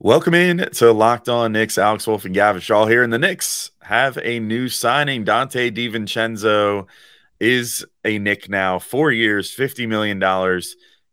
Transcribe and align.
Welcome 0.00 0.34
in 0.34 0.58
to 0.74 0.92
Locked 0.92 1.28
On 1.28 1.50
Knicks. 1.50 1.76
Alex 1.76 2.06
Wolf 2.06 2.24
and 2.24 2.32
Gavin 2.32 2.60
Shaw 2.60 2.86
here. 2.86 3.02
And 3.02 3.12
the 3.12 3.18
Knicks 3.18 3.72
have 3.82 4.16
a 4.22 4.38
new 4.38 4.68
signing. 4.68 5.24
Donte 5.24 5.74
DiVincenzo 5.74 6.86
is 7.40 7.84
a 8.04 8.20
Knick 8.20 8.48
now. 8.48 8.78
Four 8.78 9.10
years, 9.10 9.52
$50 9.52 9.88
million 9.88 10.20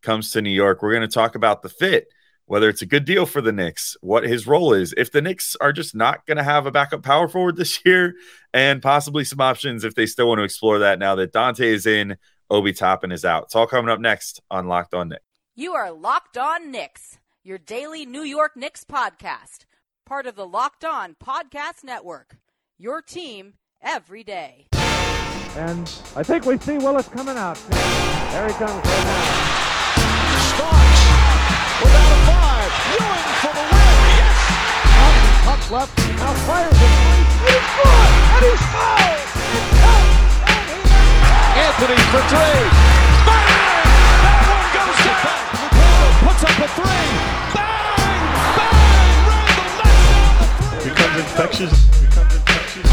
comes 0.03 0.29
to 0.31 0.41
New 0.43 0.51
York. 0.51 0.83
We're 0.83 0.93
going 0.93 1.01
to 1.01 1.07
talk 1.07 1.33
about 1.33 1.63
the 1.63 1.69
fit, 1.69 2.09
whether 2.45 2.69
it's 2.69 2.83
a 2.83 2.85
good 2.85 3.05
deal 3.05 3.25
for 3.25 3.41
the 3.41 3.51
Knicks, 3.51 3.97
what 4.01 4.23
his 4.23 4.45
role 4.45 4.71
is. 4.71 4.93
If 4.95 5.11
the 5.11 5.21
Knicks 5.23 5.55
are 5.59 5.73
just 5.73 5.95
not 5.95 6.23
going 6.27 6.37
to 6.37 6.43
have 6.43 6.67
a 6.67 6.71
backup 6.71 7.01
power 7.01 7.27
forward 7.27 7.55
this 7.55 7.83
year, 7.83 8.13
and 8.53 8.83
possibly 8.83 9.23
some 9.23 9.41
options 9.41 9.83
if 9.83 9.95
they 9.95 10.05
still 10.05 10.27
want 10.27 10.37
to 10.37 10.43
explore 10.43 10.77
that 10.77 10.99
now 10.99 11.15
that 11.15 11.33
Donte 11.33 11.61
is 11.61 11.87
in, 11.87 12.17
Obi 12.51 12.71
Toppin 12.71 13.11
is 13.11 13.25
out. 13.25 13.45
It's 13.45 13.55
all 13.55 13.65
coming 13.65 13.89
up 13.89 13.99
next 13.99 14.41
on 14.51 14.67
Locked 14.67 14.93
On 14.93 15.09
Knicks. 15.09 15.23
You 15.55 15.73
are 15.73 15.91
Locked 15.91 16.37
On 16.37 16.69
Knicks 16.69 17.17
your 17.45 17.57
daily 17.59 18.07
New 18.07 18.23
York 18.23 18.57
Knicks 18.57 18.83
podcast, 18.83 19.65
part 20.03 20.25
of 20.25 20.35
the 20.35 20.47
Locked 20.47 20.83
On 20.83 21.15
Podcast 21.23 21.83
Network. 21.83 22.37
Your 22.79 23.03
team 23.03 23.53
every 23.83 24.23
day. 24.23 24.65
And 24.73 25.83
I 26.15 26.23
think 26.23 26.45
we 26.45 26.57
see 26.57 26.79
Willis 26.79 27.07
coming 27.07 27.37
out. 27.37 27.57
There 27.69 28.47
he 28.47 28.53
comes 28.55 28.73
right 28.73 29.05
now. 29.05 29.21
Starks 30.57 31.01
without 31.85 32.09
a 32.09 32.19
five. 32.25 32.71
Ewing 32.97 33.29
for 33.45 33.53
the 33.53 33.61
win. 33.61 33.93
Yes. 34.17 34.41
Up, 35.05 35.53
up 35.53 35.61
left. 35.71 35.93
Now 36.17 36.33
fires 36.49 36.73
it. 36.73 36.81
And 36.81 37.45
he's 37.45 37.69
good. 37.77 38.09
And 38.33 38.41
he's 38.41 38.63
fouled. 38.73 39.21
It's 39.53 39.85
out. 39.85 40.09
Anthony 41.61 42.01
for 42.09 42.21
three. 42.25 42.94
Puts 46.25 46.43
up 46.43 46.57
a 46.57 46.67
three. 46.69 47.35
becomes 50.89 51.17
infectious. 51.19 51.85
Becomes 52.01 52.35
infectious. 52.35 52.89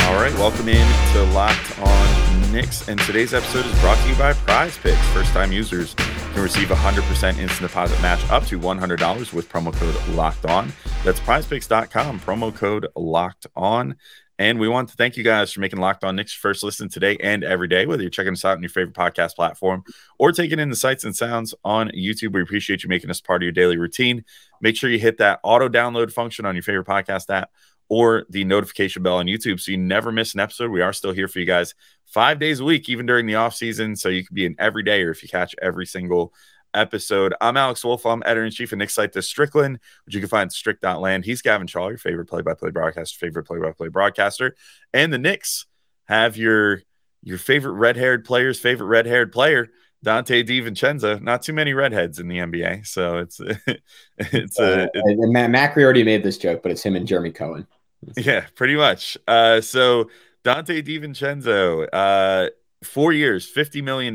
All 0.00 0.16
right, 0.16 0.32
welcome 0.34 0.68
in 0.68 1.12
to 1.12 1.22
Locked 1.32 1.78
On 1.78 2.52
Knicks, 2.52 2.88
and 2.88 2.98
today's 2.98 3.32
episode 3.32 3.64
is 3.64 3.80
brought 3.80 3.96
to 3.98 4.08
you 4.08 4.16
by 4.16 4.32
Prize 4.32 4.76
Picks. 4.78 4.98
First-time 5.10 5.52
users 5.52 5.94
can 5.94 6.42
receive 6.42 6.72
a 6.72 6.74
100% 6.74 7.38
instant 7.38 7.60
deposit 7.60 8.02
match 8.02 8.28
up 8.30 8.44
to 8.46 8.58
$100 8.58 9.32
with 9.32 9.48
promo 9.48 9.72
code 9.72 9.94
Locked 10.16 10.46
On. 10.46 10.72
That's 11.04 11.20
PrizePicks.com. 11.20 12.18
Promo 12.18 12.52
code 12.52 12.88
Locked 12.96 13.46
On. 13.54 13.94
And 14.38 14.58
we 14.58 14.68
want 14.68 14.90
to 14.90 14.96
thank 14.96 15.16
you 15.16 15.24
guys 15.24 15.50
for 15.52 15.60
making 15.60 15.80
Locked 15.80 16.04
On 16.04 16.14
Knicks 16.14 16.34
first 16.34 16.62
listen 16.62 16.90
today 16.90 17.16
and 17.22 17.42
every 17.42 17.68
day, 17.68 17.86
whether 17.86 18.02
you're 18.02 18.10
checking 18.10 18.34
us 18.34 18.44
out 18.44 18.56
on 18.56 18.62
your 18.62 18.68
favorite 18.68 18.94
podcast 18.94 19.34
platform 19.34 19.82
or 20.18 20.30
taking 20.30 20.58
in 20.58 20.68
the 20.68 20.76
sights 20.76 21.04
and 21.04 21.16
sounds 21.16 21.54
on 21.64 21.88
YouTube. 21.90 22.34
We 22.34 22.42
appreciate 22.42 22.82
you 22.82 22.88
making 22.90 23.08
us 23.08 23.20
part 23.20 23.42
of 23.42 23.44
your 23.44 23.52
daily 23.52 23.78
routine. 23.78 24.24
Make 24.60 24.76
sure 24.76 24.90
you 24.90 24.98
hit 24.98 25.18
that 25.18 25.40
auto 25.42 25.68
download 25.68 26.12
function 26.12 26.44
on 26.44 26.54
your 26.54 26.62
favorite 26.62 26.86
podcast 26.86 27.30
app 27.30 27.50
or 27.88 28.26
the 28.28 28.44
notification 28.44 29.02
bell 29.02 29.16
on 29.16 29.26
YouTube 29.26 29.60
so 29.60 29.70
you 29.70 29.78
never 29.78 30.12
miss 30.12 30.34
an 30.34 30.40
episode. 30.40 30.70
We 30.70 30.82
are 30.82 30.92
still 30.92 31.12
here 31.12 31.28
for 31.28 31.38
you 31.38 31.46
guys 31.46 31.74
five 32.04 32.38
days 32.38 32.60
a 32.60 32.64
week, 32.64 32.88
even 32.88 33.06
during 33.06 33.26
the 33.26 33.36
off 33.36 33.54
season. 33.54 33.96
So 33.96 34.08
you 34.08 34.24
can 34.24 34.34
be 34.34 34.44
in 34.44 34.56
everyday 34.58 35.02
or 35.02 35.10
if 35.10 35.22
you 35.22 35.28
catch 35.28 35.54
every 35.62 35.86
single 35.86 36.34
episode. 36.76 37.34
I'm 37.40 37.56
Alex 37.56 37.84
Wolf. 37.84 38.04
I'm 38.06 38.22
editor 38.24 38.44
in 38.44 38.52
chief 38.52 38.72
of 38.72 38.78
Knicks 38.78 38.94
site, 38.94 39.14
Strickland, 39.24 39.80
which 40.04 40.14
you 40.14 40.20
can 40.20 40.28
find 40.28 40.48
at 40.48 40.52
strick.land. 40.52 41.24
He's 41.24 41.42
Gavin 41.42 41.66
Shaw, 41.66 41.88
your 41.88 41.98
favorite 41.98 42.26
play 42.26 42.42
by 42.42 42.54
play 42.54 42.70
broadcaster, 42.70 43.18
favorite 43.18 43.44
play 43.44 43.58
by 43.58 43.72
play 43.72 43.88
broadcaster. 43.88 44.54
And 44.92 45.12
the 45.12 45.18
Knicks 45.18 45.66
have 46.04 46.36
your 46.36 46.82
your 47.22 47.38
favorite 47.38 47.72
red 47.72 47.96
haired 47.96 48.24
player's 48.24 48.60
favorite 48.60 48.86
red 48.86 49.06
haired 49.06 49.32
player, 49.32 49.68
Donte 50.04 50.46
DiVincenzo. 50.46 51.20
Not 51.20 51.42
too 51.42 51.52
many 51.52 51.74
redheads 51.74 52.20
in 52.20 52.28
the 52.28 52.38
NBA. 52.38 52.86
So 52.86 53.18
it's 53.18 53.40
it's 54.18 54.60
uh, 54.60 54.86
uh 54.94 55.26
Matt 55.26 55.50
Macri 55.50 55.82
already 55.82 56.04
made 56.04 56.22
this 56.22 56.38
joke, 56.38 56.62
but 56.62 56.70
it's 56.70 56.82
him 56.82 56.94
and 56.94 57.06
Jeremy 57.06 57.32
Cohen. 57.32 57.66
Yeah, 58.16 58.44
pretty 58.54 58.76
much. 58.76 59.18
Uh, 59.26 59.60
so 59.60 60.10
Donte 60.44 60.82
DiVincenzo, 60.86 61.88
uh, 61.92 62.50
four 62.84 63.12
years, 63.12 63.52
$50 63.52 63.82
million, 63.82 64.14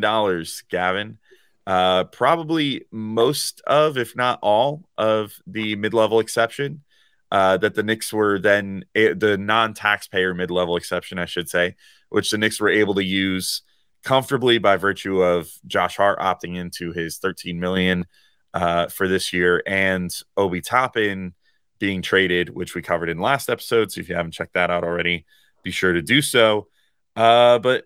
Gavin. 0.69 1.17
Uh, 1.67 2.05
probably 2.05 2.85
most 2.91 3.61
of, 3.67 3.97
if 3.97 4.15
not 4.15 4.39
all, 4.41 4.83
of 4.97 5.33
the 5.45 5.75
mid-level 5.75 6.19
exception 6.19 6.83
uh, 7.31 7.57
that 7.57 7.75
the 7.75 7.83
Knicks 7.83 8.11
were 8.11 8.39
then 8.39 8.83
a, 8.95 9.13
the 9.13 9.37
non-taxpayer 9.37 10.33
mid-level 10.33 10.75
exception, 10.75 11.19
I 11.19 11.25
should 11.25 11.49
say, 11.49 11.75
which 12.09 12.31
the 12.31 12.37
Knicks 12.37 12.59
were 12.59 12.69
able 12.69 12.95
to 12.95 13.03
use 13.03 13.61
comfortably 14.03 14.57
by 14.57 14.77
virtue 14.77 15.21
of 15.21 15.49
Josh 15.67 15.97
Hart 15.97 16.19
opting 16.19 16.57
into 16.57 16.91
his 16.91 17.19
13 17.19 17.59
million 17.59 18.05
uh, 18.53 18.87
for 18.87 19.07
this 19.07 19.31
year 19.31 19.63
and 19.65 20.11
Obi 20.35 20.61
Toppin 20.61 21.33
being 21.79 22.01
traded, 22.01 22.49
which 22.49 22.75
we 22.75 22.81
covered 22.81 23.09
in 23.09 23.19
last 23.19 23.49
episode. 23.49 23.91
So 23.91 24.01
if 24.01 24.09
you 24.09 24.15
haven't 24.15 24.33
checked 24.33 24.53
that 24.53 24.69
out 24.69 24.83
already, 24.83 25.25
be 25.63 25.71
sure 25.71 25.93
to 25.93 26.01
do 26.01 26.21
so. 26.21 26.67
Uh, 27.15 27.59
but 27.59 27.85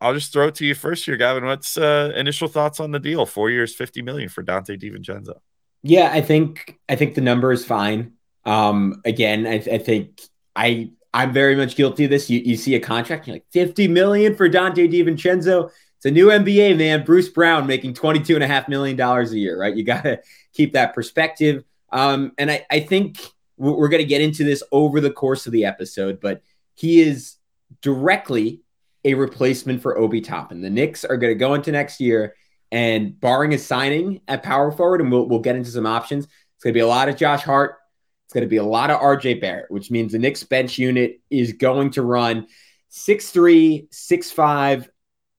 I'll 0.00 0.14
just 0.14 0.32
throw 0.32 0.48
it 0.48 0.54
to 0.56 0.66
you 0.66 0.74
first 0.74 1.04
here, 1.06 1.16
Gavin. 1.16 1.44
What's 1.44 1.78
uh, 1.78 2.12
initial 2.14 2.48
thoughts 2.48 2.80
on 2.80 2.90
the 2.90 2.98
deal? 2.98 3.24
Four 3.26 3.50
years, 3.50 3.74
fifty 3.74 4.02
million 4.02 4.28
for 4.28 4.42
Donte 4.42 4.80
DiVincenzo. 4.80 5.38
Yeah, 5.82 6.10
I 6.12 6.20
think 6.20 6.78
I 6.88 6.96
think 6.96 7.14
the 7.14 7.20
number 7.20 7.52
is 7.52 7.64
fine. 7.64 8.12
Um, 8.44 9.00
again, 9.04 9.46
I, 9.46 9.54
I 9.54 9.78
think 9.78 10.20
I 10.54 10.90
I'm 11.14 11.32
very 11.32 11.56
much 11.56 11.76
guilty 11.76 12.04
of 12.04 12.10
this. 12.10 12.28
You 12.28 12.40
you 12.40 12.56
see 12.56 12.74
a 12.74 12.80
contract, 12.80 13.26
you're 13.26 13.36
like 13.36 13.46
50 13.52 13.88
million 13.88 14.34
for 14.34 14.48
Donte 14.48 14.92
DiVincenzo. 14.92 15.70
It's 15.96 16.04
a 16.04 16.10
new 16.10 16.26
NBA 16.26 16.76
man, 16.76 17.04
Bruce 17.04 17.30
Brown 17.30 17.66
making 17.66 17.94
22 17.94 18.34
and 18.34 18.44
a 18.44 18.46
half 18.46 18.68
million 18.68 18.96
dollars 18.96 19.32
a 19.32 19.38
year, 19.38 19.58
right? 19.58 19.74
You 19.74 19.82
got 19.82 20.02
to 20.02 20.20
keep 20.52 20.74
that 20.74 20.94
perspective. 20.94 21.64
Um, 21.90 22.32
and 22.36 22.50
I, 22.50 22.66
I 22.70 22.80
think 22.80 23.18
we're 23.56 23.88
going 23.88 24.02
to 24.02 24.08
get 24.08 24.20
into 24.20 24.44
this 24.44 24.62
over 24.70 25.00
the 25.00 25.10
course 25.10 25.46
of 25.46 25.52
the 25.52 25.64
episode, 25.64 26.20
but 26.20 26.42
he 26.74 27.00
is 27.00 27.36
directly 27.80 28.60
a 29.06 29.14
replacement 29.14 29.80
for 29.80 29.96
Obi 29.96 30.20
Toppin. 30.20 30.60
The 30.60 30.68
Knicks 30.68 31.04
are 31.04 31.16
going 31.16 31.32
to 31.32 31.38
go 31.38 31.54
into 31.54 31.70
next 31.70 32.00
year 32.00 32.34
and 32.72 33.18
barring 33.20 33.54
a 33.54 33.58
signing 33.58 34.20
at 34.26 34.42
power 34.42 34.72
forward, 34.72 35.00
and 35.00 35.12
we'll, 35.12 35.28
we'll 35.28 35.38
get 35.38 35.54
into 35.54 35.70
some 35.70 35.86
options, 35.86 36.24
it's 36.24 36.64
going 36.64 36.72
to 36.72 36.76
be 36.76 36.82
a 36.82 36.86
lot 36.86 37.08
of 37.08 37.16
Josh 37.16 37.42
Hart. 37.42 37.76
It's 38.24 38.34
going 38.34 38.42
to 38.42 38.48
be 38.48 38.56
a 38.56 38.64
lot 38.64 38.90
of 38.90 39.00
RJ 39.00 39.40
Barrett, 39.40 39.70
which 39.70 39.92
means 39.92 40.10
the 40.10 40.18
Knicks 40.18 40.42
bench 40.42 40.76
unit 40.76 41.20
is 41.30 41.52
going 41.52 41.90
to 41.90 42.02
run 42.02 42.48
6'3, 42.90 43.88
6'5, 43.88 44.88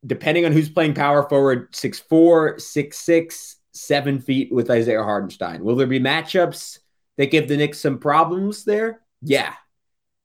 depending 0.06 0.46
on 0.46 0.54
who's 0.54 0.70
playing 0.70 0.94
power 0.94 1.28
forward, 1.28 1.74
6'4, 1.74 2.56
6'6, 2.56 3.56
7 3.74 4.20
feet 4.22 4.52
with 4.54 4.72
Isaiah 4.72 5.04
Hartenstein. 5.04 5.62
Will 5.62 5.76
there 5.76 5.88
be 5.88 6.00
matchups 6.00 6.80
that 7.18 7.32
give 7.32 7.50
the 7.50 7.58
Knicks 7.58 7.82
some 7.82 8.00
problems 8.00 8.64
there? 8.64 9.02
Yeah, 9.22 9.54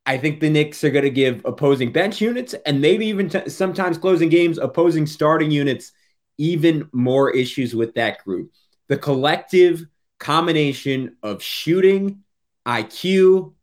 I 0.04 0.18
think 0.18 0.40
the 0.40 0.50
Knicks 0.50 0.82
are 0.82 0.90
going 0.90 1.04
to 1.04 1.10
give 1.10 1.42
opposing 1.44 1.92
bench 1.92 2.20
units 2.20 2.54
and 2.66 2.80
maybe 2.80 3.06
even 3.06 3.28
t- 3.28 3.48
sometimes 3.48 3.98
closing 3.98 4.28
games, 4.28 4.58
opposing 4.58 5.06
starting 5.06 5.50
units, 5.50 5.92
even 6.38 6.88
more 6.92 7.30
issues 7.30 7.74
with 7.74 7.94
that 7.94 8.24
group. 8.24 8.50
The 8.88 8.98
collective 8.98 9.86
combination 10.18 11.16
of 11.22 11.42
shooting, 11.42 12.22
IQ, 12.66 13.54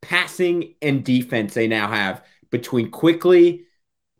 passing, 0.00 0.74
and 0.80 1.04
defense 1.04 1.54
they 1.54 1.66
now 1.66 1.88
have 1.88 2.24
between 2.50 2.90
Quickley, 2.90 3.64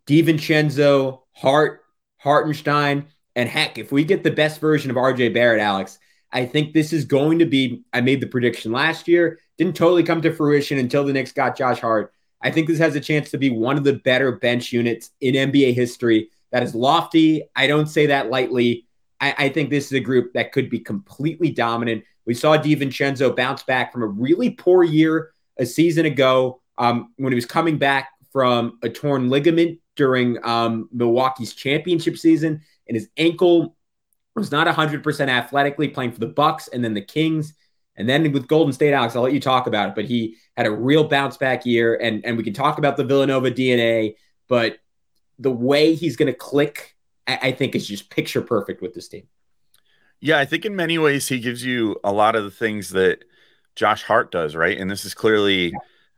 DiVincenzo, 0.07 1.21
Hart, 1.33 1.83
Hartenstein, 2.19 3.07
and 3.37 3.49
heck, 3.49 3.79
if 3.79 3.93
we 3.93 4.05
get 4.05 4.23
the 4.23 4.31
best 4.31 4.61
version 4.61 4.91
of 4.91 4.97
RJ 4.97 5.35
Barrett, 5.35 5.61
Alex, 5.61 5.99
I 6.33 6.47
think 6.47 6.73
this 6.73 6.93
is 6.93 7.05
going 7.05 7.39
to 7.41 7.47
be. 7.47 7.85
I 7.93 8.01
made 8.01 8.21
the 8.21 8.27
prediction 8.27 8.73
last 8.73 9.09
year, 9.09 9.39
didn't 9.59 9.77
totally 9.77 10.03
come 10.03 10.21
to 10.23 10.33
fruition 10.33 10.79
until 10.79 11.05
the 11.05 11.13
Knicks 11.13 11.33
got 11.33 11.57
Josh 11.57 11.81
Hart. 11.81 12.13
I 12.41 12.51
think 12.51 12.69
this 12.69 12.79
has 12.79 12.95
a 12.95 13.01
chance 13.01 13.31
to 13.31 13.39
be 13.39 13.51
one 13.51 13.79
of 13.79 13.85
the 13.85 13.95
better 13.95 14.33
bench 14.33 14.73
units 14.73 15.11
in 15.21 15.35
NBA 15.35 15.75
history. 15.75 16.29
That 16.53 16.63
is 16.63 16.75
lofty. 16.75 17.43
I 17.57 17.67
don't 17.67 17.87
say 17.87 18.07
that 18.07 18.31
lightly. 18.31 18.87
I, 19.21 19.35
I 19.39 19.49
think 19.49 19.71
this 19.71 19.87
is 19.87 19.93
a 19.93 20.01
group 20.01 20.33
that 20.35 20.53
could 20.53 20.69
be 20.69 20.79
completely 20.79 21.51
dominant. 21.51 22.05
We 22.27 22.35
saw 22.35 22.57
DiVincenzo 22.57 23.35
bounce 23.35 23.63
back 23.63 23.93
from 23.93 24.03
a 24.03 24.07
really 24.07 24.51
poor 24.51 24.83
year 24.83 25.33
a 25.59 25.67
season 25.67 26.07
ago 26.07 26.61
um, 26.79 27.13
when 27.17 27.33
he 27.33 27.37
was 27.37 27.47
coming 27.47 27.79
back 27.79 28.11
from 28.33 28.79
a 28.83 28.89
torn 28.89 29.31
ligament 29.31 29.79
during 29.97 30.45
um, 30.45 30.89
Milwaukee's 30.93 31.55
championship 31.55 32.19
season, 32.19 32.61
and 32.89 32.97
his 32.97 33.09
ankle 33.17 33.77
was 34.35 34.51
not 34.51 34.67
100% 34.67 35.29
athletically 35.29 35.89
playing 35.89 36.13
for 36.13 36.19
the 36.19 36.27
Bucks 36.27 36.69
and 36.69 36.85
then 36.85 36.95
the 36.95 37.01
Kings. 37.01 37.55
And 37.97 38.09
then 38.09 38.33
with 38.33 38.49
Golden 38.49 38.73
State, 38.73 38.93
Alex, 38.93 39.15
I'll 39.15 39.23
let 39.23 39.33
you 39.33 39.41
talk 39.41 39.67
about 39.67 39.91
it, 39.91 39.95
but 39.95 40.05
he 40.05 40.37
had 40.57 40.67
a 40.67 40.71
real 40.71 41.05
bounce 41.05 41.37
back 41.37 41.65
year. 41.65 41.95
And, 41.97 42.25
and 42.25 42.37
we 42.37 42.43
can 42.43 42.53
talk 42.53 42.79
about 42.79 42.97
the 42.97 43.05
Villanova 43.05 43.51
DNA, 43.51 44.17
but 44.49 44.79
the 45.39 45.51
way 45.51 45.95
he's 45.95 46.17
going 46.17 46.33
to 46.33 46.37
click, 46.39 46.97
I, 47.27 47.39
I 47.43 47.53
think, 47.53 47.75
is 47.75 47.87
just 47.87 48.11
picture 48.11 48.43
perfect 48.43 48.83
with 48.83 48.95
this 48.95 49.09
team. 49.09 49.29
Yeah, 50.21 50.39
I 50.39 50.45
think 50.45 50.65
in 50.65 50.75
many 50.75 50.99
ways 50.99 51.29
he 51.29 51.39
gives 51.39 51.65
you 51.65 51.97
a 52.03 52.13
lot 52.13 52.35
of 52.35 52.45
the 52.45 52.51
things 52.51 52.91
that 52.91 53.25
Josh 53.77 54.03
Hart 54.03 54.31
does, 54.31 54.57
right? 54.57 54.79
And 54.79 54.91
this 54.91 55.05
is 55.05 55.15
clearly 55.15 55.73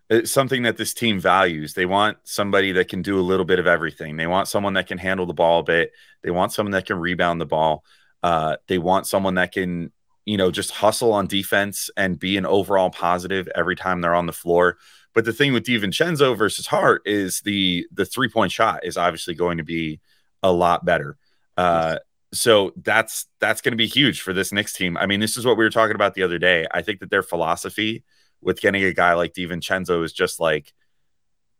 it's 0.08 0.30
something 0.30 0.62
that 0.62 0.76
this 0.76 0.94
team 0.94 1.18
values. 1.18 1.74
They 1.74 1.86
want 1.86 2.18
somebody 2.24 2.72
that 2.72 2.88
can 2.88 3.02
do 3.02 3.18
a 3.18 3.22
little 3.22 3.44
bit 3.44 3.58
of 3.58 3.66
everything. 3.66 4.16
They 4.16 4.26
want 4.26 4.48
someone 4.48 4.74
that 4.74 4.86
can 4.86 4.98
handle 4.98 5.26
the 5.26 5.34
ball 5.34 5.60
a 5.60 5.64
bit. 5.64 5.92
They 6.22 6.30
want 6.30 6.52
someone 6.52 6.72
that 6.72 6.86
can 6.86 6.98
rebound 6.98 7.40
the 7.40 7.46
ball. 7.46 7.84
Uh, 8.22 8.56
they 8.68 8.78
want 8.78 9.06
someone 9.06 9.34
that 9.34 9.52
can, 9.52 9.90
you 10.26 10.36
know, 10.36 10.50
just 10.50 10.72
hustle 10.72 11.12
on 11.12 11.26
defense 11.26 11.88
and 11.96 12.18
be 12.18 12.36
an 12.36 12.44
overall 12.44 12.90
positive 12.90 13.48
every 13.54 13.76
time 13.76 14.00
they're 14.00 14.14
on 14.14 14.26
the 14.26 14.32
floor. 14.32 14.76
But 15.14 15.24
the 15.24 15.32
thing 15.32 15.54
with 15.54 15.64
DiVincenzo 15.64 16.36
versus 16.36 16.66
Hart 16.66 17.00
is 17.06 17.40
the 17.40 17.86
the 17.90 18.04
three 18.04 18.28
point 18.28 18.52
shot 18.52 18.84
is 18.84 18.98
obviously 18.98 19.34
going 19.34 19.56
to 19.56 19.64
be 19.64 20.00
a 20.42 20.52
lot 20.52 20.84
better. 20.84 21.16
Uh, 21.56 22.00
so 22.34 22.72
that's 22.76 23.26
that's 23.40 23.62
going 23.62 23.72
to 23.72 23.76
be 23.76 23.86
huge 23.86 24.20
for 24.20 24.34
this 24.34 24.52
Knicks 24.52 24.74
team. 24.74 24.96
I 24.98 25.06
mean, 25.06 25.20
this 25.20 25.38
is 25.38 25.46
what 25.46 25.56
we 25.56 25.64
were 25.64 25.70
talking 25.70 25.94
about 25.94 26.14
the 26.14 26.22
other 26.22 26.38
day. 26.38 26.66
I 26.70 26.82
think 26.82 27.00
that 27.00 27.08
their 27.08 27.22
philosophy 27.22 28.04
with 28.42 28.60
getting 28.60 28.84
a 28.84 28.92
guy 28.92 29.14
like 29.14 29.32
DiVincenzo 29.32 30.04
is 30.04 30.12
just 30.12 30.38
like 30.38 30.74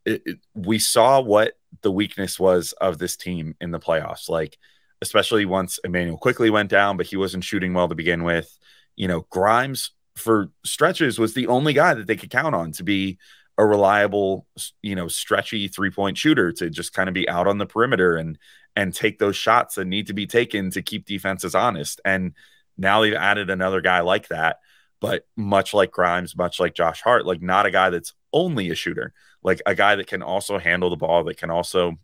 it, 0.05 0.23
it, 0.27 0.39
we 0.55 0.79
saw 0.79 1.21
what 1.21 1.55
the 1.83 1.91
weakness 1.91 2.39
was 2.39 2.73
of 2.73 2.99
this 2.99 3.17
team 3.17 3.55
in 3.61 3.71
the 3.71 3.81
playoffs. 3.81 4.29
Like, 4.29 4.59
especially 5.03 5.45
once 5.45 5.79
Immanuel 5.85 6.19
Quickley 6.19 6.51
went 6.51 6.71
down, 6.71 6.97
but 6.97 7.07
he 7.07 7.17
wasn't 7.17 7.45
shooting 7.45 7.75
well 7.75 7.89
to 7.89 7.95
begin 7.95 8.25
with. 8.25 8.57
You 8.97 9.09
know, 9.09 9.27
Grimes 9.31 9.93
for 10.15 10.51
stretches 10.65 11.19
was 11.19 11.35
the 11.35 11.47
only 11.47 11.73
guy 11.73 11.95
that 11.95 12.07
they 12.07 12.17
could 12.17 12.31
count 12.31 12.55
on 12.55 12.73
to 12.73 12.83
be 12.83 13.19
a 13.59 13.65
reliable, 13.65 14.47
you 14.83 14.95
know, 14.95 15.09
stretchy 15.09 15.69
three 15.69 15.91
point 15.91 16.19
shooter 16.19 16.53
to 16.53 16.71
just 16.71 16.93
kind 16.93 17.09
of 17.09 17.15
be 17.15 17.29
out 17.29 17.47
on 17.47 17.59
the 17.59 17.67
perimeter 17.67 18.17
and 18.17 18.39
and 18.75 18.95
take 18.95 19.19
those 19.19 19.37
shots 19.37 19.77
that 19.77 19.87
need 19.87 20.07
to 20.09 20.13
be 20.13 20.27
taken 20.27 20.71
to 20.71 20.83
keep 20.83 21.07
defenses 21.07 21.55
honest. 21.55 22.01
And 22.05 22.35
now 22.77 23.01
they've 23.01 23.15
added 23.15 23.49
another 23.49 23.81
guy 23.81 24.01
like 24.01 24.29
that, 24.29 24.59
but 25.01 25.27
much 25.37 25.73
like 25.73 25.91
Grimes, 25.91 26.37
much 26.37 26.61
like 26.61 26.75
Josh 26.75 27.01
Hart, 27.01 27.25
like 27.25 27.41
not 27.41 27.65
a 27.65 27.71
guy 27.71 27.89
that's 27.89 28.13
only 28.33 28.71
a 28.71 28.75
shooter, 28.75 29.15
like 29.43 29.63
a 29.65 29.75
guy 29.75 29.97
that 29.97 30.07
can 30.07 30.23
also 30.23 30.59
handle 30.59 30.91
the 30.91 30.97
ball, 30.97 31.25
that 31.25 31.39
can 31.39 31.51
also, 31.51 31.95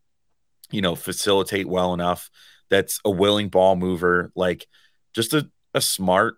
you 0.70 0.80
know, 0.80 0.94
facilitate 0.94 1.68
well 1.68 1.92
enough, 1.92 2.30
that's 2.72 3.00
a 3.04 3.10
willing 3.10 3.50
ball 3.50 3.76
mover, 3.76 4.32
like 4.34 4.66
just 5.12 5.34
a, 5.34 5.46
a 5.74 5.80
smart, 5.82 6.36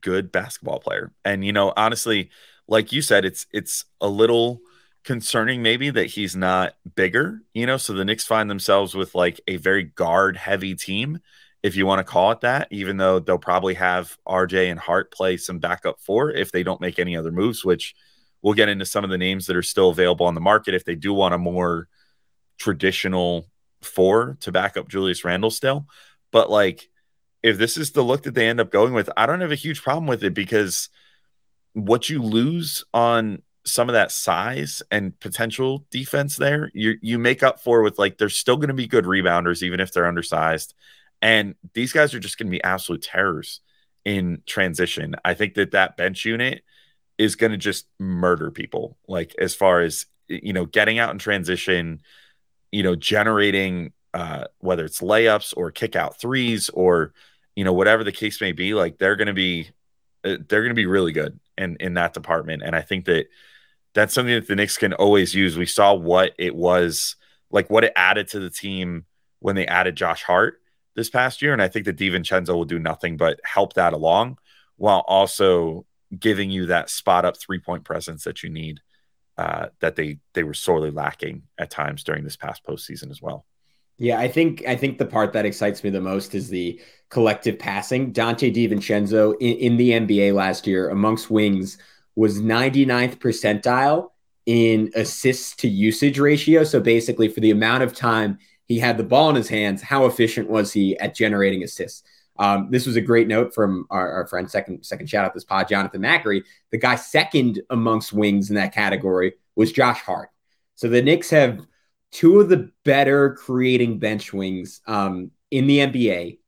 good 0.00 0.30
basketball 0.30 0.78
player. 0.78 1.12
And, 1.24 1.44
you 1.44 1.52
know, 1.52 1.72
honestly, 1.76 2.30
like 2.68 2.92
you 2.92 3.02
said, 3.02 3.24
it's 3.24 3.46
it's 3.52 3.84
a 4.00 4.08
little 4.08 4.60
concerning 5.02 5.60
maybe 5.60 5.90
that 5.90 6.06
he's 6.06 6.36
not 6.36 6.74
bigger, 6.94 7.42
you 7.54 7.66
know. 7.66 7.76
So 7.76 7.92
the 7.92 8.04
Knicks 8.04 8.24
find 8.24 8.48
themselves 8.48 8.94
with 8.94 9.16
like 9.16 9.40
a 9.48 9.56
very 9.56 9.82
guard 9.82 10.36
heavy 10.36 10.76
team, 10.76 11.18
if 11.64 11.74
you 11.74 11.86
want 11.86 11.98
to 11.98 12.04
call 12.04 12.30
it 12.30 12.42
that, 12.42 12.68
even 12.70 12.98
though 12.98 13.18
they'll 13.18 13.36
probably 13.36 13.74
have 13.74 14.16
RJ 14.28 14.70
and 14.70 14.78
Hart 14.78 15.10
play 15.10 15.38
some 15.38 15.58
backup 15.58 15.98
four 16.00 16.30
if 16.30 16.52
they 16.52 16.62
don't 16.62 16.80
make 16.80 17.00
any 17.00 17.16
other 17.16 17.32
moves, 17.32 17.64
which 17.64 17.96
we'll 18.42 18.54
get 18.54 18.68
into 18.68 18.86
some 18.86 19.02
of 19.02 19.10
the 19.10 19.18
names 19.18 19.46
that 19.46 19.56
are 19.56 19.62
still 19.62 19.90
available 19.90 20.26
on 20.26 20.36
the 20.36 20.40
market 20.40 20.74
if 20.74 20.84
they 20.84 20.94
do 20.94 21.12
want 21.12 21.34
a 21.34 21.38
more 21.38 21.88
traditional 22.58 23.48
four 23.82 24.36
to 24.40 24.52
back 24.52 24.76
up 24.76 24.88
Julius 24.88 25.24
Randle 25.24 25.50
still. 25.50 25.86
But 26.30 26.50
like 26.50 26.88
if 27.42 27.58
this 27.58 27.76
is 27.76 27.92
the 27.92 28.02
look 28.02 28.24
that 28.24 28.34
they 28.34 28.48
end 28.48 28.60
up 28.60 28.70
going 28.70 28.92
with, 28.92 29.08
I 29.16 29.26
don't 29.26 29.40
have 29.40 29.52
a 29.52 29.56
huge 29.56 29.82
problem 29.82 30.06
with 30.06 30.24
it 30.24 30.34
because 30.34 30.88
what 31.72 32.08
you 32.08 32.22
lose 32.22 32.84
on 32.92 33.42
some 33.64 33.88
of 33.88 33.92
that 33.92 34.10
size 34.10 34.82
and 34.90 35.18
potential 35.20 35.86
defense 35.90 36.36
there, 36.36 36.70
you 36.74 36.94
you 37.02 37.18
make 37.18 37.42
up 37.42 37.60
for 37.60 37.82
with 37.82 37.98
like 37.98 38.18
they're 38.18 38.28
still 38.28 38.56
going 38.56 38.68
to 38.68 38.74
be 38.74 38.86
good 38.86 39.04
rebounders 39.04 39.62
even 39.62 39.80
if 39.80 39.92
they're 39.92 40.06
undersized, 40.06 40.74
and 41.22 41.54
these 41.74 41.92
guys 41.92 42.14
are 42.14 42.20
just 42.20 42.38
going 42.38 42.46
to 42.48 42.56
be 42.56 42.64
absolute 42.64 43.02
terrors 43.02 43.60
in 44.04 44.42
transition. 44.46 45.14
I 45.24 45.34
think 45.34 45.54
that 45.54 45.72
that 45.72 45.96
bench 45.96 46.24
unit 46.24 46.62
is 47.18 47.36
going 47.36 47.52
to 47.52 47.58
just 47.58 47.86
murder 47.98 48.50
people. 48.50 48.96
Like 49.06 49.34
as 49.38 49.54
far 49.54 49.82
as 49.82 50.06
you 50.28 50.52
know, 50.52 50.66
getting 50.66 50.98
out 50.98 51.10
in 51.10 51.18
transition, 51.18 52.00
you 52.72 52.82
know, 52.82 52.94
generating 52.94 53.92
uh, 54.14 54.44
whether 54.58 54.84
it's 54.84 55.00
layups 55.00 55.54
or 55.56 55.70
kick 55.70 55.96
out 55.96 56.20
threes 56.20 56.70
or 56.70 57.12
you 57.54 57.64
know 57.64 57.72
whatever 57.72 58.04
the 58.04 58.12
case 58.12 58.40
may 58.40 58.52
be, 58.52 58.74
like 58.74 58.98
they're 58.98 59.16
going 59.16 59.26
to 59.26 59.34
be 59.34 59.70
uh, 60.24 60.36
they're 60.48 60.62
going 60.62 60.70
to 60.70 60.74
be 60.74 60.86
really 60.86 61.12
good 61.12 61.38
in 61.56 61.76
in 61.80 61.94
that 61.94 62.14
department. 62.14 62.62
And 62.64 62.74
I 62.74 62.82
think 62.82 63.04
that 63.06 63.26
that's 63.94 64.14
something 64.14 64.34
that 64.34 64.46
the 64.46 64.56
Knicks 64.56 64.78
can 64.78 64.92
always 64.92 65.34
use. 65.34 65.56
We 65.56 65.66
saw 65.66 65.94
what 65.94 66.32
it 66.38 66.54
was 66.54 67.16
like, 67.50 67.70
what 67.70 67.84
it 67.84 67.92
added 67.96 68.28
to 68.28 68.40
the 68.40 68.50
team 68.50 69.06
when 69.40 69.56
they 69.56 69.66
added 69.66 69.96
Josh 69.96 70.22
Hart 70.22 70.60
this 70.94 71.10
past 71.10 71.42
year, 71.42 71.52
and 71.52 71.62
I 71.62 71.68
think 71.68 71.84
that 71.86 71.96
DiVincenzo 71.96 72.54
will 72.54 72.64
do 72.64 72.78
nothing 72.78 73.16
but 73.16 73.40
help 73.44 73.74
that 73.74 73.92
along, 73.92 74.38
while 74.76 75.04
also 75.06 75.86
giving 76.18 76.50
you 76.50 76.66
that 76.66 76.90
spot 76.90 77.24
up 77.24 77.36
three 77.38 77.60
point 77.60 77.84
presence 77.84 78.24
that 78.24 78.42
you 78.42 78.50
need. 78.50 78.80
Uh, 79.38 79.68
that 79.78 79.94
they 79.94 80.18
they 80.34 80.42
were 80.42 80.52
sorely 80.52 80.90
lacking 80.90 81.42
at 81.58 81.70
times 81.70 82.02
during 82.02 82.24
this 82.24 82.34
past 82.34 82.64
postseason 82.64 83.08
as 83.08 83.22
well. 83.22 83.46
Yeah, 83.96 84.18
I 84.18 84.26
think 84.26 84.64
I 84.66 84.74
think 84.74 84.98
the 84.98 85.06
part 85.06 85.32
that 85.32 85.46
excites 85.46 85.84
me 85.84 85.90
the 85.90 86.00
most 86.00 86.34
is 86.34 86.48
the 86.48 86.80
collective 87.08 87.56
passing. 87.56 88.12
Donte 88.12 88.52
DiVincenzo 88.52 89.34
in, 89.40 89.56
in 89.58 89.76
the 89.76 89.90
NBA 89.90 90.34
last 90.34 90.66
year 90.66 90.90
amongst 90.90 91.30
wings 91.30 91.78
was 92.16 92.40
99th 92.40 93.18
percentile 93.18 94.10
in 94.46 94.90
assists 94.96 95.54
to 95.56 95.68
usage 95.68 96.18
ratio. 96.18 96.64
So 96.64 96.80
basically, 96.80 97.28
for 97.28 97.38
the 97.38 97.52
amount 97.52 97.84
of 97.84 97.94
time 97.94 98.38
he 98.66 98.80
had 98.80 98.98
the 98.98 99.04
ball 99.04 99.30
in 99.30 99.36
his 99.36 99.48
hands, 99.48 99.82
how 99.82 100.06
efficient 100.06 100.50
was 100.50 100.72
he 100.72 100.98
at 100.98 101.14
generating 101.14 101.62
assists? 101.62 102.02
Um, 102.38 102.68
this 102.70 102.86
was 102.86 102.96
a 102.96 103.00
great 103.00 103.26
note 103.26 103.54
from 103.54 103.86
our, 103.90 104.12
our, 104.12 104.26
friend, 104.26 104.48
second 104.50 104.84
second 104.84 105.08
shout 105.08 105.24
out 105.24 105.34
this 105.34 105.44
pod, 105.44 105.68
Jonathan 105.68 106.02
Macri. 106.02 106.42
The 106.70 106.78
guy 106.78 106.94
second 106.94 107.60
amongst 107.70 108.12
wings 108.12 108.50
in 108.50 108.56
that 108.56 108.74
category 108.74 109.34
was 109.56 109.72
Josh 109.72 110.00
Hart. 110.00 110.30
So 110.76 110.88
the 110.88 111.02
Knicks 111.02 111.30
have 111.30 111.60
two 112.12 112.40
of 112.40 112.48
the 112.48 112.70
better 112.84 113.34
creating 113.34 113.98
bench 113.98 114.32
wings 114.32 114.80
um, 114.86 115.32
in 115.50 115.66
the 115.66 115.78
NBA. 115.78 116.38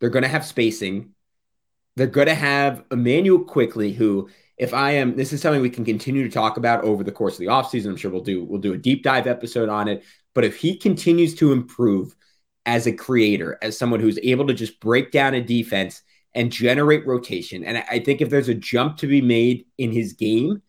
They're 0.00 0.10
going 0.10 0.24
to 0.24 0.28
have 0.28 0.44
spacing. 0.44 1.10
They're 1.96 2.06
going 2.06 2.28
to 2.28 2.34
have 2.34 2.84
Immanuel 2.90 3.44
Quickley, 3.44 3.92
who, 3.92 4.28
if 4.56 4.74
I 4.74 4.92
am, 4.92 5.16
this 5.16 5.32
is 5.32 5.40
something 5.40 5.62
we 5.62 5.70
can 5.70 5.84
continue 5.84 6.24
to 6.24 6.30
talk 6.30 6.56
about 6.56 6.84
over 6.84 7.02
the 7.02 7.12
course 7.12 7.34
of 7.34 7.40
the 7.40 7.46
offseason. 7.46 7.90
I'm 7.90 7.96
sure 7.96 8.10
we'll 8.10 8.20
do 8.20 8.44
we'll 8.44 8.60
do 8.60 8.72
a 8.72 8.78
deep 8.78 9.02
dive 9.02 9.26
episode 9.26 9.68
on 9.68 9.88
it. 9.88 10.04
But 10.34 10.44
if 10.44 10.56
he 10.56 10.76
continues 10.76 11.34
to 11.36 11.52
improve 11.52 12.14
as 12.66 12.86
a 12.86 12.92
creator, 12.92 13.58
as 13.62 13.78
someone 13.78 14.00
who's 14.00 14.18
able 14.22 14.46
to 14.46 14.54
just 14.54 14.80
break 14.80 15.10
down 15.10 15.34
a 15.34 15.40
defense 15.40 16.02
and 16.34 16.52
generate 16.52 17.06
rotation, 17.06 17.64
and 17.64 17.78
I 17.90 17.98
think 17.98 18.20
if 18.20 18.30
there's 18.30 18.48
a 18.48 18.54
jump 18.54 18.98
to 18.98 19.06
be 19.06 19.20
made 19.20 19.66
in 19.78 19.90
his 19.90 20.12
game, 20.12 20.62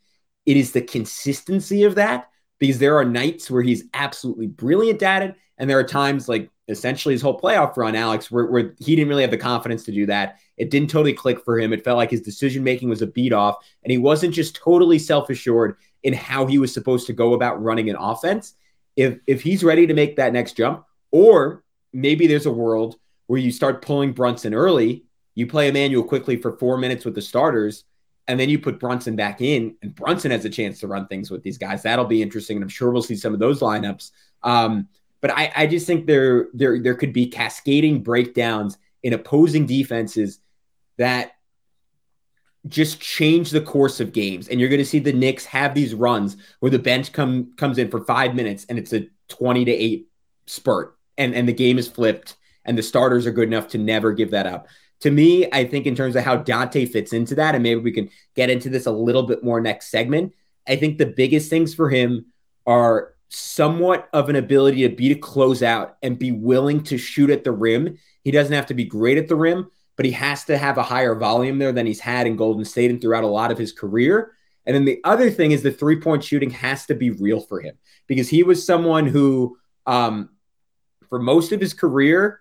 it 0.46 0.58
is 0.58 0.72
the 0.72 0.82
consistency 0.82 1.84
of 1.84 1.96
that. 1.96 2.30
Because 2.58 2.80
there 2.80 2.98
are 2.98 3.06
nights 3.06 3.50
where 3.50 3.62
he's 3.62 3.86
absolutely 3.94 4.48
brilliant 4.48 5.02
at 5.02 5.24
it, 5.24 5.36
and 5.58 5.70
there 5.70 5.80
are 5.80 5.84
times 5.84 6.28
like 6.28 6.50
essentially 6.70 7.14
his 7.14 7.22
whole 7.22 7.40
playoff 7.40 7.76
run, 7.76 7.96
Alex, 7.96 8.30
where, 8.30 8.46
where, 8.46 8.76
he 8.80 8.96
didn't 8.96 9.10
really 9.10 9.24
have 9.24 9.32
the 9.32 9.38
confidence 9.38 9.84
to 9.84 9.92
do 9.92 10.06
that. 10.06 10.40
It 10.58 10.70
didn't 10.70 10.90
totally 10.90 11.14
click 11.14 11.44
for 11.44 11.60
him. 11.60 11.74
It 11.74 11.84
felt 11.84 11.98
like 11.98 12.12
his 12.12 12.22
decision 12.22 12.64
making 12.64 12.90
was 12.90 13.02
a 13.02 13.08
beat 13.08 13.34
off, 13.34 13.56
and 13.84 13.92
he 13.92 13.98
wasn't 13.98 14.34
just 14.34 14.56
totally 14.56 15.00
self 15.00 15.30
assured 15.30 15.76
in 16.04 16.14
how 16.14 16.46
he 16.46 16.60
was 16.60 16.74
supposed 16.74 17.08
to 17.08 17.14
go 17.14 17.34
about 17.34 17.62
running 17.62 17.90
an 17.90 17.96
offense. 17.98 18.54
If 18.96 19.20
if 19.28 19.42
he's 19.42 19.64
ready 19.64 19.88
to 19.88 19.94
make 19.94 20.16
that 20.18 20.34
next 20.34 20.58
jump, 20.58 20.86
or 21.12 21.64
maybe 21.94 22.28
there's 22.28 22.46
a 22.46 22.52
world 22.52 22.98
where 23.28 23.40
you 23.40 23.52
start 23.52 23.82
pulling 23.82 24.12
Brunson 24.12 24.54
early, 24.54 25.04
you 25.36 25.48
play 25.48 25.70
Immanuel 25.70 26.04
Quickley 26.04 26.38
for 26.38 26.58
four 26.58 26.78
minutes 26.78 27.06
with 27.06 27.16
the 27.16 27.22
starters, 27.22 27.84
and 28.28 28.40
then 28.40 28.50
you 28.50 28.60
put 28.60 28.80
Brunson 28.80 29.16
back 29.16 29.42
in, 29.42 29.76
and 29.82 29.96
Brunson 29.96 30.32
has 30.32 30.46
a 30.46 30.50
chance 30.50 30.80
to 30.80 30.88
run 30.88 31.08
things 31.08 31.32
with 31.32 31.44
these 31.44 31.58
guys. 31.58 31.84
That'll 31.84 32.06
be 32.06 32.22
interesting, 32.22 32.58
and 32.58 32.64
I'm 32.64 32.70
sure 32.70 32.92
we'll 32.92 33.02
see 33.02 33.16
some 33.16 33.34
of 33.34 33.40
those 33.40 33.60
lineups. 33.60 34.12
Um, 34.44 34.88
but 35.22 35.32
I, 35.32 35.52
I 35.56 35.68
just 35.68 35.88
think 35.88 36.06
there 36.06 36.48
there 36.54 36.82
there 36.82 36.96
could 36.96 37.14
be 37.14 37.28
cascading 37.28 38.04
breakdowns 38.04 38.78
in 39.04 39.14
opposing 39.14 39.66
defenses 39.66 40.40
that 40.98 41.32
just 42.68 43.00
change 43.00 43.52
the 43.52 43.62
course 43.62 44.00
of 44.00 44.12
games. 44.12 44.48
And 44.48 44.60
you're 44.60 44.70
going 44.70 44.80
to 44.80 44.86
see 44.86 45.00
the 45.00 45.14
Knicks 45.14 45.46
have 45.46 45.74
these 45.74 45.96
runs 45.96 46.38
where 46.60 46.70
the 46.70 46.80
bench 46.80 47.12
come 47.12 47.54
comes 47.56 47.78
in 47.78 47.90
for 47.90 48.04
five 48.04 48.36
minutes 48.36 48.66
and 48.70 48.78
it's 48.78 48.94
a 48.94 49.08
20 49.30 49.66
to 49.66 49.72
8 49.72 50.08
spurt 50.46 50.99
and, 51.20 51.36
and 51.36 51.48
the 51.48 51.54
game 51.54 51.78
is 51.78 51.88
flipped 51.88 52.36
and 52.66 52.78
the 52.78 52.84
starters 52.84 53.28
are 53.28 53.32
good 53.32 53.48
enough 53.48 53.68
to 53.70 53.78
never 53.78 54.12
give 54.12 54.32
that 54.32 54.48
up. 54.48 54.68
To 55.02 55.12
me, 55.12 55.48
I 55.52 55.66
think 55.66 55.86
in 55.86 55.96
terms 55.96 56.16
of 56.16 56.24
how 56.24 56.38
Donte 56.38 56.90
fits 56.90 57.14
into 57.14 57.36
that, 57.36 57.56
and 57.56 57.64
maybe 57.64 57.80
we 57.80 57.92
can 57.92 58.10
get 58.36 58.50
into 58.50 58.70
this 58.70 58.86
a 58.86 58.92
little 58.92 59.24
bit 59.24 59.44
more 59.44 59.62
next 59.62 59.92
segment. 59.92 60.34
I 60.68 60.76
think 60.76 60.98
the 60.98 61.06
biggest 61.06 61.50
things 61.50 61.74
for 61.74 61.90
him 61.90 62.26
are 62.66 63.14
somewhat 63.30 64.10
of 64.12 64.30
an 64.30 64.36
ability 64.36 64.88
to 64.88 64.96
beat 64.96 65.16
a 65.16 65.20
closeout 65.20 65.94
and 66.02 66.20
be 66.20 66.32
willing 66.32 66.84
to 66.84 66.98
shoot 66.98 67.30
at 67.30 67.44
the 67.44 67.52
rim. 67.52 67.98
He 68.24 68.32
doesn't 68.32 68.54
have 68.54 68.66
to 68.68 68.74
be 68.74 68.86
great 68.86 69.18
at 69.18 69.28
the 69.28 69.36
rim, 69.36 69.70
but 69.96 70.06
he 70.06 70.12
has 70.14 70.46
to 70.46 70.58
have 70.58 70.78
a 70.78 70.84
higher 70.84 71.16
volume 71.16 71.60
there 71.60 71.72
than 71.72 71.86
he's 71.86 72.00
had 72.00 72.28
in 72.28 72.36
Golden 72.36 72.66
State 72.66 72.90
and 72.90 73.00
throughout 73.00 73.24
a 73.24 73.28
lot 73.28 73.52
of 73.52 73.58
his 73.58 73.72
career. 73.72 74.34
And 74.66 74.76
then 74.76 74.86
the 74.86 75.00
other 75.04 75.32
thing 75.32 75.52
is 75.52 75.64
the 75.64 75.72
three 75.72 76.00
point 76.00 76.24
shooting 76.24 76.50
has 76.52 76.86
to 76.88 76.96
be 76.96 77.12
real 77.12 77.40
for 77.40 77.62
him 77.62 77.78
because 78.08 78.28
he 78.28 78.44
was 78.44 78.66
someone 78.66 79.08
who, 79.08 79.58
um, 79.86 80.30
for 81.10 81.20
most 81.20 81.52
of 81.52 81.60
his 81.60 81.74
career, 81.74 82.40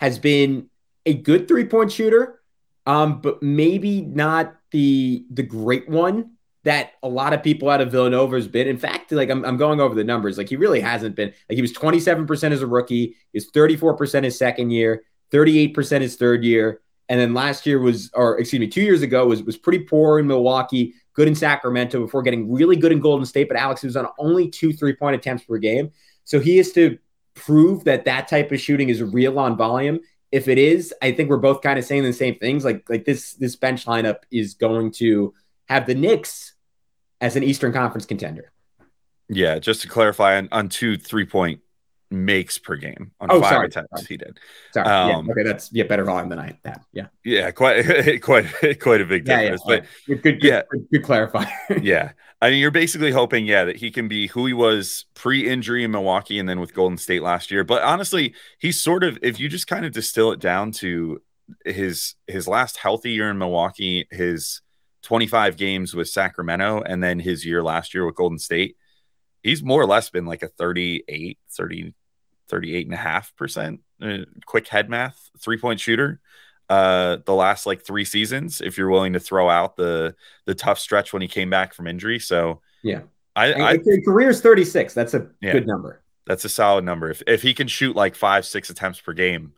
has 0.00 0.18
been 0.18 0.68
a 1.06 1.14
good 1.14 1.48
three 1.48 1.64
point 1.64 1.90
shooter, 1.90 2.40
um, 2.86 3.20
but 3.20 3.42
maybe 3.42 4.02
not 4.02 4.54
the 4.70 5.24
the 5.30 5.42
great 5.42 5.88
one 5.88 6.32
that 6.64 6.92
a 7.02 7.08
lot 7.08 7.32
of 7.32 7.42
people 7.42 7.70
out 7.70 7.80
of 7.80 7.90
Villanova 7.90 8.36
has 8.36 8.48
been. 8.48 8.66
In 8.66 8.76
fact, 8.76 9.12
like 9.12 9.30
I'm, 9.30 9.44
I'm 9.44 9.56
going 9.56 9.80
over 9.80 9.94
the 9.94 10.04
numbers. 10.04 10.36
Like 10.36 10.48
he 10.48 10.56
really 10.56 10.80
hasn't 10.80 11.14
been. 11.14 11.32
Like 11.48 11.56
he 11.56 11.62
was 11.62 11.72
27% 11.72 12.52
as 12.52 12.62
a 12.62 12.66
rookie. 12.66 13.16
is 13.32 13.50
34% 13.52 14.24
his 14.24 14.36
second 14.36 14.70
year, 14.70 15.02
38% 15.32 16.00
his 16.00 16.16
third 16.16 16.44
year. 16.44 16.80
And 17.08 17.18
then 17.18 17.32
last 17.32 17.64
year 17.64 17.78
was, 17.78 18.10
or 18.12 18.38
excuse 18.38 18.60
me, 18.60 18.66
two 18.66 18.82
years 18.82 19.00
ago 19.00 19.26
was 19.26 19.42
was 19.42 19.56
pretty 19.56 19.78
poor 19.78 20.18
in 20.18 20.26
Milwaukee, 20.26 20.92
good 21.14 21.26
in 21.26 21.34
Sacramento 21.34 22.00
before 22.00 22.22
getting 22.22 22.52
really 22.52 22.76
good 22.76 22.92
in 22.92 23.00
Golden 23.00 23.24
State. 23.24 23.48
But 23.48 23.56
Alex 23.56 23.82
was 23.82 23.96
on 23.96 24.06
only 24.18 24.50
two 24.50 24.74
three 24.74 24.94
point 24.94 25.16
attempts 25.16 25.44
per 25.44 25.56
game. 25.56 25.90
So 26.24 26.38
he 26.38 26.58
has 26.58 26.72
to 26.72 26.98
prove 27.38 27.84
that 27.84 28.04
that 28.04 28.28
type 28.28 28.52
of 28.52 28.60
shooting 28.60 28.88
is 28.88 29.02
real 29.02 29.38
on 29.38 29.56
volume. 29.56 30.00
If 30.30 30.48
it 30.48 30.58
is, 30.58 30.92
I 31.00 31.12
think 31.12 31.30
we're 31.30 31.38
both 31.38 31.62
kind 31.62 31.78
of 31.78 31.84
saying 31.84 32.02
the 32.02 32.12
same 32.12 32.34
things. 32.34 32.64
Like 32.64 32.88
like 32.88 33.04
this 33.04 33.32
this 33.34 33.56
bench 33.56 33.86
lineup 33.86 34.18
is 34.30 34.54
going 34.54 34.90
to 34.92 35.32
have 35.68 35.86
the 35.86 35.94
Knicks 35.94 36.54
as 37.20 37.36
an 37.36 37.42
Eastern 37.42 37.72
Conference 37.72 38.04
contender. 38.04 38.52
Yeah, 39.28 39.58
just 39.58 39.82
to 39.82 39.88
clarify 39.88 40.36
on, 40.36 40.48
on 40.52 40.68
two 40.68 40.96
three 40.96 41.24
point 41.26 41.60
makes 42.10 42.58
per 42.58 42.76
game 42.76 43.12
on 43.20 43.30
Oh, 43.30 43.40
five 43.40 43.50
sorry. 43.50 43.66
attempts 43.66 44.06
he 44.06 44.16
did. 44.16 44.38
Sorry. 44.72 44.86
Um, 44.88 45.26
yeah, 45.26 45.32
okay, 45.32 45.42
that's 45.42 45.70
yeah, 45.72 45.84
better 45.84 46.04
volume 46.04 46.28
than 46.28 46.38
I 46.38 46.58
had. 46.64 46.80
Yeah. 46.92 47.06
Yeah, 47.24 47.50
quite 47.50 48.20
quite 48.22 48.46
quite 48.80 49.00
a 49.00 49.04
big 49.04 49.24
difference. 49.24 49.62
Yeah, 49.66 49.74
yeah. 49.74 49.80
But 49.80 49.86
Good, 50.06 50.22
good, 50.22 50.42
yeah. 50.44 50.62
good, 50.70 50.86
good 50.92 51.02
clarifier. 51.02 51.48
yeah. 51.82 52.12
I 52.40 52.50
mean, 52.50 52.60
you're 52.60 52.70
basically 52.70 53.10
hoping, 53.10 53.46
yeah, 53.46 53.64
that 53.64 53.76
he 53.76 53.90
can 53.90 54.06
be 54.06 54.28
who 54.28 54.46
he 54.46 54.52
was 54.52 55.06
pre-injury 55.14 55.82
in 55.82 55.90
Milwaukee 55.90 56.38
and 56.38 56.48
then 56.48 56.60
with 56.60 56.72
Golden 56.72 56.96
State 56.96 57.20
last 57.22 57.50
year. 57.50 57.64
But 57.64 57.82
honestly, 57.82 58.32
he's 58.60 58.80
sort 58.80 59.02
of 59.02 59.18
if 59.22 59.40
you 59.40 59.48
just 59.48 59.66
kind 59.66 59.84
of 59.84 59.90
distill 59.92 60.30
it 60.32 60.38
down 60.38 60.70
to 60.72 61.20
his 61.64 62.14
his 62.26 62.46
last 62.46 62.76
healthy 62.76 63.10
year 63.10 63.28
in 63.30 63.38
Milwaukee, 63.38 64.06
his 64.10 64.60
25 65.02 65.56
games 65.56 65.94
with 65.94 66.08
Sacramento, 66.08 66.80
and 66.82 67.02
then 67.02 67.18
his 67.18 67.44
year 67.44 67.62
last 67.62 67.92
year 67.94 68.06
with 68.06 68.14
Golden 68.14 68.38
State, 68.38 68.76
he's 69.42 69.62
more 69.62 69.80
or 69.80 69.86
less 69.86 70.10
been 70.10 70.26
like 70.26 70.42
a 70.42 70.48
38, 70.48 71.38
30, 71.50 71.94
38 72.48 72.86
and 72.86 72.94
a 72.94 72.96
half 72.98 73.34
percent 73.36 73.80
uh, 74.02 74.18
quick 74.46 74.68
head 74.68 74.88
math 74.88 75.30
three-point 75.38 75.78
shooter 75.80 76.20
uh 76.70 77.16
the 77.26 77.34
last 77.34 77.66
like 77.66 77.82
three 77.84 78.04
seasons 78.04 78.60
if 78.60 78.76
you're 78.78 78.88
willing 78.90 79.12
to 79.14 79.20
throw 79.20 79.48
out 79.48 79.76
the 79.76 80.14
the 80.46 80.54
tough 80.54 80.78
stretch 80.78 81.12
when 81.12 81.20
he 81.22 81.28
came 81.28 81.50
back 81.50 81.74
from 81.74 81.86
injury 81.86 82.18
so 82.18 82.60
Yeah. 82.82 83.00
i, 83.36 83.52
I 83.52 83.68
I, 83.72 83.78
career's 84.04 84.40
36. 84.40 84.94
That's 84.94 85.14
a 85.14 85.28
Yeah. 85.40 85.52
good 85.52 85.66
number. 85.66 86.02
that's 86.26 86.44
a 86.44 86.48
solid 86.48 86.84
number 86.84 87.10
if 87.10 87.22
if 87.26 87.42
he 87.42 87.54
can 87.54 87.68
shoot 87.68 87.96
like 87.96 88.14
five 88.14 88.44
six 88.46 88.70
attempts 88.70 89.00
per 89.00 89.12
game 89.14 89.52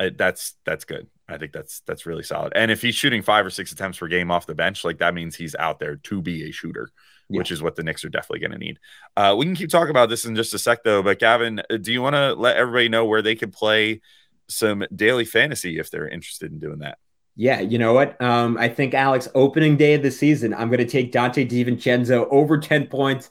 uh, 0.00 0.10
that's 0.16 0.54
that's 0.64 0.84
good 0.84 1.08
i 1.28 1.36
think 1.36 1.52
that's 1.52 1.80
that's 1.80 2.06
really 2.06 2.22
solid 2.22 2.52
and 2.56 2.70
if 2.70 2.80
he's 2.82 2.94
shooting 2.94 3.20
five 3.22 3.44
or 3.44 3.50
six 3.50 3.70
attempts 3.72 3.98
per 3.98 4.06
game 4.08 4.30
off 4.30 4.46
the 4.46 4.54
bench 4.54 4.84
like 4.84 4.98
that 4.98 5.14
means 5.14 5.34
he's 5.36 5.54
out 5.56 5.78
there 5.80 5.96
to 5.96 6.22
be 6.22 6.48
a 6.48 6.52
shooter 6.52 6.88
Yeah. 7.30 7.38
which 7.38 7.50
is 7.50 7.62
what 7.62 7.76
the 7.76 7.82
Knicks 7.82 8.04
are 8.04 8.08
definitely 8.08 8.40
going 8.40 8.52
to 8.52 8.58
need. 8.58 8.78
Uh, 9.16 9.34
we 9.36 9.44
can 9.44 9.54
keep 9.54 9.68
talking 9.70 9.90
about 9.90 10.08
this 10.08 10.24
in 10.24 10.34
just 10.34 10.54
a 10.54 10.58
sec, 10.58 10.82
though. 10.82 11.02
But 11.02 11.18
Gavin, 11.18 11.60
uh, 11.70 11.76
do 11.76 11.92
you 11.92 12.00
want 12.00 12.14
to 12.16 12.32
let 12.34 12.56
everybody 12.56 12.88
know 12.88 13.04
where 13.04 13.20
they 13.20 13.34
can 13.34 13.50
play 13.50 14.00
some 14.48 14.84
daily 14.94 15.26
fantasy 15.26 15.78
if 15.78 15.90
they're 15.90 16.08
interested 16.08 16.50
in 16.50 16.58
doing 16.58 16.78
that? 16.78 16.98
Yeah, 17.36 17.60
you 17.60 17.78
know 17.78 17.92
what? 17.92 18.20
Um, 18.20 18.58
I 18.58 18.68
think 18.68 18.94
Alex, 18.94 19.28
opening 19.34 19.76
day 19.76 19.94
of 19.94 20.02
the 20.02 20.10
season, 20.10 20.52
I'm 20.52 20.68
going 20.68 20.78
to 20.78 20.86
take 20.86 21.12
Donte 21.12 21.48
DiVincenzo 21.48 22.26
over 22.32 22.58
10 22.58 22.88
points, 22.88 23.30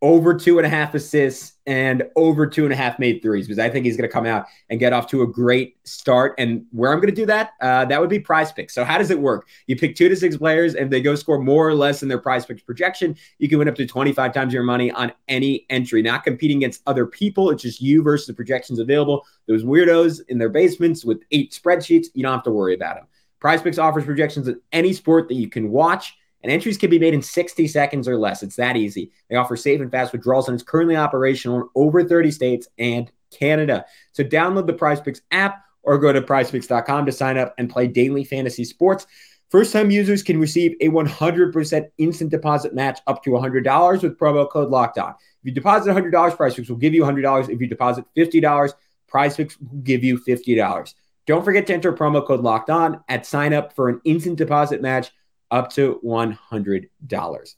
over 0.00 0.34
two 0.34 0.58
and 0.58 0.66
a 0.66 0.68
half 0.68 0.94
assists, 0.94 1.54
and 1.66 2.04
over 2.16 2.46
two 2.46 2.64
and 2.64 2.72
a 2.72 2.76
half 2.76 2.98
made 2.98 3.20
threes 3.20 3.46
because 3.46 3.58
I 3.58 3.68
think 3.68 3.84
he's 3.84 3.96
going 3.96 4.08
to 4.08 4.12
come 4.12 4.26
out 4.26 4.46
and 4.70 4.78
get 4.78 4.92
off 4.92 5.06
to 5.08 5.22
a 5.22 5.26
great 5.26 5.76
start. 5.86 6.34
And 6.38 6.64
where 6.70 6.92
I'm 6.92 6.98
going 6.98 7.12
to 7.12 7.14
do 7.14 7.26
that, 7.26 7.50
uh, 7.60 7.84
that 7.86 8.00
would 8.00 8.08
be 8.08 8.18
prize 8.18 8.52
picks. 8.52 8.74
So, 8.74 8.84
how 8.84 8.96
does 8.96 9.10
it 9.10 9.18
work? 9.18 9.48
You 9.66 9.76
pick 9.76 9.96
two 9.96 10.08
to 10.08 10.16
six 10.16 10.36
players, 10.36 10.74
and 10.74 10.90
they 10.90 11.00
go 11.00 11.14
score 11.14 11.38
more 11.38 11.68
or 11.68 11.74
less 11.74 12.00
than 12.00 12.08
their 12.08 12.18
prize 12.18 12.46
picks 12.46 12.62
projection, 12.62 13.16
you 13.38 13.48
can 13.48 13.58
win 13.58 13.68
up 13.68 13.74
to 13.74 13.86
25 13.86 14.32
times 14.32 14.52
your 14.52 14.62
money 14.62 14.90
on 14.92 15.12
any 15.26 15.66
entry. 15.68 16.00
Not 16.00 16.24
competing 16.24 16.58
against 16.58 16.82
other 16.86 17.06
people, 17.06 17.50
it's 17.50 17.62
just 17.62 17.80
you 17.80 18.02
versus 18.02 18.26
the 18.26 18.34
projections 18.34 18.78
available. 18.78 19.26
Those 19.46 19.64
weirdos 19.64 20.20
in 20.28 20.38
their 20.38 20.48
basements 20.48 21.04
with 21.04 21.22
eight 21.32 21.52
spreadsheets, 21.52 22.06
you 22.14 22.22
don't 22.22 22.32
have 22.32 22.44
to 22.44 22.50
worry 22.50 22.74
about 22.74 22.96
them. 22.96 23.06
Prize 23.40 23.62
Picks 23.62 23.78
offers 23.78 24.04
projections 24.04 24.48
in 24.48 24.60
any 24.72 24.92
sport 24.92 25.28
that 25.28 25.34
you 25.34 25.48
can 25.48 25.70
watch, 25.70 26.16
and 26.42 26.52
entries 26.52 26.78
can 26.78 26.90
be 26.90 26.98
made 26.98 27.14
in 27.14 27.22
60 27.22 27.66
seconds 27.68 28.06
or 28.06 28.16
less. 28.16 28.42
It's 28.42 28.56
that 28.56 28.76
easy. 28.76 29.10
They 29.28 29.36
offer 29.36 29.56
safe 29.56 29.80
and 29.80 29.90
fast 29.90 30.12
withdrawals, 30.12 30.48
and 30.48 30.54
it's 30.54 30.68
currently 30.68 30.96
operational 30.96 31.60
in 31.60 31.68
over 31.74 32.04
30 32.04 32.30
states 32.30 32.68
and 32.78 33.10
Canada. 33.30 33.84
So 34.12 34.24
download 34.24 34.66
the 34.66 34.72
Prize 34.72 35.00
Picks 35.00 35.22
app 35.30 35.64
or 35.82 35.98
go 35.98 36.12
to 36.12 36.20
prizepicks.com 36.20 37.06
to 37.06 37.12
sign 37.12 37.38
up 37.38 37.54
and 37.58 37.70
play 37.70 37.86
daily 37.86 38.24
fantasy 38.24 38.64
sports. 38.64 39.06
First 39.50 39.72
time 39.72 39.90
users 39.90 40.22
can 40.22 40.38
receive 40.38 40.76
a 40.80 40.88
100% 40.88 41.90
instant 41.96 42.30
deposit 42.30 42.74
match 42.74 43.00
up 43.06 43.22
to 43.24 43.30
$100 43.30 44.02
with 44.02 44.18
promo 44.18 44.48
code 44.48 44.68
locked 44.68 44.98
on. 44.98 45.10
If 45.10 45.44
you 45.44 45.52
deposit 45.52 45.90
$100, 45.90 46.36
Prize 46.36 46.54
Picks 46.54 46.68
will 46.68 46.76
give 46.76 46.92
you 46.92 47.02
$100. 47.02 47.48
If 47.48 47.60
you 47.60 47.66
deposit 47.66 48.04
$50, 48.16 48.74
Prize 49.06 49.36
Picks 49.36 49.58
will 49.58 49.78
give 49.78 50.04
you 50.04 50.18
$50. 50.18 50.94
Don't 51.26 51.44
forget 51.44 51.66
to 51.68 51.74
enter 51.74 51.92
promo 51.92 52.26
code 52.26 52.40
locked 52.40 52.68
on 52.68 53.02
at 53.08 53.24
sign 53.24 53.54
up 53.54 53.74
for 53.74 53.88
an 53.88 54.00
instant 54.04 54.36
deposit 54.36 54.82
match 54.82 55.10
up 55.50 55.70
to 55.74 56.00
$100. 56.04 57.54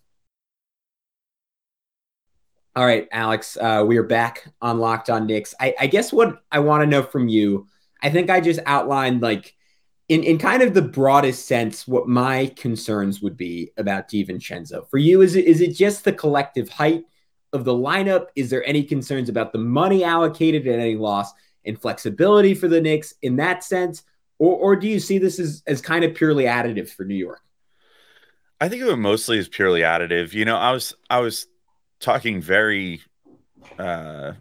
All 2.77 2.87
right, 2.87 3.09
Alex, 3.11 3.59
uh, 3.61 3.85
we 3.87 3.97
are 3.97 4.05
back 4.05 4.47
on 4.63 4.79
Locked 4.79 5.11
On 5.11 5.27
Knicks. 5.27 5.55
I, 5.59 5.75
I 5.81 5.87
guess 5.89 6.13
what 6.13 6.43
I 6.53 6.61
want 6.61 6.83
to 6.83 6.87
know 6.87 7.03
from 7.03 7.29
you, 7.29 7.67
I 8.01 8.11
think 8.11 8.31
I 8.31 8.41
just 8.41 8.61
outlined 8.65 9.23
like 9.23 9.55
in, 10.09 10.23
in 10.23 10.39
kind 10.39 10.63
of 10.63 10.75
the 10.75 10.83
broadest 10.83 11.47
sense 11.47 11.87
what 11.87 12.09
my 12.09 12.53
concerns 12.57 13.21
would 13.23 13.37
be 13.37 13.71
about 13.77 14.09
DiVincenzo. 14.09 14.89
For 14.89 14.99
you, 14.99 15.21
is 15.23 15.35
it 15.35 15.47
is 15.47 15.61
it 15.61 15.73
just 15.73 16.05
the 16.05 16.13
collective 16.13 16.69
height 16.69 17.05
of 17.53 17.65
the 17.65 17.73
lineup? 17.73 18.27
Is 18.37 18.51
there 18.51 18.67
any 18.67 18.85
concerns 18.85 19.29
about 19.29 19.53
the 19.53 19.59
money 19.59 20.05
allocated 20.05 20.67
and 20.67 20.81
any 20.81 20.97
loss 20.97 21.33
in 21.65 21.77
flexibility 21.77 22.55
for 22.55 22.69
the 22.69 22.81
Knicks 22.81 23.15
in 23.23 23.37
that 23.37 23.63
sense? 23.65 24.03
Or, 24.39 24.57
or 24.57 24.77
do 24.77 24.89
you 24.89 25.01
see 25.01 25.19
this 25.19 25.39
as, 25.39 25.63
as 25.67 25.81
kind 25.81 26.05
of 26.05 26.15
purely 26.15 26.45
additive 26.45 26.89
for 26.89 27.05
New 27.05 27.15
York? 27.15 27.43
I 28.61 28.69
think 28.69 28.83
of 28.83 28.89
it 28.89 28.97
mostly 28.97 29.39
as 29.39 29.49
purely 29.49 29.81
additive. 29.81 30.35
You 30.35 30.45
know, 30.45 30.57
I 30.57 30.73
was 30.73 30.95
I 31.09 31.21
was 31.21 31.47
talking 31.99 32.41
very 32.41 33.01
uh 33.79 34.33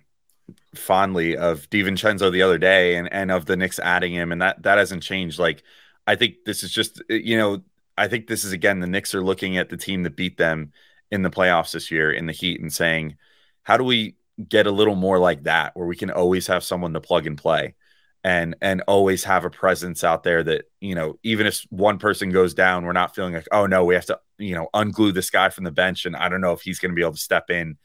fondly 0.75 1.35
of 1.37 1.69
DiVincenzo 1.69 2.31
the 2.31 2.41
other 2.41 2.57
day 2.57 2.95
and 2.95 3.11
and 3.11 3.31
of 3.31 3.45
the 3.45 3.55
Knicks 3.55 3.79
adding 3.79 4.13
him 4.13 4.31
and 4.31 4.41
that 4.41 4.61
that 4.63 4.77
hasn't 4.77 5.03
changed. 5.03 5.39
Like 5.39 5.63
I 6.05 6.15
think 6.15 6.35
this 6.45 6.63
is 6.63 6.71
just 6.71 7.01
you 7.09 7.37
know, 7.37 7.61
I 7.97 8.07
think 8.07 8.27
this 8.27 8.43
is 8.43 8.51
again 8.51 8.79
the 8.79 8.87
Knicks 8.87 9.15
are 9.15 9.23
looking 9.23 9.57
at 9.57 9.69
the 9.69 9.77
team 9.77 10.03
that 10.03 10.15
beat 10.17 10.37
them 10.37 10.73
in 11.11 11.21
the 11.21 11.29
playoffs 11.29 11.71
this 11.71 11.89
year 11.89 12.11
in 12.11 12.25
the 12.25 12.33
Heat 12.33 12.59
and 12.61 12.71
saying, 12.71 13.17
how 13.63 13.77
do 13.77 13.83
we 13.83 14.15
get 14.47 14.67
a 14.67 14.71
little 14.71 14.95
more 14.95 15.19
like 15.19 15.43
that 15.43 15.75
where 15.75 15.87
we 15.87 15.95
can 15.95 16.11
always 16.11 16.47
have 16.47 16.63
someone 16.63 16.93
to 16.93 17.01
plug 17.01 17.27
and 17.27 17.37
play 17.37 17.75
and 18.23 18.55
and 18.61 18.81
always 18.81 19.23
have 19.23 19.45
a 19.45 19.49
presence 19.49 20.03
out 20.03 20.23
there 20.23 20.43
that 20.43 20.65
you 20.81 20.93
know 20.93 21.17
even 21.23 21.47
if 21.47 21.65
one 21.69 21.97
person 21.97 22.31
goes 22.31 22.53
down 22.53 22.85
we're 22.85 22.91
not 22.91 23.15
feeling 23.15 23.33
like 23.33 23.47
oh 23.51 23.65
no 23.65 23.85
we 23.85 23.95
have 23.95 24.05
to 24.05 24.19
you 24.37 24.53
know 24.53 24.67
unglue 24.73 25.13
this 25.13 25.29
guy 25.29 25.49
from 25.49 25.63
the 25.63 25.71
bench 25.71 26.05
and 26.05 26.15
i 26.17 26.27
don't 26.27 26.41
know 26.41 26.51
if 26.51 26.61
he's 26.61 26.79
going 26.79 26.91
to 26.91 26.95
be 26.95 27.01
able 27.01 27.13
to 27.13 27.17
step 27.17 27.49
in 27.49 27.77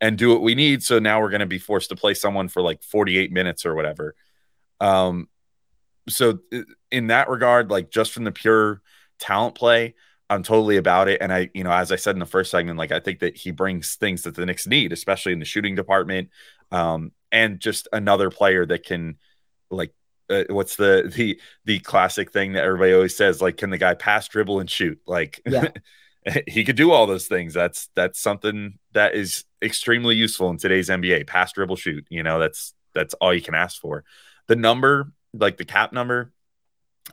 and 0.00 0.16
do 0.16 0.30
what 0.30 0.42
we 0.42 0.54
need 0.54 0.82
so 0.82 0.98
now 0.98 1.20
we're 1.20 1.30
going 1.30 1.40
to 1.40 1.46
be 1.46 1.58
forced 1.58 1.88
to 1.88 1.96
play 1.96 2.14
someone 2.14 2.48
for 2.48 2.62
like 2.62 2.82
48 2.82 3.32
minutes 3.32 3.66
or 3.66 3.74
whatever. 3.74 4.14
Um 4.80 5.28
so 6.08 6.38
in 6.90 7.08
that 7.08 7.28
regard 7.28 7.70
like 7.70 7.90
just 7.90 8.12
from 8.12 8.24
the 8.24 8.32
pure 8.32 8.80
talent 9.18 9.54
play 9.54 9.94
i'm 10.28 10.42
totally 10.42 10.76
about 10.76 11.08
it 11.08 11.20
and 11.20 11.32
i 11.32 11.50
you 11.54 11.62
know 11.62 11.70
as 11.70 11.92
i 11.92 11.96
said 11.96 12.16
in 12.16 12.18
the 12.18 12.26
first 12.26 12.50
segment 12.50 12.78
like 12.78 12.90
i 12.90 12.98
think 12.98 13.20
that 13.20 13.36
he 13.36 13.50
brings 13.50 13.96
things 13.96 14.22
that 14.22 14.34
the 14.34 14.44
Knicks 14.44 14.66
need 14.66 14.92
especially 14.92 15.32
in 15.32 15.38
the 15.38 15.44
shooting 15.44 15.74
department 15.74 16.30
um 16.72 17.12
and 17.30 17.60
just 17.60 17.86
another 17.92 18.30
player 18.30 18.64
that 18.66 18.84
can 18.84 19.18
like 19.70 19.92
uh, 20.28 20.44
what's 20.48 20.76
the 20.76 21.10
the 21.14 21.40
the 21.64 21.80
classic 21.80 22.32
thing 22.32 22.52
that 22.52 22.64
everybody 22.64 22.92
always 22.92 23.16
says 23.16 23.42
like 23.42 23.56
can 23.56 23.70
the 23.70 23.78
guy 23.78 23.94
pass 23.94 24.28
dribble 24.28 24.60
and 24.60 24.70
shoot? 24.70 25.00
Like 25.06 25.40
Yeah. 25.46 25.68
he 26.46 26.64
could 26.64 26.76
do 26.76 26.92
all 26.92 27.06
those 27.06 27.26
things. 27.26 27.54
That's 27.54 27.88
that's 27.94 28.20
something 28.20 28.78
that 28.92 29.14
is 29.14 29.44
extremely 29.62 30.14
useful 30.16 30.50
in 30.50 30.58
today's 30.58 30.88
nba 30.88 31.26
pass 31.26 31.52
dribble 31.52 31.76
shoot. 31.76 32.06
You 32.10 32.22
know 32.22 32.38
that's 32.38 32.74
that's 32.94 33.14
all 33.14 33.34
you 33.34 33.42
can 33.42 33.54
ask 33.54 33.80
for. 33.80 34.04
The 34.46 34.56
number 34.56 35.12
like 35.32 35.56
the 35.56 35.64
cap 35.64 35.92
number 35.92 36.32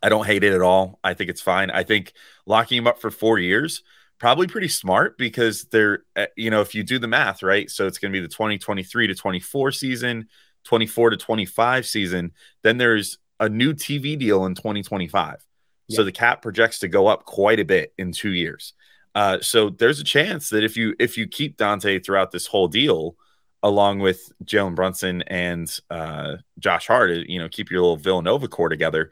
i 0.02 0.10
don't 0.10 0.26
hate 0.26 0.44
it 0.44 0.54
at 0.54 0.62
all. 0.62 1.00
I 1.04 1.14
think 1.14 1.30
it's 1.30 1.42
fine. 1.42 1.72
I 1.72 1.84
think 1.84 2.14
locking 2.46 2.80
him 2.80 2.88
up 2.88 3.00
for 3.00 3.10
four 3.12 3.40
years 3.40 3.84
probably 4.20 4.48
pretty 4.48 4.68
smart 4.68 5.18
because 5.18 5.66
they're 5.66 6.04
uh, 6.16 6.26
you 6.36 6.50
know 6.50 6.62
if 6.62 6.76
you 6.76 6.84
do 6.84 7.00
the 7.00 7.08
math 7.08 7.44
right? 7.44 7.70
So 7.70 7.88
it's 7.88 7.98
going 7.98 8.12
to 8.12 8.18
be 8.18 8.22
the 8.22 8.32
2023 8.32 9.08
to 9.08 9.16
24 9.16 9.72
season 9.72 10.28
24 10.68 11.12
to 11.12 11.18
25 11.18 11.86
season, 11.86 12.32
then 12.62 12.78
there's 12.78 13.18
a 13.40 13.48
new 13.48 13.74
TV 13.74 14.18
deal 14.18 14.46
in 14.46 14.54
2025. 14.54 15.44
So 15.90 16.04
the 16.04 16.12
cap 16.12 16.42
projects 16.42 16.80
to 16.80 16.90
go 16.90 17.08
up 17.08 17.24
quite 17.24 17.62
a 17.62 17.66
bit 17.66 17.94
in 17.98 18.12
two 18.12 18.32
years. 18.32 18.74
Uh, 19.16 19.40
so 19.40 19.70
there's 19.70 20.02
a 20.02 20.04
chance 20.04 20.50
that 20.50 20.66
if 20.66 20.76
you 20.76 20.94
if 21.00 21.18
you 21.18 21.28
keep 21.28 21.58
Donte 21.58 22.06
throughout 22.06 22.32
this 22.32 22.46
whole 22.46 22.68
deal, 22.68 23.16
along 23.64 24.00
with 24.00 24.32
Jalen 24.44 24.76
Brunson 24.76 25.22
and 25.24 25.74
uh, 25.90 26.38
Josh 26.60 26.88
Hart, 26.88 27.12
you 27.30 27.40
know, 27.40 27.48
keep 27.48 27.72
your 27.72 27.82
little 27.82 27.96
Villanova 27.96 28.50
core 28.50 28.68
together. 28.68 29.12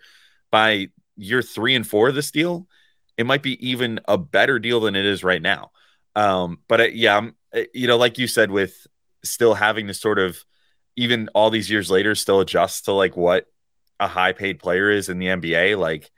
By 0.52 0.90
year 1.16 1.42
three 1.42 1.76
and 1.76 1.88
four 1.88 2.10
of 2.10 2.16
this 2.16 2.30
deal, 2.30 2.68
it 3.18 3.26
might 3.26 3.42
be 3.42 3.68
even 3.68 4.02
a 4.06 4.18
better 4.18 4.60
deal 4.60 4.82
than 4.82 4.96
it 4.96 5.06
is 5.06 5.24
right 5.24 5.42
now. 5.42 5.72
Um, 6.16 6.60
but 6.68 6.82
uh, 6.82 6.88
yeah, 6.94 7.18
I'm, 7.18 7.36
uh, 7.56 7.62
you 7.74 7.88
know, 7.88 7.98
like 7.98 8.18
you 8.18 8.28
said, 8.28 8.52
with 8.52 8.86
still 9.24 9.54
having 9.54 9.88
to 9.88 9.94
sort 9.94 10.20
of 10.20 10.44
even 10.96 11.30
all 11.34 11.50
these 11.50 11.70
years 11.70 11.92
later 11.92 12.16
still 12.16 12.40
adjust 12.40 12.86
to 12.86 12.94
like 12.94 13.18
what 13.18 13.46
a 14.00 14.08
high 14.08 14.34
paid 14.34 14.60
player 14.60 14.90
is 14.90 15.10
in 15.10 15.20
the 15.20 15.28
NBA. 15.28 15.78
Like, 15.78 16.12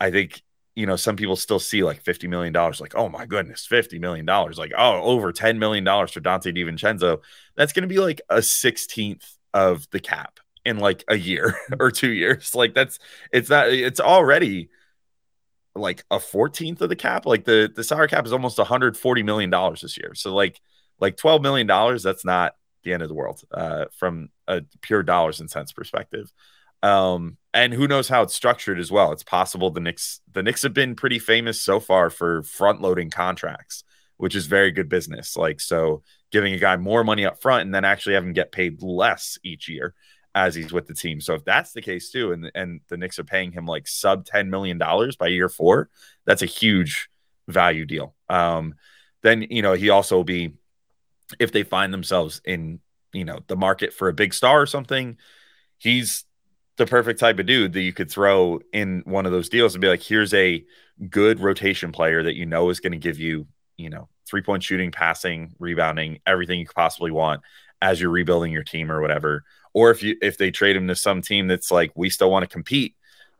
I 0.00 0.10
think 0.10 0.42
you 0.74 0.86
know 0.86 0.96
some 0.96 1.16
people 1.16 1.36
still 1.36 1.58
see 1.58 1.82
like 1.82 2.00
fifty 2.02 2.28
million 2.28 2.52
dollars, 2.52 2.80
like 2.80 2.94
oh 2.94 3.08
my 3.08 3.26
goodness, 3.26 3.66
fifty 3.66 3.98
million 3.98 4.26
dollars, 4.26 4.58
like 4.58 4.72
oh 4.76 5.02
over 5.02 5.32
ten 5.32 5.58
million 5.58 5.84
dollars 5.84 6.12
for 6.12 6.20
Donte 6.20 6.56
DiVincenzo. 6.56 7.20
That's 7.56 7.72
going 7.72 7.82
to 7.82 7.88
be 7.88 7.98
like 7.98 8.20
a 8.28 8.42
sixteenth 8.42 9.26
of 9.54 9.88
the 9.90 10.00
cap 10.00 10.40
in 10.64 10.78
like 10.78 11.04
a 11.08 11.16
year 11.16 11.54
or 11.80 11.90
two 11.90 12.12
years. 12.12 12.54
Like 12.54 12.74
that's 12.74 12.98
it's 13.32 13.50
not 13.50 13.68
it's 13.68 14.00
already 14.00 14.70
like 15.74 16.04
a 16.10 16.18
14th 16.18 16.80
of 16.82 16.88
the 16.88 16.96
cap. 16.96 17.26
Like 17.26 17.44
the 17.44 17.70
the 17.74 17.84
salary 17.84 18.08
cap 18.08 18.26
is 18.26 18.32
almost 18.32 18.58
140 18.58 19.22
million 19.22 19.50
dollars 19.50 19.82
this 19.82 19.96
year. 19.96 20.14
So 20.14 20.34
like 20.34 20.60
like 21.00 21.16
12 21.16 21.42
million 21.42 21.66
dollars, 21.66 22.02
that's 22.02 22.24
not 22.24 22.54
the 22.82 22.92
end 22.92 23.02
of 23.02 23.08
the 23.08 23.14
world 23.14 23.42
uh, 23.52 23.86
from 23.96 24.28
a 24.48 24.62
pure 24.80 25.02
dollars 25.02 25.40
and 25.40 25.50
cents 25.50 25.72
perspective. 25.72 26.32
Um, 26.82 27.36
and 27.54 27.72
who 27.72 27.86
knows 27.86 28.08
how 28.08 28.22
it's 28.22 28.34
structured 28.34 28.78
as 28.78 28.90
well. 28.90 29.12
It's 29.12 29.22
possible 29.22 29.70
the 29.70 29.80
Knicks 29.80 30.20
the 30.32 30.42
Knicks 30.42 30.62
have 30.62 30.74
been 30.74 30.96
pretty 30.96 31.18
famous 31.18 31.60
so 31.60 31.78
far 31.78 32.10
for 32.10 32.42
front 32.42 32.80
loading 32.80 33.10
contracts, 33.10 33.84
which 34.16 34.34
is 34.34 34.46
very 34.46 34.72
good 34.72 34.88
business. 34.88 35.36
Like 35.36 35.60
so 35.60 36.02
giving 36.32 36.54
a 36.54 36.58
guy 36.58 36.76
more 36.76 37.04
money 37.04 37.24
up 37.24 37.40
front 37.40 37.62
and 37.62 37.74
then 37.74 37.84
actually 37.84 38.14
having 38.14 38.32
get 38.32 38.52
paid 38.52 38.82
less 38.82 39.38
each 39.44 39.68
year 39.68 39.94
as 40.34 40.54
he's 40.54 40.72
with 40.72 40.86
the 40.86 40.94
team. 40.94 41.20
So 41.20 41.34
if 41.34 41.44
that's 41.44 41.72
the 41.72 41.82
case 41.82 42.10
too, 42.10 42.32
and 42.32 42.50
and 42.54 42.80
the 42.88 42.96
Knicks 42.96 43.18
are 43.18 43.24
paying 43.24 43.52
him 43.52 43.66
like 43.66 43.86
sub 43.86 44.24
ten 44.24 44.50
million 44.50 44.78
dollars 44.78 45.14
by 45.16 45.28
year 45.28 45.48
four, 45.48 45.88
that's 46.24 46.42
a 46.42 46.46
huge 46.46 47.10
value 47.48 47.84
deal. 47.84 48.14
Um, 48.28 48.74
then 49.22 49.42
you 49.42 49.62
know 49.62 49.74
he 49.74 49.90
also 49.90 50.16
will 50.16 50.24
be 50.24 50.54
if 51.38 51.52
they 51.52 51.62
find 51.62 51.92
themselves 51.92 52.40
in 52.44 52.80
you 53.12 53.24
know 53.24 53.40
the 53.46 53.56
market 53.56 53.92
for 53.92 54.08
a 54.08 54.12
big 54.12 54.34
star 54.34 54.60
or 54.60 54.66
something, 54.66 55.16
he's 55.78 56.24
the 56.76 56.86
perfect 56.86 57.20
type 57.20 57.38
of 57.38 57.46
dude 57.46 57.72
that 57.74 57.82
you 57.82 57.92
could 57.92 58.10
throw 58.10 58.60
in 58.72 59.02
one 59.04 59.26
of 59.26 59.32
those 59.32 59.48
deals 59.48 59.74
and 59.74 59.82
be 59.82 59.88
like, 59.88 60.02
here's 60.02 60.32
a 60.32 60.64
good 61.10 61.40
rotation 61.40 61.92
player 61.92 62.22
that 62.22 62.34
you 62.34 62.46
know 62.46 62.70
is 62.70 62.80
going 62.80 62.92
to 62.92 62.98
give 62.98 63.18
you, 63.18 63.46
you 63.76 63.90
know, 63.90 64.08
three 64.26 64.42
point 64.42 64.62
shooting, 64.62 64.90
passing, 64.90 65.54
rebounding, 65.58 66.20
everything 66.26 66.58
you 66.58 66.66
could 66.66 66.76
possibly 66.76 67.10
want 67.10 67.42
as 67.80 68.00
you're 68.00 68.10
rebuilding 68.10 68.52
your 68.52 68.62
team 68.62 68.90
or 68.90 69.00
whatever. 69.00 69.44
Or 69.74 69.90
if 69.90 70.02
you 70.02 70.16
if 70.22 70.38
they 70.38 70.50
trade 70.50 70.76
him 70.76 70.88
to 70.88 70.96
some 70.96 71.22
team 71.22 71.46
that's 71.46 71.70
like 71.70 71.92
we 71.94 72.10
still 72.10 72.30
want 72.30 72.42
to 72.42 72.48
compete, 72.48 72.94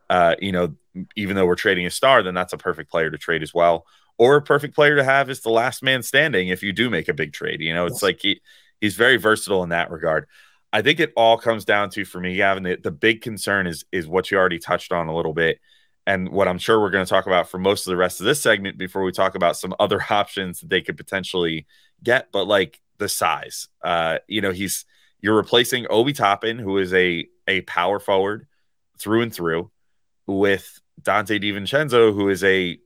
uh, 0.09 0.35
you 0.39 0.51
know, 0.51 0.75
even 1.15 1.35
though 1.35 1.45
we're 1.45 1.55
trading 1.55 1.85
a 1.85 1.91
star, 1.91 2.21
then 2.21 2.33
that's 2.33 2.53
a 2.53 2.57
perfect 2.57 2.91
player 2.91 3.09
to 3.09 3.17
trade 3.17 3.43
as 3.43 3.53
well. 3.53 3.85
Or 4.17 4.35
a 4.35 4.41
perfect 4.41 4.75
player 4.75 4.95
to 4.95 5.03
have 5.03 5.29
is 5.29 5.41
the 5.41 5.49
last 5.49 5.81
man 5.81 6.03
standing 6.03 6.49
if 6.49 6.61
you 6.61 6.71
do 6.71 6.89
make 6.89 7.09
a 7.09 7.13
big 7.13 7.33
trade. 7.33 7.61
You 7.61 7.73
know, 7.73 7.85
it's 7.85 8.03
like 8.03 8.19
he 8.21 8.41
he's 8.79 8.95
very 8.95 9.17
versatile 9.17 9.63
in 9.63 9.69
that 9.69 9.91
regard. 9.91 10.27
I 10.71 10.81
think 10.81 10.99
it 10.99 11.13
all 11.15 11.37
comes 11.37 11.65
down 11.65 11.89
to 11.91 12.03
for 12.05 12.19
me, 12.19 12.35
Gavin. 12.35 12.63
The, 12.63 12.77
the 12.81 12.91
big 12.91 13.21
concern 13.21 13.67
is 13.67 13.85
is 13.91 14.07
what 14.07 14.31
you 14.31 14.37
already 14.37 14.59
touched 14.59 14.91
on 14.91 15.07
a 15.07 15.15
little 15.15 15.33
bit, 15.33 15.59
and 16.05 16.29
what 16.29 16.47
I'm 16.47 16.57
sure 16.57 16.79
we're 16.79 16.89
going 16.89 17.05
to 17.05 17.09
talk 17.09 17.27
about 17.27 17.49
for 17.49 17.57
most 17.57 17.87
of 17.87 17.91
the 17.91 17.97
rest 17.97 18.19
of 18.19 18.25
this 18.25 18.41
segment 18.41 18.77
before 18.77 19.03
we 19.03 19.11
talk 19.11 19.35
about 19.35 19.57
some 19.57 19.75
other 19.79 20.01
options 20.09 20.59
that 20.59 20.69
they 20.69 20.81
could 20.81 20.97
potentially 20.97 21.65
get. 22.03 22.31
But 22.31 22.45
like 22.45 22.79
the 22.97 23.07
size, 23.09 23.67
uh, 23.83 24.19
you 24.27 24.41
know, 24.41 24.51
he's 24.51 24.85
you're 25.21 25.35
replacing 25.35 25.87
Obi 25.89 26.13
Toppin, 26.13 26.59
who 26.59 26.77
is 26.77 26.93
a 26.93 27.27
a 27.47 27.61
power 27.61 27.99
forward 27.99 28.47
through 28.99 29.21
and 29.21 29.33
through, 29.33 29.71
with 30.27 30.81
Donte 31.01 31.41
DiVincenzo, 31.41 32.13
who 32.13 32.29
is 32.29 32.43
a 32.43 32.77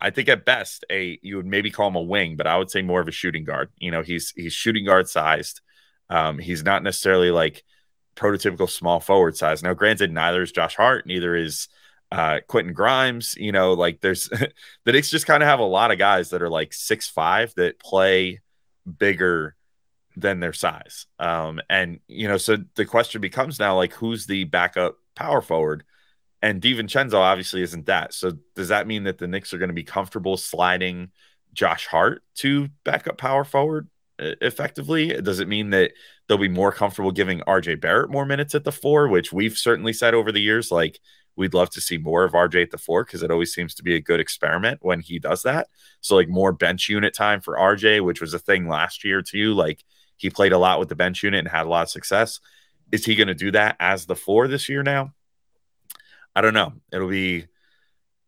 I 0.00 0.10
think 0.10 0.28
at 0.28 0.44
best 0.44 0.84
a 0.90 1.18
you 1.22 1.36
would 1.36 1.46
maybe 1.46 1.70
call 1.70 1.88
him 1.88 1.96
a 1.96 2.02
wing, 2.02 2.36
but 2.36 2.46
I 2.46 2.56
would 2.56 2.70
say 2.70 2.82
more 2.82 3.00
of 3.00 3.08
a 3.08 3.12
shooting 3.12 3.44
guard. 3.44 3.70
You 3.78 3.90
know, 3.90 4.02
he's 4.02 4.30
he's 4.30 4.52
shooting 4.52 4.84
guard 4.84 5.08
sized. 5.08 5.60
Um, 6.08 6.38
he's 6.38 6.64
not 6.64 6.82
necessarily 6.82 7.30
like 7.30 7.62
prototypical 8.16 8.68
small 8.68 9.00
forward 9.00 9.36
size. 9.36 9.62
Now, 9.62 9.74
granted, 9.74 10.12
neither 10.12 10.42
is 10.42 10.52
Josh 10.52 10.76
Hart, 10.76 11.06
neither 11.06 11.36
is 11.36 11.68
uh, 12.10 12.40
Quentin 12.46 12.72
Grimes. 12.72 13.34
You 13.36 13.52
know, 13.52 13.74
like 13.74 14.00
there's 14.00 14.28
the 14.84 14.92
Knicks 14.92 15.10
just 15.10 15.26
kind 15.26 15.42
of 15.42 15.48
have 15.48 15.60
a 15.60 15.64
lot 15.64 15.90
of 15.90 15.98
guys 15.98 16.30
that 16.30 16.42
are 16.42 16.50
like 16.50 16.72
six 16.72 17.08
five 17.08 17.54
that 17.56 17.78
play 17.78 18.40
bigger 18.98 19.54
than 20.16 20.40
their 20.40 20.52
size. 20.52 21.06
Um, 21.18 21.60
and 21.68 22.00
you 22.08 22.28
know, 22.28 22.36
so 22.36 22.58
the 22.74 22.84
question 22.84 23.20
becomes 23.20 23.58
now 23.58 23.76
like 23.76 23.92
who's 23.92 24.26
the 24.26 24.44
backup 24.44 24.96
power 25.14 25.40
forward? 25.40 25.84
And 26.42 26.60
DiVincenzo 26.62 27.14
obviously 27.14 27.62
isn't 27.62 27.86
that. 27.86 28.14
So 28.14 28.32
does 28.54 28.68
that 28.68 28.86
mean 28.86 29.04
that 29.04 29.18
the 29.18 29.26
Knicks 29.26 29.52
are 29.52 29.58
going 29.58 29.68
to 29.68 29.74
be 29.74 29.84
comfortable 29.84 30.36
sliding 30.36 31.10
Josh 31.52 31.86
Hart 31.86 32.22
to 32.36 32.68
backup 32.84 33.18
power 33.18 33.44
forward? 33.44 33.88
effectively? 34.20 35.20
Does 35.20 35.40
it 35.40 35.48
mean 35.48 35.70
that 35.70 35.92
they'll 36.28 36.38
be 36.38 36.48
more 36.48 36.72
comfortable 36.72 37.10
giving 37.10 37.40
RJ 37.40 37.80
Barrett 37.80 38.10
more 38.10 38.26
minutes 38.26 38.54
at 38.54 38.64
the 38.64 38.72
four, 38.72 39.08
which 39.08 39.32
we've 39.32 39.56
certainly 39.56 39.92
said 39.92 40.14
over 40.14 40.30
the 40.30 40.40
years, 40.40 40.70
like 40.70 41.00
we'd 41.36 41.54
love 41.54 41.70
to 41.70 41.80
see 41.80 41.98
more 41.98 42.24
of 42.24 42.32
RJ 42.32 42.64
at 42.64 42.70
the 42.70 42.78
four 42.78 43.04
because 43.04 43.22
it 43.22 43.30
always 43.30 43.52
seems 43.52 43.74
to 43.76 43.82
be 43.82 43.94
a 43.94 44.00
good 44.00 44.20
experiment 44.20 44.80
when 44.82 45.00
he 45.00 45.18
does 45.18 45.42
that. 45.42 45.68
So, 46.00 46.16
like 46.16 46.28
more 46.28 46.52
bench 46.52 46.88
unit 46.88 47.14
time 47.14 47.40
for 47.40 47.56
RJ, 47.56 48.04
which 48.04 48.20
was 48.20 48.34
a 48.34 48.38
thing 48.38 48.68
last 48.68 49.04
year 49.04 49.22
too. 49.22 49.54
Like 49.54 49.82
he 50.16 50.30
played 50.30 50.52
a 50.52 50.58
lot 50.58 50.78
with 50.78 50.88
the 50.88 50.96
bench 50.96 51.22
unit 51.22 51.40
and 51.40 51.48
had 51.48 51.66
a 51.66 51.70
lot 51.70 51.82
of 51.82 51.90
success. 51.90 52.40
Is 52.92 53.04
he 53.04 53.14
going 53.14 53.28
to 53.28 53.34
do 53.34 53.52
that 53.52 53.76
as 53.80 54.06
the 54.06 54.16
four 54.16 54.48
this 54.48 54.68
year 54.68 54.82
now? 54.82 55.12
I 56.34 56.40
don't 56.40 56.54
know. 56.54 56.72
It'll 56.92 57.08
be 57.08 57.46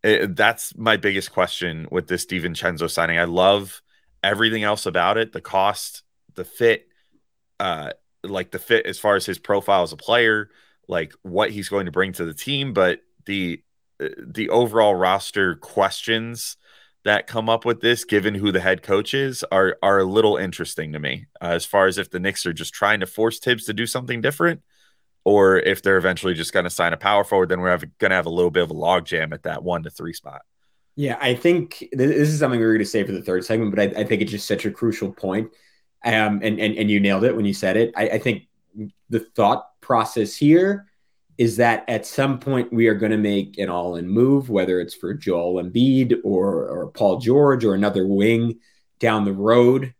it, 0.03 0.35
that's 0.35 0.75
my 0.75 0.97
biggest 0.97 1.31
question 1.31 1.87
with 1.89 2.07
this 2.07 2.25
DiVincenzo 2.25 2.89
signing. 2.89 3.17
I 3.17 3.23
love 3.23 3.81
everything 4.21 4.63
else 4.63 4.85
about 4.85 5.17
it, 5.17 5.31
the 5.31 5.41
cost, 5.41 6.03
the 6.35 6.43
fit, 6.43 6.87
uh, 7.59 7.91
like 8.23 8.51
the 8.51 8.59
fit 8.59 8.85
as 8.85 8.99
far 8.99 9.15
as 9.15 9.25
his 9.25 9.39
profile 9.39 9.83
as 9.83 9.93
a 9.93 9.97
player, 9.97 10.49
like 10.87 11.13
what 11.23 11.51
he's 11.51 11.69
going 11.69 11.85
to 11.85 11.91
bring 11.91 12.11
to 12.13 12.25
the 12.25 12.33
team, 12.33 12.73
but 12.73 12.99
the 13.25 13.63
uh, 14.01 14.09
the 14.17 14.49
overall 14.49 14.95
roster 14.95 15.55
questions 15.55 16.57
that 17.05 17.27
come 17.27 17.49
up 17.49 17.65
with 17.65 17.81
this, 17.81 18.05
given 18.05 18.33
who 18.33 18.51
the 18.51 18.61
head 18.61 18.81
coach 18.81 19.13
is, 19.13 19.43
are 19.51 19.77
are 19.81 19.99
a 19.99 20.05
little 20.05 20.37
interesting 20.37 20.93
to 20.93 20.99
me. 20.99 21.27
Uh, 21.41 21.47
as 21.47 21.65
far 21.65 21.87
as 21.87 21.97
if 21.97 22.09
the 22.09 22.19
Knicks 22.19 22.45
are 22.45 22.53
just 22.53 22.73
trying 22.73 22.99
to 23.01 23.05
force 23.05 23.39
Thibs 23.39 23.65
to 23.65 23.73
do 23.73 23.85
something 23.85 24.21
different, 24.21 24.61
or 25.25 25.57
if 25.57 25.81
they're 25.81 25.97
eventually 25.97 26.33
just 26.33 26.53
going 26.53 26.65
to 26.65 26.69
sign 26.69 26.93
a 26.93 26.97
power 26.97 27.23
forward, 27.23 27.49
then 27.49 27.61
we're 27.61 27.77
going 27.77 28.09
to 28.09 28.15
have 28.15 28.25
a 28.25 28.31
little 28.31 28.51
bit 28.51 28.63
of 28.63 28.71
a 28.71 28.73
logjam 28.73 29.33
at 29.33 29.43
that 29.43 29.63
one 29.63 29.83
to 29.83 29.89
three 29.89 30.13
spot. 30.13 30.41
Yeah, 30.95 31.17
I 31.19 31.33
think 31.33 31.83
this 31.91 32.29
is 32.29 32.39
something 32.39 32.59
we 32.59 32.65
are 32.65 32.73
going 32.73 32.79
to 32.79 32.85
say 32.85 33.03
for 33.03 33.13
the 33.13 33.21
third 33.21 33.43
segment, 33.45 33.75
but 33.75 33.79
I, 33.79 34.01
I, 34.01 34.03
think 34.03 34.21
it's 34.21 34.31
just 34.31 34.47
such 34.47 34.65
a 34.65 34.71
crucial 34.71 35.11
point. 35.11 35.49
Um, 36.05 36.41
and, 36.43 36.59
and, 36.59 36.77
and 36.77 36.91
you 36.91 36.99
nailed 36.99 37.23
it 37.23 37.35
when 37.35 37.45
you 37.45 37.53
said 37.53 37.77
it. 37.77 37.93
I, 37.95 38.09
I 38.09 38.19
think 38.19 38.43
the 39.09 39.19
thought 39.19 39.65
process 39.81 40.35
here 40.35 40.85
is 41.37 41.57
that 41.57 41.83
at 41.87 42.05
some 42.05 42.39
point 42.39 42.71
we 42.71 42.87
are 42.87 42.93
going 42.93 43.11
to 43.11 43.17
make 43.17 43.57
an 43.57 43.69
all-in 43.69 44.07
move, 44.07 44.49
whether 44.49 44.79
it's 44.79 44.93
for 44.93 45.13
Joel 45.13 45.63
Embiid 45.63 46.19
or 46.23 46.67
or 46.67 46.87
Paul 46.91 47.17
George 47.17 47.65
or 47.65 47.73
another 47.73 48.05
wing 48.05 48.59
down 48.99 49.25
the 49.25 49.33
road. 49.33 49.93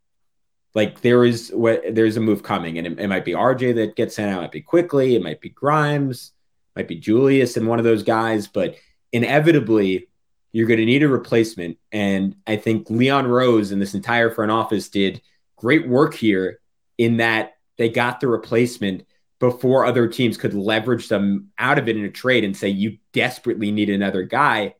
Like 0.75 1.01
there 1.01 1.23
is 1.23 1.51
what 1.53 1.83
there's 1.91 2.17
a 2.17 2.21
move 2.21 2.43
coming, 2.43 2.77
and 2.77 2.87
it, 2.87 2.99
it 2.99 3.07
might 3.07 3.25
be 3.25 3.33
RJ 3.33 3.75
that 3.75 3.95
gets 3.95 4.15
sent 4.15 4.31
out, 4.31 4.39
it 4.39 4.41
might 4.41 4.51
be 4.51 4.61
Quickley, 4.61 5.15
it 5.15 5.23
might 5.23 5.41
be 5.41 5.49
Grimes, 5.49 6.31
might 6.75 6.87
be 6.87 6.95
Julius, 6.95 7.57
and 7.57 7.67
one 7.67 7.79
of 7.79 7.85
those 7.85 8.03
guys. 8.03 8.47
But 8.47 8.75
inevitably, 9.11 10.07
you're 10.51 10.67
going 10.67 10.79
to 10.79 10.85
need 10.85 11.03
a 11.03 11.07
replacement. 11.07 11.77
And 11.91 12.35
I 12.47 12.55
think 12.55 12.89
Leon 12.89 13.27
Rose 13.27 13.71
and 13.71 13.81
this 13.81 13.95
entire 13.95 14.29
front 14.29 14.51
office 14.51 14.89
did 14.89 15.21
great 15.57 15.87
work 15.87 16.13
here 16.13 16.59
in 16.97 17.17
that 17.17 17.53
they 17.77 17.89
got 17.89 18.19
the 18.19 18.27
replacement 18.27 19.05
before 19.39 19.85
other 19.85 20.07
teams 20.07 20.37
could 20.37 20.53
leverage 20.53 21.09
them 21.09 21.49
out 21.57 21.77
of 21.77 21.89
it 21.89 21.97
in 21.97 22.05
a 22.05 22.09
trade 22.09 22.43
and 22.43 22.55
say 22.55 22.69
you 22.69 22.97
desperately 23.11 23.71
need 23.71 23.89
another 23.89 24.23
guy. 24.23 24.75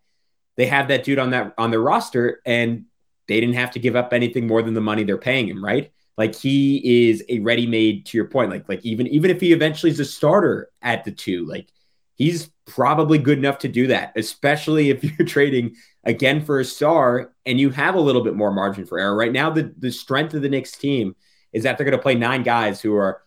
They 0.55 0.67
have 0.67 0.87
that 0.87 1.03
dude 1.03 1.19
on 1.19 1.31
that 1.31 1.53
on 1.57 1.71
their 1.71 1.81
roster 1.81 2.39
and 2.45 2.85
they 3.27 3.39
didn't 3.39 3.55
have 3.55 3.71
to 3.71 3.79
give 3.79 3.95
up 3.95 4.13
anything 4.13 4.47
more 4.47 4.61
than 4.61 4.73
the 4.73 4.81
money 4.81 5.03
they're 5.03 5.17
paying 5.17 5.47
him, 5.47 5.63
right? 5.63 5.91
Like 6.17 6.35
he 6.35 7.07
is 7.07 7.23
a 7.29 7.39
ready-made 7.39 8.05
to 8.07 8.17
your 8.17 8.27
point. 8.27 8.51
Like 8.51 8.69
like 8.69 8.85
even 8.85 9.07
even 9.07 9.31
if 9.31 9.41
he 9.41 9.51
eventually 9.51 9.91
is 9.91 9.99
a 9.99 10.05
starter 10.05 10.69
at 10.81 11.03
the 11.03 11.11
two, 11.11 11.45
like 11.45 11.69
he's 12.15 12.51
probably 12.65 13.17
good 13.17 13.37
enough 13.37 13.59
to 13.59 13.67
do 13.67 13.87
that, 13.87 14.13
especially 14.15 14.89
if 14.89 15.03
you're 15.19 15.27
trading 15.27 15.75
again 16.03 16.43
for 16.43 16.59
a 16.59 16.65
star 16.65 17.33
and 17.45 17.59
you 17.59 17.69
have 17.69 17.95
a 17.95 17.99
little 17.99 18.23
bit 18.23 18.35
more 18.35 18.51
margin 18.51 18.85
for 18.85 18.99
error. 18.99 19.15
Right 19.15 19.31
now, 19.31 19.49
the, 19.49 19.73
the 19.77 19.91
strength 19.91 20.33
of 20.33 20.41
the 20.41 20.49
Knicks 20.49 20.73
team 20.73 21.15
is 21.51 21.63
that 21.63 21.77
they're 21.77 21.85
going 21.85 21.97
to 21.97 22.01
play 22.01 22.15
nine 22.15 22.43
guys 22.43 22.81
who 22.81 22.95
are 22.95 23.21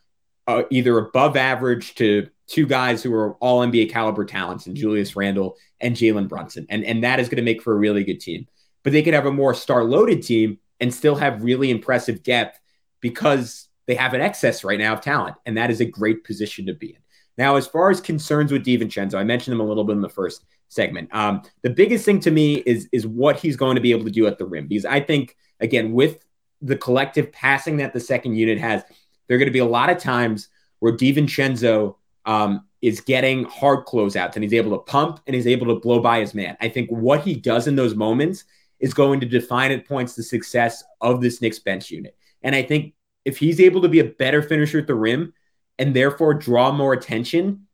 uh, 0.47 0.63
either 0.71 0.99
above 0.99 1.37
average 1.37 1.95
to 1.97 2.29
two 2.47 2.67
guys 2.67 3.03
who 3.03 3.13
are 3.13 3.35
all 3.35 3.67
NBA 3.67 3.91
caliber 3.91 4.25
talents 4.25 4.67
and 4.67 4.77
Julius 4.77 5.17
Randle 5.17 5.57
and 5.81 5.97
Jalen 5.97 6.29
Brunson. 6.29 6.67
And, 6.69 6.85
and 6.85 7.03
that 7.03 7.19
is 7.19 7.29
going 7.29 7.39
to 7.39 7.43
make 7.43 7.63
for 7.63 7.73
a 7.73 7.79
really 7.79 8.05
good 8.05 8.21
team. 8.21 8.47
But 8.87 8.93
they 8.93 9.03
could 9.03 9.15
have 9.15 9.27
a 9.27 9.33
more 9.33 9.53
star 9.53 9.83
loaded 9.83 10.23
team 10.23 10.61
and 10.79 10.95
still 10.95 11.17
have 11.17 11.43
really 11.43 11.73
impressive 11.73 12.23
depth 12.23 12.61
because 13.01 13.67
they 13.87 13.97
have 13.97 14.15
an 14.15 14.21
excess 14.21 14.63
right 14.63 14.79
now 14.79 14.93
of 14.93 15.01
talent. 15.01 15.35
And 15.45 15.57
that 15.57 15.73
is 15.73 15.81
a 15.81 15.85
great 15.85 16.23
position 16.23 16.67
to 16.67 16.73
be 16.73 16.91
in. 16.91 16.99
Now, 17.37 17.57
as 17.57 17.67
far 17.67 17.91
as 17.91 18.01
concerns 18.01 18.53
with 18.53 18.65
DiVincenzo, 18.65 19.15
I 19.15 19.25
mentioned 19.25 19.55
him 19.55 19.61
a 19.61 19.65
little 19.65 19.83
bit 19.83 19.95
in 19.95 20.03
the 20.03 20.09
first 20.09 20.45
segment. 20.69 21.13
Um, 21.13 21.43
the 21.63 21.71
biggest 21.71 22.05
thing 22.05 22.21
to 22.21 22.31
me 22.31 22.59
is 22.59 22.89
is 22.93 23.09
what 23.09 23.41
he's 23.41 23.57
going 23.57 23.75
to 23.75 23.81
be 23.81 23.91
able 23.91 24.05
to 24.05 24.11
do 24.13 24.29
at 24.29 24.39
the 24.39 24.47
rim 24.47 24.69
because 24.69 24.85
I 24.85 25.01
think 25.01 25.37
again 25.59 25.91
with 25.93 26.25
the 26.63 26.77
collective 26.77 27.33
passing 27.33 27.79
that 27.79 27.93
the 27.93 27.99
second 27.99 28.37
unit 28.37 28.61
has, 28.61 28.85
there 29.27 29.35
are 29.35 29.39
going 29.39 29.49
to 29.49 29.53
be 29.53 29.59
a 29.59 29.65
lot 29.65 29.91
of 29.91 29.99
times 29.99 30.47
where 30.79 30.97
DiVincenzo 30.97 31.97
um, 32.25 32.65
is 32.83 33.01
getting 33.01 33.47
hard 33.47 33.85
closeouts 33.85 34.37
and 34.37 34.45
he's 34.45 34.55
able 34.55 34.71
to 34.71 34.85
pump 34.85 35.19
and 35.27 35.35
he's 35.35 35.49
able 35.49 35.67
to 35.75 35.81
blow 35.81 35.99
by 35.99 36.21
his 36.21 36.35
man. 36.35 36.57
I 36.61 36.69
think 36.69 36.89
what 36.89 37.23
he 37.23 37.35
does 37.35 37.67
in 37.67 37.75
those 37.75 37.97
moments 37.97 38.45
is 38.81 38.95
going 38.95 39.21
to 39.21 39.27
define 39.27 39.73
at 39.73 39.87
points 39.87 40.15
the 40.15 40.23
success 40.23 40.85
of 41.01 41.21
this 41.21 41.41
Knicks 41.41 41.59
bench 41.59 41.91
unit. 41.91 42.17
And 42.43 42.55
I 42.55 42.63
think 42.63 42.95
if 43.25 43.39
he's 43.39 43.61
able 43.61 43.83
to 43.83 43.89
be 43.89 44.01
a 44.01 44.05
better 44.05 44.43
finisher 44.43 44.79
at 44.79 44.87
the 44.87 44.95
rim 44.95 45.33
and 45.79 45.95
therefore 45.95 46.35
draw 46.35 46.73
more 46.73 46.93
attention, 46.93 47.67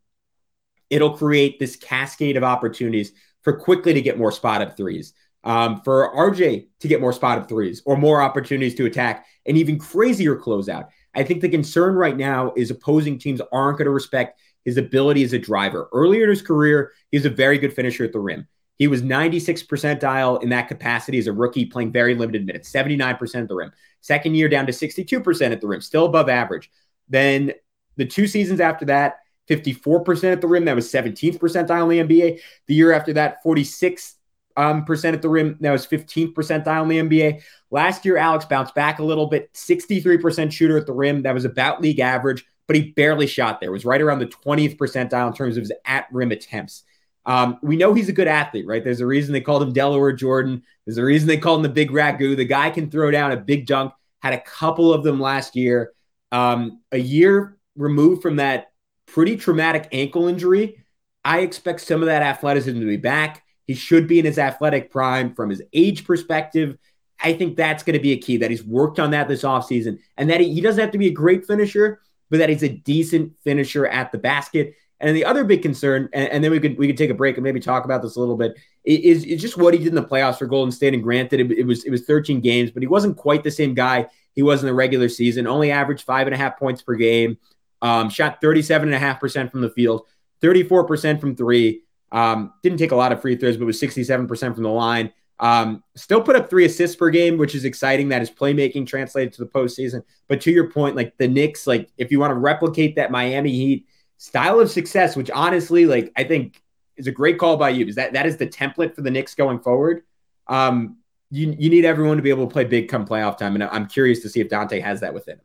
it'll 0.91 1.17
create 1.17 1.59
this 1.59 1.77
cascade 1.77 2.37
of 2.37 2.45
opportunities 2.45 3.13
for 3.43 3.55
Quickley 3.55 3.95
to 3.95 4.03
get 4.03 4.19
more 4.19 4.33
spot 4.33 4.63
up 4.63 4.77
threes, 4.77 5.15
um, 5.45 5.81
for 5.83 6.15
RJ 6.15 6.69
to 6.81 6.89
get 6.89 7.01
more 7.01 7.13
spot 7.13 7.39
up 7.39 7.49
threes 7.49 7.83
or 7.85 7.97
more 7.97 8.23
opportunities 8.23 8.75
to 8.77 8.87
attack, 8.87 9.27
and 9.47 9.57
even 9.57 9.79
crazier 9.79 10.37
closeout. 10.37 10.89
I 11.15 11.25
think 11.25 11.41
the 11.41 11.49
concern 11.49 11.95
right 11.95 12.17
now 12.17 12.53
is 12.57 12.71
opposing 12.71 13.19
teams 13.19 13.41
aren't 13.53 13.79
going 13.79 13.87
to 13.87 13.91
respect 13.91 14.41
his 14.65 14.77
ability 14.77 15.25
as 15.25 15.33
a 15.33 15.39
driver. 15.39 15.89
Earlier 15.93 16.25
in 16.25 16.31
his 16.31 16.43
career, 16.43 16.93
he 17.11 17.19
was 17.19 17.27
a 17.27 17.31
very 17.31 17.59
good 17.59 17.73
finisher 17.73 18.05
at 18.05 18.13
the 18.13 18.21
rim. 18.21 18.47
He 18.83 18.89
was 18.89 19.01
96 19.01 19.63
percentile 19.63 20.43
in 20.43 20.49
that 20.49 20.67
capacity 20.67 21.17
as 21.17 21.29
a 21.29 21.33
rookie, 21.33 21.67
playing 21.67 21.93
very 21.93 22.17
limited 22.17 22.45
minutes, 22.45 22.69
79% 22.73 23.43
at 23.43 23.47
the 23.47 23.55
rim. 23.55 23.71
Second 24.01 24.35
year 24.35 24.49
down 24.49 24.67
to 24.67 24.73
62% 24.73 25.53
at 25.53 25.61
the 25.61 25.69
rim, 25.69 25.81
still 25.81 26.05
above 26.05 26.29
average. 26.29 26.69
Then 27.09 27.53
the 27.95 28.05
two 28.05 28.27
seasons 28.27 28.59
after 28.59 28.85
that, 28.87 29.21
54% 29.49 30.33
at 30.33 30.41
the 30.41 30.49
rim. 30.49 30.65
That 30.65 30.75
was 30.75 30.91
17th 30.91 31.39
percentile 31.39 31.93
in 31.93 32.09
the 32.09 32.21
NBA. 32.21 32.41
The 32.67 32.75
year 32.75 32.91
after 32.91 33.13
that, 33.13 33.41
46 33.45 34.17
um, 34.57 34.85
percent 34.85 35.15
at 35.15 35.23
the 35.23 35.29
rim. 35.29 35.59
That 35.61 35.71
was 35.71 35.87
15th 35.87 36.35
percentile 36.35 36.83
in 36.83 36.89
the 36.89 37.21
NBA. 37.21 37.43
Last 37.71 38.05
year, 38.05 38.17
Alex 38.17 38.47
bounced 38.47 38.75
back 38.75 38.99
a 38.99 39.05
little 39.05 39.27
bit, 39.27 39.53
63% 39.53 40.51
shooter 40.51 40.77
at 40.77 40.87
the 40.87 40.93
rim. 40.93 41.23
That 41.23 41.35
was 41.35 41.45
about 41.45 41.81
league 41.81 42.01
average, 42.01 42.45
but 42.67 42.75
he 42.75 42.91
barely 42.91 43.29
shot 43.29 43.61
there. 43.61 43.69
It 43.69 43.75
was 43.75 43.85
right 43.85 44.03
around 44.03 44.19
the 44.19 44.27
20th 44.27 44.77
percentile 44.77 45.29
in 45.29 45.35
terms 45.35 45.57
of 45.57 45.61
his 45.61 45.73
at 45.85 46.09
rim 46.11 46.33
attempts. 46.33 46.83
Um, 47.25 47.59
we 47.63 47.77
know 47.77 47.95
he's 47.95 48.09
a 48.09 48.13
good 48.13 48.29
athlete, 48.29 48.67
right? 48.67 48.83
There's 48.83 49.01
a 49.01 49.07
reason 49.07 49.33
they 49.33 49.41
called 49.41 49.63
him 49.63 49.73
Delaware 49.73 50.13
Jordan. 50.13 50.63
There's 50.87 50.99
a 50.99 51.05
reason 51.05 51.29
they 51.29 51.37
called 51.37 51.61
him 51.61 51.63
the 51.63 51.69
Big 51.69 51.91
Ragu. 51.91 52.37
The 52.37 52.45
guy 52.45 52.71
can 52.71 52.91
throw 52.91 53.11
down 53.11 53.33
a 53.33 53.37
big 53.37 53.67
dunk. 53.67 53.93
Had 54.21 54.35
a 54.35 54.41
couple 54.41 54.93
of 54.93 55.05
them 55.05 55.21
last 55.21 55.57
year. 55.57 55.93
Um, 56.33 56.81
a 56.91 56.99
year 56.99 57.59
removed 57.77 58.23
from 58.23 58.37
that 58.37 58.73
pretty 59.07 59.37
traumatic 59.37 59.89
ankle 59.93 60.29
injury. 60.29 60.83
I 61.25 61.41
expect 61.41 61.81
some 61.81 62.03
of 62.03 62.07
that 62.07 62.23
athleticism 62.23 62.81
to 62.81 62.87
be 62.87 62.97
back. 62.97 63.45
He 63.67 63.75
should 63.75 64.09
be 64.09 64.19
in 64.19 64.25
his 64.25 64.39
athletic 64.39 64.91
prime 64.91 65.35
from 65.35 65.51
his 65.51 65.63
age 65.73 66.05
perspective. 66.05 66.77
I 67.23 67.33
think 67.35 67.57
that's 67.57 67.85
going 67.85 67.97
to 67.97 68.03
be 68.03 68.13
a 68.13 68.19
key 68.19 68.39
that 68.39 68.51
he's 68.51 68.65
worked 68.65 68.99
on 68.99 69.13
that 69.13 69.29
this 69.29 69.43
offseason 69.43 69.99
and 70.17 70.29
that 70.31 70.41
he, 70.41 70.53
he 70.53 70.61
doesn't 70.61 70.81
have 70.81 70.91
to 70.91 70.99
be 70.99 71.07
a 71.07 71.13
great 71.13 71.47
finisher, 71.47 72.01
but 72.31 72.39
that 72.39 72.49
he's 72.49 72.65
a 72.65 72.69
decent 72.69 73.35
finisher 73.45 73.87
at 73.87 74.11
the 74.11 74.19
basket. 74.19 74.75
And 75.03 75.17
the 75.17 75.25
other 75.25 75.43
big 75.43 75.63
concern, 75.63 76.09
and, 76.13 76.29
and, 76.29 76.45
then 76.45 76.53
we 76.53 76.61
could 76.61 76.79
we 76.79 76.87
could 76.87 76.97
take 76.97 77.11
a 77.11 77.15
break 77.15 77.37
and 77.37 77.43
maybe 77.43 77.59
talk 77.59 77.85
about 77.85 78.03
this 78.03 78.15
a 78.15 78.21
little 78.21 78.37
bit, 78.37 78.55
is, 78.85 79.25
is 79.25 79.43
just 79.43 79.57
what 79.57 79.75
he 79.75 79.79
did 79.79 79.89
in 79.89 79.97
the 79.97 80.05
playoffs 80.05 80.39
for 80.39 80.47
Golden 80.47 80.71
State. 80.71 80.95
And 80.95 81.03
granted, 81.03 81.41
it, 81.41 81.51
it, 81.59 81.67
was 81.67 81.83
it 81.83 81.91
was 81.91 82.03
13 82.03 82.41
games, 82.41 82.71
but 82.71 82.85
he 82.85 82.87
wasn't 82.87 83.17
quite 83.17 83.43
the 83.43 83.51
same 83.51 83.75
guy 83.75 84.07
he 84.35 84.43
was 84.43 84.63
in 84.63 84.67
the 84.69 84.75
regular 84.75 85.09
season. 85.09 85.49
Only 85.49 85.73
averaged 85.73 86.05
five 86.05 86.29
and 86.29 86.35
a 86.35 86.39
half 86.39 86.57
points 86.57 86.83
per 86.83 86.95
game, 86.95 87.37
um, 87.83 88.11
shot 88.11 88.41
37.5% 88.41 89.51
from 89.51 89.61
the 89.61 89.71
field, 89.71 90.07
34% 90.41 91.21
from 91.21 91.35
three. 91.35 91.83
Um, 92.13 92.53
didn't 92.63 92.79
take 92.79 92.93
a 92.93 92.97
lot 92.97 93.11
of 93.11 93.21
free 93.21 93.37
throws, 93.37 93.57
but 93.57 93.67
was 93.67 93.81
67% 93.81 94.55
from 94.55 94.63
the 94.63 94.69
line. 94.69 95.13
Um, 95.41 95.83
still 95.97 96.23
put 96.23 96.37
up 96.37 96.49
three 96.49 96.65
assists 96.65 96.95
per 96.95 97.11
game, 97.11 97.39
which 97.39 97.57
is 97.57 97.65
exciting. 97.65 98.11
That 98.11 98.21
his 98.21 98.31
playmaking 98.31 98.87
translated 98.87 99.33
to 99.33 99.45
the 99.45 99.51
postseason. 99.51 100.05
But 100.29 100.41
to 100.43 100.53
your 100.53 100.71
point, 100.71 100.95
like 100.95 101.17
the 101.19 101.27
Knicks, 101.27 101.67
like 101.67 101.91
if 101.99 102.13
you 102.13 102.21
want 102.21 102.31
to 102.31 102.39
replicate 102.39 102.95
that 102.95 103.11
Miami 103.11 103.51
Heat 103.51 103.87
style 104.23 104.61
of 104.61 104.71
success, 104.71 105.17
which 105.17 105.33
honestly, 105.33 105.85
like 105.85 106.13
I 106.17 106.23
think 106.23 106.63
is 106.97 107.09
a 107.09 107.11
great 107.11 107.39
call 107.39 107.57
by 107.57 107.71
you, 107.71 107.85
is 107.87 107.97
that 107.97 108.13
that 108.13 108.25
is 108.25 108.37
the 108.37 108.47
template 108.47 108.95
for 108.95 109.01
the 109.01 109.11
Knicks 109.11 109.35
going 109.35 109.59
forward. 109.59 110.05
Um, 110.47 110.99
you 111.31 111.57
you 111.59 111.69
need 111.69 111.85
everyone 111.85 112.19
to 112.19 112.23
be 112.23 112.31
able 112.31 112.47
to 112.47 112.53
play 112.53 112.63
big 112.63 112.89
come 112.89 113.05
playoff 113.05 113.37
time, 113.37 113.57
and 113.57 113.65
I'm 113.65 113.87
curious 113.87 114.21
to 114.21 114.29
see 114.29 114.39
if 114.39 114.49
Donte 114.49 114.81
has 114.81 115.01
that 115.01 115.13
within 115.13 115.39
him. 115.39 115.45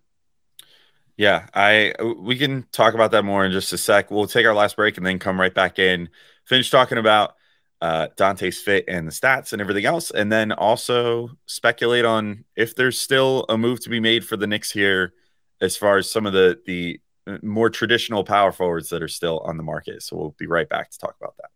Yeah, 1.18 1.48
I 1.56 1.94
we 2.20 2.38
can 2.38 2.68
talk 2.72 2.94
about 2.94 3.10
that 3.12 3.26
more 3.26 3.44
in 3.44 3.52
just 3.52 3.74
a 3.74 3.80
sec. 3.80 4.12
We'll 4.12 4.28
take 4.28 4.46
our 4.46 4.54
last 4.54 4.76
break 4.76 4.98
and 4.98 5.06
then 5.06 5.18
come 5.18 5.42
right 5.42 5.54
back 5.54 5.80
in, 5.80 6.10
finish 6.46 6.70
talking 6.70 7.00
about 7.00 7.34
uh, 7.82 8.10
Donte's 8.16 8.62
fit 8.62 8.86
and 8.88 9.08
the 9.08 9.12
stats 9.12 9.54
and 9.54 9.62
everything 9.62 9.86
else, 9.86 10.12
and 10.12 10.32
then 10.32 10.52
also 10.52 11.32
speculate 11.48 12.06
on 12.06 12.46
if 12.56 12.76
there's 12.76 13.00
still 13.00 13.44
a 13.50 13.58
move 13.58 13.80
to 13.80 13.90
be 13.90 14.00
made 14.00 14.24
for 14.24 14.38
the 14.38 14.46
Knicks 14.46 14.70
here, 14.70 15.14
as 15.62 15.76
far 15.76 15.98
as 15.98 16.12
some 16.12 16.28
of 16.28 16.34
the 16.34 16.60
the 16.68 17.02
more 17.42 17.70
traditional 17.70 18.24
power 18.24 18.52
forwards 18.52 18.90
that 18.90 19.04
are 19.04 19.08
still 19.08 19.40
on 19.40 19.58
the 19.58 19.64
market. 19.64 20.04
So 20.04 20.16
we'll 20.18 20.36
be 20.38 20.48
right 20.48 20.68
back 20.68 20.92
to 20.92 20.98
talk 20.98 21.16
about 21.20 21.36
that. 21.38 21.50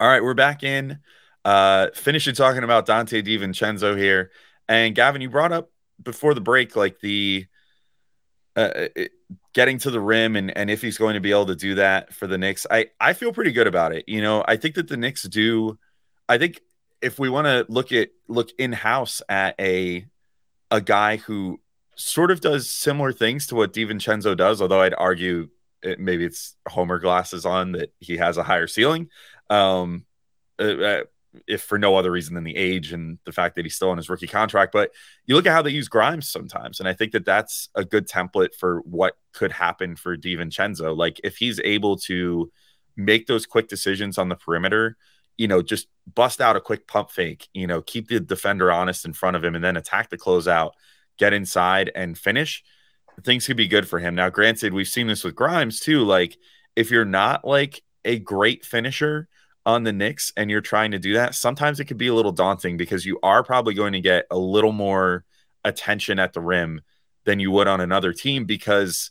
All 0.00 0.08
right, 0.08 0.22
we're 0.22 0.34
back 0.34 0.62
in. 0.62 1.00
Uh, 1.44 1.88
finishing 1.94 2.34
talking 2.34 2.62
about 2.62 2.86
Donte 2.86 3.24
DiVincenzo 3.24 3.96
here. 3.96 4.30
And 4.68 4.94
Gavin, 4.94 5.22
you 5.22 5.30
brought 5.30 5.52
up 5.52 5.70
before 6.02 6.34
the 6.34 6.40
break, 6.40 6.76
like 6.76 7.00
the 7.00 7.46
uh, 8.54 8.88
it, 8.96 9.12
getting 9.54 9.78
to 9.78 9.90
the 9.90 10.00
rim 10.00 10.36
and, 10.36 10.56
and 10.56 10.70
if 10.70 10.82
he's 10.82 10.98
going 10.98 11.14
to 11.14 11.20
be 11.20 11.30
able 11.30 11.46
to 11.46 11.56
do 11.56 11.76
that 11.76 12.12
for 12.12 12.26
the 12.26 12.38
Knicks. 12.38 12.66
I, 12.70 12.86
I 13.00 13.12
feel 13.12 13.32
pretty 13.32 13.52
good 13.52 13.66
about 13.66 13.92
it. 13.92 14.04
You 14.08 14.20
know, 14.20 14.44
I 14.46 14.56
think 14.56 14.74
that 14.74 14.88
the 14.88 14.96
Knicks 14.96 15.22
do. 15.22 15.78
I 16.28 16.38
think 16.38 16.60
if 17.00 17.18
we 17.18 17.28
want 17.28 17.46
to 17.46 17.64
look 17.68 17.92
at 17.92 18.10
look 18.26 18.50
in 18.58 18.72
house 18.72 19.22
at 19.28 19.54
a 19.60 20.06
a 20.70 20.80
guy 20.80 21.16
who 21.16 21.60
sort 21.98 22.30
of 22.30 22.40
does 22.40 22.70
similar 22.70 23.12
things 23.12 23.48
to 23.48 23.56
what 23.56 23.72
DiVincenzo 23.72 24.36
does, 24.36 24.62
although 24.62 24.80
I'd 24.80 24.94
argue 24.94 25.48
it, 25.82 26.00
maybe 26.00 26.24
it's 26.24 26.56
Homer 26.66 26.98
glasses 26.98 27.44
on 27.44 27.72
that 27.72 27.92
he 27.98 28.16
has 28.16 28.36
a 28.36 28.42
higher 28.42 28.66
ceiling. 28.66 29.10
Um, 29.50 30.06
uh, 30.58 30.62
uh 30.62 31.02
if 31.46 31.62
for 31.62 31.78
no 31.78 31.94
other 31.94 32.10
reason 32.10 32.34
than 32.34 32.42
the 32.42 32.56
age 32.56 32.92
and 32.92 33.18
the 33.24 33.32
fact 33.32 33.54
that 33.54 33.64
he's 33.64 33.76
still 33.76 33.90
on 33.90 33.98
his 33.98 34.08
rookie 34.08 34.26
contract. 34.26 34.72
But 34.72 34.90
you 35.26 35.34
look 35.34 35.46
at 35.46 35.52
how 35.52 35.62
they 35.62 35.70
use 35.70 35.88
Grimes 35.88 36.28
sometimes, 36.28 36.80
and 36.80 36.88
I 36.88 36.94
think 36.94 37.12
that 37.12 37.26
that's 37.26 37.68
a 37.74 37.84
good 37.84 38.08
template 38.08 38.54
for 38.54 38.80
what 38.80 39.14
could 39.32 39.52
happen 39.52 39.94
for 39.94 40.16
DiVincenzo. 40.16 40.96
Like 40.96 41.20
if 41.22 41.36
he's 41.36 41.60
able 41.60 41.96
to 41.98 42.50
make 42.96 43.26
those 43.26 43.46
quick 43.46 43.68
decisions 43.68 44.18
on 44.18 44.28
the 44.28 44.36
perimeter, 44.36 44.96
you 45.36 45.46
know, 45.48 45.62
just 45.62 45.86
bust 46.12 46.40
out 46.40 46.56
a 46.56 46.60
quick 46.60 46.86
pump 46.88 47.10
fake, 47.10 47.48
you 47.52 47.66
know, 47.66 47.82
keep 47.82 48.08
the 48.08 48.20
defender 48.20 48.72
honest 48.72 49.04
in 49.04 49.12
front 49.12 49.36
of 49.36 49.44
him, 49.44 49.54
and 49.54 49.62
then 49.62 49.76
attack 49.76 50.08
the 50.10 50.18
closeout, 50.18 50.72
get 51.18 51.32
inside 51.32 51.90
and 51.94 52.16
finish. 52.16 52.64
Things 53.24 53.46
could 53.46 53.56
be 53.56 53.68
good 53.68 53.88
for 53.88 53.98
him. 53.98 54.14
Now, 54.14 54.30
granted, 54.30 54.72
we've 54.72 54.88
seen 54.88 55.08
this 55.08 55.24
with 55.24 55.34
Grimes 55.34 55.80
too. 55.80 56.04
Like 56.04 56.36
if 56.76 56.90
you're 56.90 57.04
not 57.04 57.44
like 57.44 57.82
a 58.04 58.18
great 58.18 58.64
finisher 58.64 59.28
on 59.66 59.82
the 59.82 59.92
Knicks 59.92 60.32
and 60.36 60.50
you're 60.50 60.60
trying 60.60 60.92
to 60.92 60.98
do 60.98 61.14
that, 61.14 61.34
sometimes 61.34 61.80
it 61.80 61.86
could 61.86 61.98
be 61.98 62.08
a 62.08 62.14
little 62.14 62.32
daunting 62.32 62.76
because 62.76 63.04
you 63.04 63.18
are 63.22 63.42
probably 63.42 63.74
going 63.74 63.92
to 63.92 64.00
get 64.00 64.26
a 64.30 64.38
little 64.38 64.72
more 64.72 65.24
attention 65.64 66.18
at 66.18 66.32
the 66.32 66.40
rim 66.40 66.80
than 67.24 67.40
you 67.40 67.50
would 67.50 67.68
on 67.68 67.80
another 67.80 68.12
team 68.12 68.44
because 68.44 69.10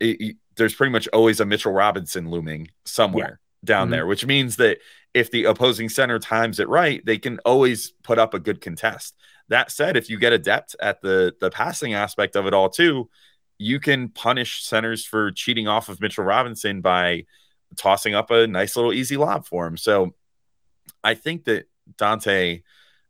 it, 0.00 0.36
there's 0.56 0.74
pretty 0.74 0.92
much 0.92 1.06
always 1.12 1.40
a 1.40 1.44
Mitchell 1.44 1.72
Robinson 1.72 2.30
looming 2.30 2.70
somewhere 2.84 3.40
yeah. 3.62 3.66
down 3.66 3.84
mm-hmm. 3.84 3.92
there, 3.92 4.06
which 4.06 4.26
means 4.26 4.56
that 4.56 4.78
if 5.14 5.30
the 5.30 5.44
opposing 5.44 5.88
center 5.88 6.18
times 6.18 6.58
it 6.60 6.68
right, 6.68 7.04
they 7.04 7.18
can 7.18 7.38
always 7.44 7.92
put 8.02 8.18
up 8.18 8.34
a 8.34 8.40
good 8.40 8.60
contest. 8.60 9.16
That 9.48 9.70
said, 9.70 9.96
if 9.96 10.10
you 10.10 10.18
get 10.18 10.32
adept 10.32 10.74
at 10.80 11.00
the 11.00 11.34
the 11.40 11.50
passing 11.50 11.94
aspect 11.94 12.36
of 12.36 12.46
it 12.46 12.54
all 12.54 12.68
too, 12.68 13.08
you 13.58 13.80
can 13.80 14.08
punish 14.08 14.64
centers 14.64 15.04
for 15.04 15.30
cheating 15.30 15.68
off 15.68 15.88
of 15.88 16.00
Mitchell 16.00 16.24
Robinson 16.24 16.80
by 16.80 17.24
tossing 17.76 18.14
up 18.14 18.30
a 18.30 18.46
nice 18.46 18.76
little 18.76 18.92
easy 18.92 19.16
lob 19.16 19.46
for 19.46 19.66
him. 19.66 19.76
So 19.76 20.14
I 21.02 21.14
think 21.14 21.44
that 21.44 21.68
Donte, 21.96 22.62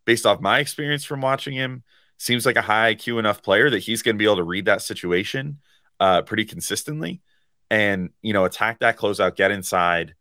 based 0.05 0.27
off 0.27 0.40
my 0.40 0.59
experience 0.59 1.05
from 1.05 1.20
watching 1.20 1.55
him, 1.55 1.83
seems 2.18 2.46
like 2.46 2.57
a 2.57 2.62
high 2.62 2.94
IQ 2.94 3.18
enough 3.18 3.42
player 3.42 3.70
that 3.70 3.81
he's 3.81 4.03
going 4.03 4.14
to 4.14 4.18
be 4.18 4.25
able 4.25 4.37
to 4.37 4.44
read 4.44 4.66
that 4.66 4.83
situation 4.83 5.59
uh, 6.01 6.22
pretty 6.22 6.44
consistently 6.44 7.20
and, 7.70 8.11
you 8.22 8.33
know, 8.33 8.44
attack 8.44 8.79
that 8.81 8.96
closeout, 8.96 9.37
get 9.37 9.51
inside, 9.51 10.14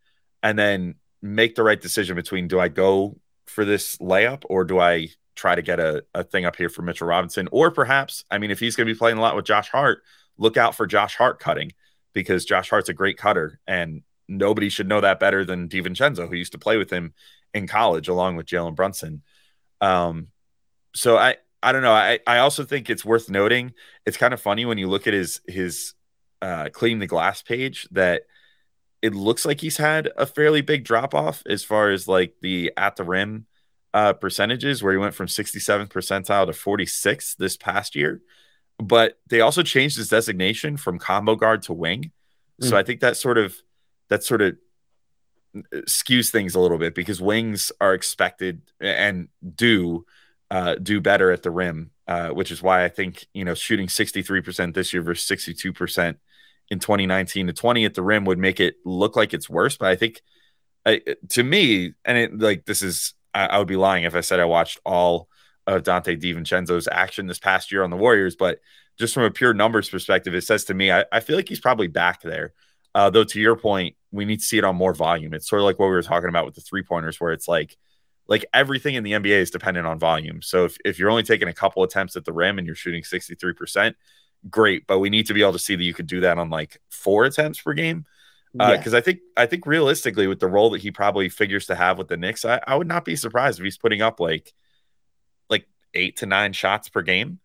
and 0.43 0.58
then 0.58 0.95
make 1.21 1.56
the 1.56 1.63
right 1.63 1.80
decision 1.80 2.15
between 2.15 2.47
do 2.47 2.60
I 2.60 2.67
go 2.67 3.17
for 3.45 3.65
this 3.65 3.97
layup 3.97 4.43
or 4.49 4.63
do 4.63 4.80
I 4.80 5.10
try 5.36 5.56
to 5.56 5.62
get 5.62 5.80
a, 5.80 6.04
a 6.13 6.24
thing 6.24 6.45
up 6.45 6.56
here 6.56 6.69
for 6.69 6.82
Mitchell 6.82 7.08
Robinson? 7.08 7.48
Or 7.52 7.71
perhaps, 7.71 8.26
I 8.32 8.38
mean, 8.38 8.52
if 8.52 8.60
he's 8.60 8.76
going 8.76 8.88
to 8.88 8.93
be 8.93 8.98
playing 8.98 9.17
a 9.17 9.21
lot 9.21 9.36
with 9.36 9.45
Josh 9.45 9.69
Hart, 9.69 10.04
look 10.38 10.58
out 10.58 10.76
for 10.76 10.88
Josh 10.88 11.15
Hart 11.15 11.39
cutting 11.39 11.71
because 12.13 12.45
Josh 12.45 12.69
Hart's 12.69 12.89
a 12.89 12.93
great 12.93 13.17
cutter 13.17 13.60
and 13.67 14.02
nobody 14.28 14.69
should 14.69 14.88
know 14.88 15.02
that 15.02 15.19
better 15.19 15.45
than 15.45 15.69
DiVincenzo, 15.69 16.28
who 16.28 16.36
used 16.36 16.54
to 16.54 16.58
play 16.58 16.78
with 16.78 16.89
him 16.89 17.13
in 17.54 17.67
college 17.67 18.08
along 18.08 18.36
with 18.36 18.45
Jalen 18.45 18.76
Brunson. 18.76 19.21
Um, 19.82 20.28
so 20.93 21.17
I 21.17 21.38
I 21.62 21.71
don't 21.71 21.82
know. 21.82 21.93
I, 21.93 22.19
I 22.28 22.39
also 22.39 22.63
think 22.63 22.89
it's 22.89 23.04
worth 23.04 23.30
noting. 23.30 23.74
It's 24.06 24.17
kind 24.17 24.34
of 24.34 24.41
funny 24.41 24.65
when 24.65 24.78
you 24.78 24.88
look 24.88 25.08
at 25.08 25.13
his 25.13 25.41
his 25.48 25.93
uh, 26.41 26.69
clean 26.71 27.00
the 27.00 27.08
glass 27.08 27.41
page 27.41 27.88
that 27.91 28.24
it 29.02 29.13
looks 29.13 29.45
like 29.45 29.62
he's 29.62 29.78
had 29.78 30.12
a 30.15 30.26
fairly 30.26 30.62
big 30.62 30.84
drop 30.84 31.13
off 31.13 31.43
as 31.48 31.63
far 31.63 31.89
as 31.89 32.08
like 32.08 32.36
the 32.41 32.71
at 32.78 32.95
the 32.95 33.04
rim 33.04 33.45
uh, 33.95 34.12
percentages 34.12 34.84
where 34.84 34.91
he 34.91 34.99
went 34.99 35.15
from 35.15 35.27
67th 35.27 35.88
percentile 35.88 36.45
to 36.45 36.51
46th 36.51 37.38
this 37.38 37.55
past 37.55 37.95
year. 37.95 38.21
But 38.77 39.17
they 39.29 39.39
also 39.39 39.63
changed 39.63 39.95
his 39.95 40.10
designation 40.10 40.75
from 40.75 40.99
combo 40.99 41.38
guard 41.38 41.62
to 41.63 41.73
wing. 41.73 42.12
Mm. 42.62 42.69
So 42.69 42.77
I 42.77 42.84
think 42.84 42.99
that 42.99 43.15
sort 43.15 43.38
of 43.38 43.55
that 44.10 44.21
sort 44.21 44.41
of 44.41 44.58
uh, 45.55 45.77
skews 45.88 46.29
things 46.29 46.55
a 46.55 46.60
little 46.60 46.77
bit 46.77 46.93
because 46.93 47.21
wings 47.21 47.71
are 47.79 47.93
expected 47.93 48.63
and 48.81 49.29
do 49.55 50.05
uh, 50.51 50.75
do 50.75 50.99
better 50.99 51.31
at 51.31 51.43
the 51.43 51.51
rim, 51.51 51.91
uh, 52.05 52.29
which 52.31 52.51
is 52.51 52.62
why 52.62 52.84
I 52.84 52.89
think 52.89 53.25
you 53.34 53.45
know 53.45 53.55
shooting 53.55 53.88
63% 53.88 54.73
this 54.73 54.91
year 54.91 55.03
versus 55.03 55.25
62% 55.25 56.17
in 56.69 56.79
2019 56.79 57.47
to 57.47 57.53
20 57.53 57.86
at 57.86 57.93
the 57.93 58.03
rim 58.03 58.25
would 58.25 58.39
make 58.39 58.60
it 58.60 58.75
look 58.84 59.15
like 59.15 59.34
it's 59.34 59.49
worse. 59.49 59.77
But 59.77 59.88
I 59.88 59.95
think 59.95 60.21
I, 60.86 61.01
to 61.29 61.43
me, 61.43 61.93
and 62.03 62.17
it, 62.17 62.38
like 62.38 62.65
this 62.65 62.81
is, 62.81 63.14
I, 63.36 63.45
I, 63.48 63.58
would 63.60 63.67
be 63.67 63.76
lying 63.76 64.06
if 64.06 64.15
I 64.15 64.21
said 64.21 64.39
I 64.39 64.45
watched 64.45 64.80
all 64.86 65.30
of 65.67 65.84
Donte 65.84 66.19
DiVincenzo's 66.19 66.88
action 66.91 67.28
this 67.28 67.39
past 67.39 67.71
year 67.71 67.84
on 67.84 67.89
the 67.89 67.98
Warriors. 67.98 68.36
But 68.36 68.60
just 68.98 69.13
from 69.13 69.24
a 69.24 69.32
pure 69.32 69.54
numbers 69.54 69.89
perspective, 69.89 70.34
it 70.34 70.43
says 70.43 70.65
to 70.65 70.74
me, 70.74 70.91
I, 70.91 71.06
I 71.12 71.19
feel 71.19 71.36
like 71.36 71.50
he's 71.50 71.60
probably 71.60 71.88
back 71.88 72.21
there. 72.21 72.54
Uh, 72.93 73.10
though 73.10 73.26
to 73.26 73.41
your 73.41 73.58
point, 73.58 73.95
we 74.12 74.24
need 74.24 74.39
to 74.39 74.45
see 74.45 74.58
it 74.58 74.63
on 74.63 74.76
more 74.76 74.93
volume. 74.93 75.34
It's 75.34 75.50
sort 75.50 75.62
of 75.62 75.65
like 75.65 75.78
what 75.78 75.88
we 75.88 75.91
were 75.91 76.02
talking 76.02 76.30
about 76.30 76.45
with 76.45 76.56
the 76.56 76.62
three 76.62 76.82
pointers, 76.82 77.19
where 77.19 77.34
it's 77.34 77.48
like, 77.48 77.76
like 78.28 78.45
everything 78.54 78.95
in 78.95 79.04
the 79.04 79.12
NBA 79.12 79.41
is 79.41 79.52
dependent 79.52 79.86
on 79.86 80.00
volume. 80.00 80.41
So 80.41 80.63
if, 80.65 80.78
if 80.86 80.98
you're 80.98 81.10
only 81.10 81.24
taking 81.24 81.50
a 81.50 81.54
couple 81.54 81.84
attempts 81.84 82.15
at 82.15 82.24
the 82.24 82.32
rim 82.32 82.58
and 82.58 82.65
you're 82.65 82.76
shooting 82.76 83.04
63%, 83.04 83.95
great. 84.50 84.88
But 84.88 85.00
we 85.00 85.10
need 85.10 85.28
to 85.28 85.34
be 85.34 85.41
able 85.41 85.54
to 85.54 85.60
see 85.60 85.76
that 85.76 85.84
you 85.84 85.93
could 85.93 86.08
do 86.08 86.21
that 86.21 86.38
on 86.38 86.50
like 86.50 86.80
four 86.89 87.26
attempts 87.26 87.62
per 87.62 87.74
game. 87.74 88.06
Because 88.57 88.93
uh, 88.93 88.97
I 88.97 89.01
think 89.01 89.19
I 89.35 89.45
think 89.45 89.65
realistically, 89.65 90.27
with 90.27 90.39
the 90.39 90.47
role 90.47 90.69
that 90.71 90.81
he 90.81 90.91
probably 90.91 91.29
figures 91.29 91.67
to 91.67 91.75
have 91.75 91.97
with 91.97 92.07
the 92.07 92.17
Knicks, 92.17 92.45
I, 92.45 92.61
I 92.65 92.75
would 92.75 92.87
not 92.87 93.03
be 93.03 93.15
surprised 93.15 93.59
if 93.59 93.63
he's 93.63 93.77
putting 93.77 94.01
up 94.01 94.19
like 94.19 94.53
like 95.49 95.67
eight 95.93 96.17
to 96.17 96.25
nine 96.25 96.53
shots 96.53 96.87
per 96.87 97.01
game 97.01 97.39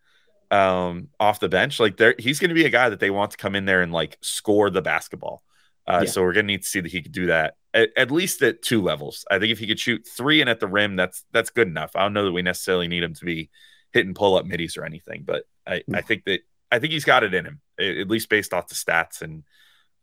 um, 0.51 1.09
off 1.19 1.41
the 1.41 1.49
bench. 1.49 1.81
Like 1.81 1.97
there, 1.97 2.15
he's 2.19 2.39
going 2.39 2.51
to 2.51 2.55
be 2.55 2.65
a 2.65 2.71
guy 2.71 2.89
that 2.89 3.01
they 3.01 3.11
want 3.11 3.33
to 3.33 3.37
come 3.37 3.57
in 3.57 3.65
there 3.65 3.83
and 3.83 3.93
like 3.93 4.19
score 4.21 4.71
the 4.71 4.83
basketball. 4.83 5.43
Uh, 5.87 6.03
yeah. 6.05 6.11
So 6.11 6.23
we're 6.23 6.33
going 6.33 6.47
to 6.47 6.53
need 6.53 6.63
to 6.63 6.69
see 6.69 6.81
that 6.81 6.93
he 6.93 7.03
could 7.03 7.13
do 7.13 7.27
that 7.27 7.55
at, 7.75 7.91
at, 7.97 8.11
least 8.11 8.43
at 8.43 8.63
two 8.63 8.83
levels. 8.83 9.25
I 9.31 9.39
think 9.39 9.51
if 9.51 9.59
he 9.59 9.67
could 9.67 9.81
shoot 9.81 10.07
three 10.07 10.41
and 10.41 10.51
at 10.51 10.61
the 10.61 10.69
rim, 10.69 10.97
that's 10.97 11.25
that's 11.33 11.51
good 11.51 11.69
enough. 11.69 11.93
I 11.95 12.03
don't 12.03 12.13
know 12.13 12.25
that 12.25 12.33
we 12.33 12.43
necessarily 12.43 12.89
need 12.89 13.03
him 13.03 13.15
to 13.15 13.25
be 13.25 13.51
hitting 13.93 14.15
pull 14.15 14.37
up 14.37 14.47
middies 14.47 14.77
or 14.77 14.85
anything, 14.85 15.25
but 15.25 15.45
I, 15.67 15.83
I 15.93 16.01
think 16.03 16.25
that 16.27 16.41
I 16.71 16.79
think 16.79 16.93
he's 16.93 17.05
got 17.05 17.25
it 17.25 17.35
in 17.35 17.45
him, 17.45 17.61
at 17.79 18.09
least 18.09 18.29
based 18.29 18.55
off 18.55 18.69
the 18.69 18.75
stats. 18.75 19.23
And 19.23 19.45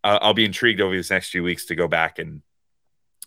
uh, 0.08 0.18
I'll 0.22 0.34
be 0.34 0.46
intrigued 0.46 0.80
over 0.80 0.94
these 0.94 1.10
next 1.10 1.28
few 1.28 1.42
weeks 1.42 1.66
to 1.66 1.74
go 1.74 1.86
back 1.86 2.18
and 2.18 2.40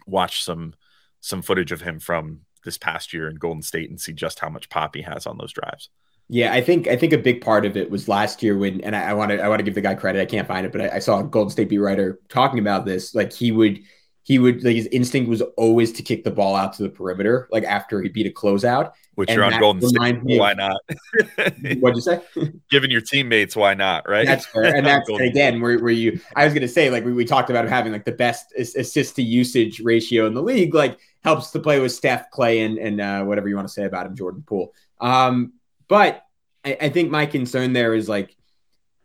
watch 0.08 0.44
some 0.44 0.74
some 1.20 1.44
footage 1.44 1.72
of 1.72 1.82
him 1.82 2.00
from 2.00 2.42
this 2.66 2.80
past 2.80 3.14
year 3.14 3.30
in 3.30 3.36
Golden 3.36 3.62
State 3.62 3.92
and 3.92 4.02
see 4.02 4.14
just 4.14 4.40
how 4.40 4.50
much 4.50 4.70
pop 4.70 4.96
he 4.96 5.04
has 5.04 5.28
on 5.28 5.38
those 5.38 5.54
drives. 5.54 5.90
Yeah, 6.28 6.52
I 6.52 6.62
think 6.62 6.88
I 6.88 6.96
think 6.96 7.14
a 7.14 7.20
big 7.20 7.42
part 7.42 7.68
of 7.68 7.78
it 7.78 7.92
was 7.92 8.08
last 8.08 8.42
year 8.42 8.58
when, 8.58 8.82
and 8.82 8.96
I 8.96 9.14
want 9.14 9.30
to 9.30 9.40
I 9.40 9.48
want 9.48 9.60
to 9.60 9.64
give 9.64 9.76
the 9.76 9.82
guy 9.82 9.94
credit. 9.94 10.22
I 10.22 10.26
can't 10.26 10.48
find 10.48 10.66
it, 10.66 10.72
but 10.72 10.82
I, 10.82 10.96
I 10.96 11.00
saw 11.00 11.20
a 11.20 11.24
Golden 11.24 11.52
State 11.52 11.70
beat 11.70 11.78
writer 11.78 12.20
talking 12.30 12.58
about 12.58 12.86
this. 12.86 13.14
Like 13.14 13.32
he 13.32 13.52
would 13.52 13.82
he 14.24 14.38
would 14.38 14.64
like 14.64 14.76
his 14.76 14.88
instinct 14.88 15.30
was 15.30 15.42
always 15.58 15.92
to 15.94 16.04
kick 16.04 16.24
the 16.24 16.32
ball 16.32 16.56
out 16.56 16.74
to 16.74 16.84
the 16.84 16.90
perimeter, 16.90 17.48
like 17.52 17.64
after 17.64 18.02
he 18.02 18.10
beat 18.10 18.28
a 18.28 18.30
closeout. 18.30 18.94
Which 19.16 19.30
and 19.30 19.36
you're 19.36 19.46
on 19.46 19.60
Golden 19.60 19.88
State, 19.88 20.20
why 20.24 20.54
not? 20.54 20.80
What'd 21.80 21.96
you 21.96 22.02
say? 22.02 22.22
Giving 22.70 22.92
your 22.92 23.02
teammates, 23.02 23.56
why 23.56 23.74
not? 23.74 24.08
Right. 24.08 24.26
That's 24.26 24.46
fair. 24.46 24.76
And 24.76 24.86
that's 24.86 25.10
again 25.10 25.60
where, 25.60 25.80
where 25.80 25.92
you. 25.92 26.20
I 26.36 26.46
was 26.46 26.54
gonna 26.54 26.68
say 26.68 26.90
like 26.90 27.04
we, 27.04 27.14
we 27.14 27.26
talked 27.26 27.50
about 27.50 27.68
having 27.68 27.92
like 27.92 28.06
the 28.06 28.12
best 28.12 28.54
assist 28.56 29.16
to 29.16 29.24
usage 29.24 29.80
ratio 29.80 30.28
in 30.28 30.34
the 30.34 30.44
league. 30.44 30.74
Like 30.74 31.00
helps 31.24 31.52
to 31.52 31.60
play 31.60 31.80
with 31.80 31.92
Steph, 31.92 32.30
Clay, 32.32 32.62
and 32.62 32.78
and 32.78 33.02
uh, 33.02 33.24
whatever 33.24 33.50
you 33.50 33.56
want 33.56 33.68
to 33.68 33.74
say 33.74 33.86
about 33.86 34.06
him, 34.06 34.16
Jordan 34.16 34.44
Poole. 34.46 34.74
Um, 35.00 35.54
but 35.88 36.24
I, 36.64 36.78
I 36.82 36.90
think 36.90 37.10
my 37.10 37.26
concern 37.26 37.74
there 37.74 37.96
is 37.96 38.08
like 38.08 38.36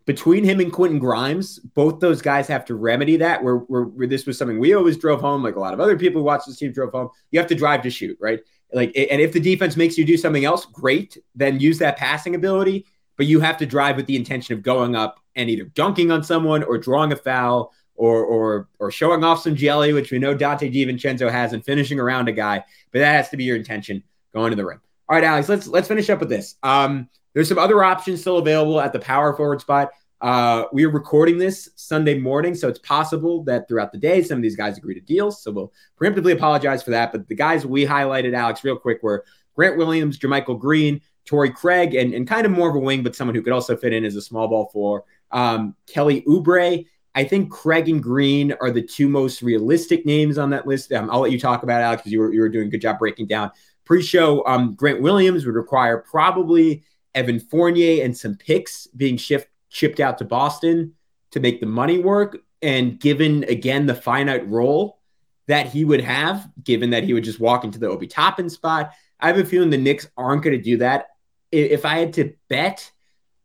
between 0.06 0.44
him 0.44 0.60
and 0.60 0.72
Quentin 0.72 1.00
Grimes, 1.00 1.58
both 1.58 2.00
those 2.00 2.22
guys 2.22 2.46
have 2.46 2.64
to 2.66 2.76
remedy 2.76 3.16
that. 3.18 3.42
Where, 3.42 3.56
where, 3.56 3.82
where, 3.82 4.06
this 4.06 4.24
was 4.24 4.38
something 4.38 4.58
we 4.58 4.72
always 4.72 4.96
drove 4.96 5.20
home, 5.20 5.42
like 5.42 5.56
a 5.56 5.60
lot 5.60 5.74
of 5.74 5.80
other 5.80 5.98
people 5.98 6.20
who 6.20 6.24
watched 6.24 6.46
this 6.46 6.56
team 6.56 6.72
drove 6.72 6.92
home. 6.92 7.10
You 7.32 7.40
have 7.40 7.48
to 7.48 7.54
drive 7.54 7.82
to 7.82 7.90
shoot, 7.90 8.16
right? 8.20 8.40
Like, 8.72 8.92
and 8.96 9.20
if 9.20 9.32
the 9.32 9.40
defense 9.40 9.76
makes 9.76 9.98
you 9.98 10.04
do 10.04 10.16
something 10.16 10.44
else, 10.44 10.64
great. 10.64 11.18
Then 11.34 11.60
use 11.60 11.78
that 11.78 11.96
passing 11.96 12.34
ability, 12.34 12.86
but 13.16 13.26
you 13.26 13.40
have 13.40 13.58
to 13.58 13.66
drive 13.66 13.96
with 13.96 14.06
the 14.06 14.16
intention 14.16 14.54
of 14.54 14.62
going 14.62 14.94
up 14.94 15.20
and 15.34 15.50
either 15.50 15.64
dunking 15.64 16.10
on 16.10 16.22
someone 16.22 16.62
or 16.62 16.78
drawing 16.78 17.12
a 17.12 17.16
foul 17.16 17.72
or 17.96 18.24
or 18.24 18.68
or 18.78 18.90
showing 18.90 19.24
off 19.24 19.42
some 19.42 19.56
jelly, 19.56 19.92
which 19.92 20.12
we 20.12 20.18
know 20.18 20.36
Donte 20.36 20.72
DiVincenzo 20.72 21.30
has, 21.30 21.52
and 21.52 21.64
finishing 21.64 21.98
around 21.98 22.28
a 22.28 22.32
guy. 22.32 22.62
But 22.92 23.00
that 23.00 23.12
has 23.12 23.30
to 23.30 23.36
be 23.36 23.44
your 23.44 23.56
intention 23.56 24.02
going 24.32 24.50
to 24.50 24.56
the 24.56 24.66
rim. 24.66 24.80
All 25.08 25.14
right, 25.14 25.24
Alex, 25.24 25.48
let's 25.48 25.66
let's 25.66 25.88
finish 25.88 26.10
up 26.10 26.20
with 26.20 26.28
this. 26.28 26.56
Um, 26.62 27.08
there's 27.36 27.50
some 27.50 27.58
other 27.58 27.84
options 27.84 28.22
still 28.22 28.38
available 28.38 28.80
at 28.80 28.94
the 28.94 28.98
power 28.98 29.36
forward 29.36 29.60
spot. 29.60 29.90
Uh, 30.22 30.64
we 30.72 30.86
are 30.86 30.90
recording 30.90 31.36
this 31.36 31.68
Sunday 31.76 32.18
morning, 32.18 32.54
so 32.54 32.66
it's 32.66 32.78
possible 32.78 33.44
that 33.44 33.68
throughout 33.68 33.92
the 33.92 33.98
day 33.98 34.22
some 34.22 34.38
of 34.38 34.42
these 34.42 34.56
guys 34.56 34.78
agree 34.78 34.94
to 34.94 35.02
deals. 35.02 35.42
So 35.42 35.52
we'll 35.52 35.72
preemptively 36.00 36.32
apologize 36.32 36.82
for 36.82 36.92
that. 36.92 37.12
But 37.12 37.28
the 37.28 37.34
guys 37.34 37.66
we 37.66 37.84
highlighted, 37.84 38.34
Alex, 38.34 38.64
real 38.64 38.78
quick, 38.78 39.02
were 39.02 39.26
Grant 39.54 39.76
Williams, 39.76 40.18
JaMychal 40.18 40.58
Green, 40.58 41.02
Torrey 41.26 41.50
Craig, 41.50 41.94
and, 41.94 42.14
and 42.14 42.26
kind 42.26 42.46
of 42.46 42.52
more 42.52 42.70
of 42.70 42.74
a 42.74 42.78
wing, 42.78 43.02
but 43.02 43.14
someone 43.14 43.34
who 43.34 43.42
could 43.42 43.52
also 43.52 43.76
fit 43.76 43.92
in 43.92 44.06
as 44.06 44.16
a 44.16 44.22
small 44.22 44.48
ball 44.48 44.70
four 44.72 45.04
um, 45.30 45.76
Kelly 45.86 46.22
Oubre. 46.22 46.86
I 47.14 47.24
think 47.24 47.50
Craig 47.50 47.90
and 47.90 48.02
Green 48.02 48.54
are 48.62 48.70
the 48.70 48.82
two 48.82 49.10
most 49.10 49.42
realistic 49.42 50.06
names 50.06 50.38
on 50.38 50.48
that 50.50 50.66
list. 50.66 50.90
Um, 50.90 51.10
I'll 51.10 51.20
let 51.20 51.32
you 51.32 51.40
talk 51.40 51.64
about 51.64 51.82
Alex 51.82 52.00
because 52.00 52.12
you 52.12 52.20
were 52.20 52.32
you 52.32 52.40
were 52.40 52.48
doing 52.48 52.68
a 52.68 52.70
good 52.70 52.80
job 52.80 52.98
breaking 52.98 53.26
down 53.26 53.50
Pre-show, 53.86 54.44
um, 54.46 54.74
Grant 54.74 55.00
Williams 55.00 55.46
would 55.46 55.54
require 55.54 55.98
probably 55.98 56.82
Evan 57.16 57.40
Fournier 57.40 58.04
and 58.04 58.16
some 58.16 58.36
picks 58.36 58.86
being 58.88 59.16
shift, 59.16 59.48
shipped 59.68 59.98
out 59.98 60.18
to 60.18 60.24
Boston 60.24 60.94
to 61.32 61.40
make 61.40 61.60
the 61.60 61.66
money 61.66 61.98
work. 61.98 62.38
And 62.62 63.00
given 63.00 63.44
again 63.44 63.86
the 63.86 63.94
finite 63.94 64.48
role 64.48 65.00
that 65.48 65.68
he 65.68 65.84
would 65.84 66.00
have, 66.00 66.48
given 66.62 66.90
that 66.90 67.04
he 67.04 67.12
would 67.12 67.24
just 67.24 67.40
walk 67.40 67.64
into 67.64 67.78
the 67.78 67.88
Obi 67.88 68.06
Toppin 68.06 68.48
spot, 68.48 68.92
I 69.18 69.28
have 69.28 69.38
a 69.38 69.44
feeling 69.44 69.70
the 69.70 69.78
Knicks 69.78 70.08
aren't 70.16 70.42
going 70.42 70.56
to 70.56 70.62
do 70.62 70.76
that. 70.78 71.06
If 71.50 71.84
I 71.84 71.98
had 71.98 72.12
to 72.14 72.34
bet, 72.48 72.90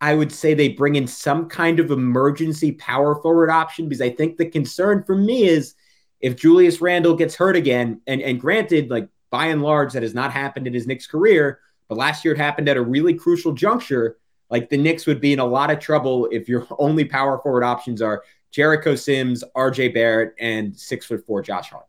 I 0.02 0.16
would 0.16 0.32
say 0.32 0.54
they 0.54 0.70
bring 0.70 0.96
in 0.96 1.08
some 1.08 1.48
kind 1.48 1.80
of 1.80 1.92
emergency 1.92 2.72
power 2.74 3.22
forward 3.22 3.50
option 3.50 3.88
because 3.88 4.02
I 4.02 4.10
think 4.10 4.38
the 4.38 4.50
concern 4.50 5.04
for 5.04 5.16
me 5.16 5.44
is 5.44 5.76
if 6.20 6.36
Julius 6.36 6.82
Randle 6.82 7.16
gets 7.16 7.36
hurt 7.36 7.56
again, 7.56 8.02
and 8.08 8.22
and 8.22 8.40
granted, 8.40 8.90
like 8.90 9.08
by 9.30 9.48
and 9.48 9.62
large, 9.62 9.94
that 9.94 10.04
has 10.04 10.14
not 10.14 10.32
happened 10.32 10.68
in 10.68 10.74
his 10.74 10.88
Knicks 10.88 11.08
career. 11.08 11.60
But 11.92 11.98
last 11.98 12.24
year 12.24 12.34
it 12.34 12.38
happened 12.38 12.70
at 12.70 12.78
a 12.78 12.82
really 12.82 13.14
crucial 13.14 13.52
juncture. 13.52 14.16
Like 14.50 14.70
the 14.70 14.78
Knicks 14.78 15.06
would 15.08 15.20
be 15.20 15.34
in 15.34 15.40
a 15.40 15.46
lot 15.46 15.70
of 15.70 15.80
trouble 15.80 16.30
if 16.32 16.48
your 16.48 16.66
only 16.80 17.04
power 17.04 17.38
forward 17.44 17.66
options 17.66 18.02
are 18.02 18.24
Jericho 18.50 18.96
Sims, 18.96 19.44
RJ 19.58 19.94
Barrett, 19.94 20.34
and 20.40 20.74
six 20.74 21.06
foot 21.06 21.26
four 21.28 21.42
Josh 21.42 21.70
Hart. 21.70 21.88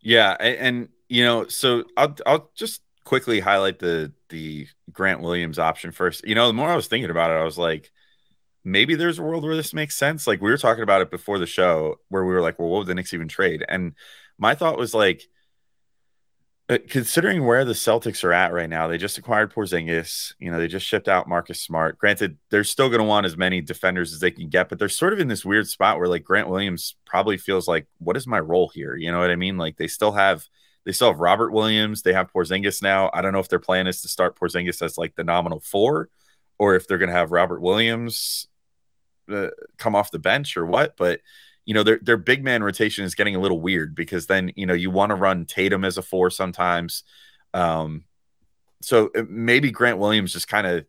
Yeah, 0.00 0.36
and, 0.38 0.56
and 0.58 0.88
you 1.08 1.24
know, 1.24 1.48
so 1.48 1.86
I'll 1.96 2.14
I'll 2.24 2.52
just 2.54 2.82
quickly 3.02 3.40
highlight 3.40 3.80
the 3.80 4.12
the 4.28 4.68
Grant 4.92 5.22
Williams 5.22 5.58
option 5.58 5.90
first. 5.90 6.24
You 6.24 6.36
know, 6.36 6.46
the 6.46 6.52
more 6.52 6.68
I 6.68 6.76
was 6.76 6.86
thinking 6.86 7.10
about 7.10 7.32
it, 7.32 7.40
I 7.40 7.42
was 7.42 7.58
like, 7.58 7.90
maybe 8.62 8.94
there's 8.94 9.18
a 9.18 9.24
world 9.24 9.42
where 9.42 9.56
this 9.56 9.74
makes 9.74 9.96
sense. 9.96 10.28
Like 10.28 10.40
we 10.40 10.50
were 10.50 10.56
talking 10.56 10.84
about 10.84 11.02
it 11.02 11.10
before 11.10 11.40
the 11.40 11.46
show, 11.46 11.96
where 12.10 12.24
we 12.24 12.32
were 12.32 12.42
like, 12.42 12.60
well, 12.60 12.68
what 12.68 12.78
would 12.78 12.86
the 12.86 12.94
Knicks 12.94 13.12
even 13.12 13.26
trade? 13.26 13.64
And 13.68 13.94
my 14.38 14.54
thought 14.54 14.78
was 14.78 14.94
like, 14.94 15.26
considering 16.78 17.44
where 17.44 17.64
the 17.64 17.72
Celtics 17.72 18.22
are 18.22 18.32
at 18.32 18.52
right 18.52 18.68
now, 18.68 18.86
they 18.86 18.98
just 18.98 19.18
acquired 19.18 19.52
Porzingis. 19.52 20.34
You 20.38 20.50
know, 20.50 20.58
they 20.58 20.68
just 20.68 20.86
shipped 20.86 21.08
out 21.08 21.28
Marcus 21.28 21.60
Smart. 21.60 21.98
Granted, 21.98 22.38
they're 22.50 22.64
still 22.64 22.88
going 22.88 23.00
to 23.00 23.06
want 23.06 23.26
as 23.26 23.36
many 23.36 23.60
defenders 23.60 24.12
as 24.12 24.20
they 24.20 24.30
can 24.30 24.48
get, 24.48 24.68
but 24.68 24.78
they're 24.78 24.88
sort 24.88 25.12
of 25.12 25.18
in 25.18 25.28
this 25.28 25.44
weird 25.44 25.66
spot 25.68 25.98
where 25.98 26.08
like 26.08 26.22
Grant 26.22 26.48
Williams 26.48 26.94
probably 27.06 27.36
feels 27.36 27.66
like, 27.66 27.86
what 27.98 28.16
is 28.16 28.26
my 28.26 28.38
role 28.38 28.70
here? 28.72 28.94
You 28.94 29.10
know 29.10 29.18
what 29.18 29.30
I 29.30 29.36
mean? 29.36 29.56
Like 29.56 29.76
they 29.76 29.88
still 29.88 30.12
have 30.12 30.46
they 30.84 30.92
still 30.92 31.08
have 31.08 31.20
Robert 31.20 31.52
Williams. 31.52 32.02
They 32.02 32.12
have 32.12 32.32
Porzingis 32.32 32.82
now. 32.82 33.10
I 33.12 33.20
don't 33.20 33.32
know 33.32 33.40
if 33.40 33.48
their 33.48 33.58
plan 33.58 33.86
is 33.86 34.00
to 34.02 34.08
start 34.08 34.38
Porzingis 34.38 34.80
as 34.82 34.96
like 34.96 35.14
the 35.14 35.24
nominal 35.24 35.60
four, 35.60 36.08
or 36.58 36.74
if 36.74 36.86
they're 36.86 36.98
going 36.98 37.10
to 37.10 37.16
have 37.16 37.32
Robert 37.32 37.60
Williams 37.60 38.48
uh, 39.30 39.48
come 39.76 39.94
off 39.94 40.10
the 40.10 40.18
bench 40.18 40.56
or 40.56 40.64
what. 40.64 40.96
But 40.96 41.20
you 41.64 41.74
know, 41.74 41.82
their 41.82 41.98
their 42.02 42.16
big 42.16 42.42
man 42.42 42.62
rotation 42.62 43.04
is 43.04 43.14
getting 43.14 43.36
a 43.36 43.40
little 43.40 43.60
weird 43.60 43.94
because 43.94 44.26
then 44.26 44.52
you 44.56 44.66
know 44.66 44.74
you 44.74 44.90
want 44.90 45.10
to 45.10 45.16
run 45.16 45.46
Tatum 45.46 45.84
as 45.84 45.98
a 45.98 46.02
four 46.02 46.30
sometimes. 46.30 47.04
Um, 47.54 48.04
so 48.82 49.10
uh, 49.16 49.22
maybe 49.28 49.70
Grant 49.70 49.98
Williams 49.98 50.32
just 50.32 50.48
kind 50.48 50.66
of 50.66 50.84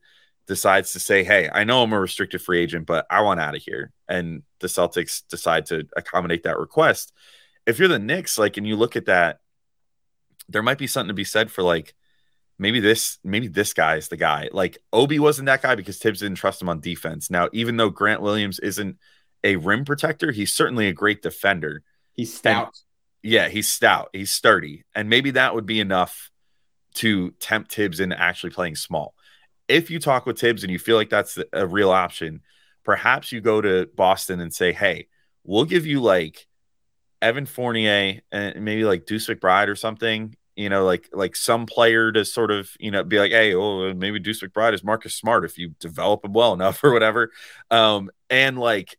decides 0.48 0.94
to 0.94 1.00
say, 1.00 1.24
"Hey, 1.24 1.50
I 1.52 1.64
know 1.64 1.84
I'm 1.84 1.94
a 1.94 2.00
restricted 2.00 2.42
free 2.42 2.60
agent, 2.60 2.86
but 2.86 3.06
I 3.10 3.22
want 3.22 3.40
out 3.40 3.56
of 3.56 3.62
here," 3.62 3.92
and 4.08 4.44
the 4.60 4.68
Celtics 4.68 5.24
decide 5.30 5.66
to 5.68 5.88
accommodate 5.96 6.44
that 6.44 6.60
request. 6.60 7.14
If 7.66 7.78
you're 7.78 7.88
the 7.88 8.00
Knicks, 8.00 8.38
like, 8.40 8.58
and 8.58 8.66
you 8.66 8.76
look 8.76 8.96
at 8.96 9.06
that, 9.06 9.40
there 10.50 10.64
might 10.64 10.78
be 10.78 10.88
something 10.88 11.10
to 11.10 11.14
be 11.14 11.24
said 11.24 11.52
for 11.52 11.64
like 11.64 11.94
maybe 12.58 12.80
this 12.80 13.18
maybe 13.24 13.48
this 13.48 13.74
guy 13.74 13.96
is 13.96 14.08
the 14.08 14.18
guy. 14.18 14.50
Like 14.52 14.78
Obi 14.94 15.20
wasn't 15.20 15.48
that 15.48 15.62
guy 15.62 15.76
because 15.76 15.98
Thibs 15.98 16.20
didn't 16.20 16.38
trust 16.38 16.62
him 16.62 16.70
on 16.70 16.80
defense. 16.80 17.30
Now, 17.30 17.50
even 17.54 17.78
though 17.78 17.90
Grant 17.90 18.22
Williams 18.22 18.60
isn't 18.60 18.98
a 19.44 19.56
rim 19.56 19.86
protector. 19.86 20.32
He's 20.32 20.54
certainly 20.54 20.88
a 20.88 20.94
great 20.94 21.22
defender. 21.22 21.84
He's 22.14 22.34
stout. 22.34 22.66
And, 23.24 23.32
yeah, 23.32 23.50
he's 23.50 23.70
stout. 23.70 24.10
He's 24.14 24.32
sturdy. 24.32 24.84
And 24.96 25.10
maybe 25.10 25.32
that 25.32 25.56
would 25.56 25.66
be 25.66 25.80
enough 25.80 26.30
to 26.96 27.32
tempt 27.32 27.74
Thibs 27.74 28.00
into 28.00 28.20
actually 28.20 28.52
playing 28.52 28.76
small. 28.76 29.14
If 29.68 29.90
you 29.90 30.00
talk 30.00 30.26
with 30.26 30.40
Thibs 30.40 30.64
and 30.64 30.72
you 30.72 30.80
feel 30.80 30.98
like 30.98 31.10
that's 31.10 31.38
a 31.54 31.66
real 31.66 31.92
option, 31.92 32.42
perhaps 32.84 33.32
you 33.32 33.40
go 33.42 33.62
to 33.62 33.88
Boston 33.96 34.42
and 34.42 34.54
say, 34.54 34.74
"Hey, 34.74 35.08
we'll 35.44 35.66
give 35.66 35.86
you 35.86 36.02
like 36.02 36.48
Evan 37.22 37.46
Fournier 37.46 38.22
and 38.32 38.66
maybe 38.66 38.84
like 38.84 39.06
Deuce 39.06 39.28
McBride 39.28 39.68
or 39.68 39.76
something, 39.76 40.36
you 40.56 40.70
know, 40.70 40.86
like 40.86 41.08
like 41.14 41.36
some 41.36 41.66
player 41.66 42.12
to 42.12 42.26
sort 42.26 42.52
of, 42.52 42.70
you 42.80 42.92
know, 42.92 43.04
be 43.04 43.20
like, 43.20 43.32
hey, 43.32 43.54
oh, 43.54 43.94
maybe 43.94 44.20
Deuce 44.20 44.42
McBride 44.42 44.74
is 44.74 44.84
Marcus 44.84 45.16
Smart 45.16 45.46
if 45.46 45.58
you 45.58 45.70
develop 45.80 46.26
him 46.26 46.34
well 46.34 46.54
enough 46.54 46.84
or 46.84 46.92
whatever. 46.92 47.32
Um, 47.70 48.10
and 48.30 48.58
like 48.58 48.98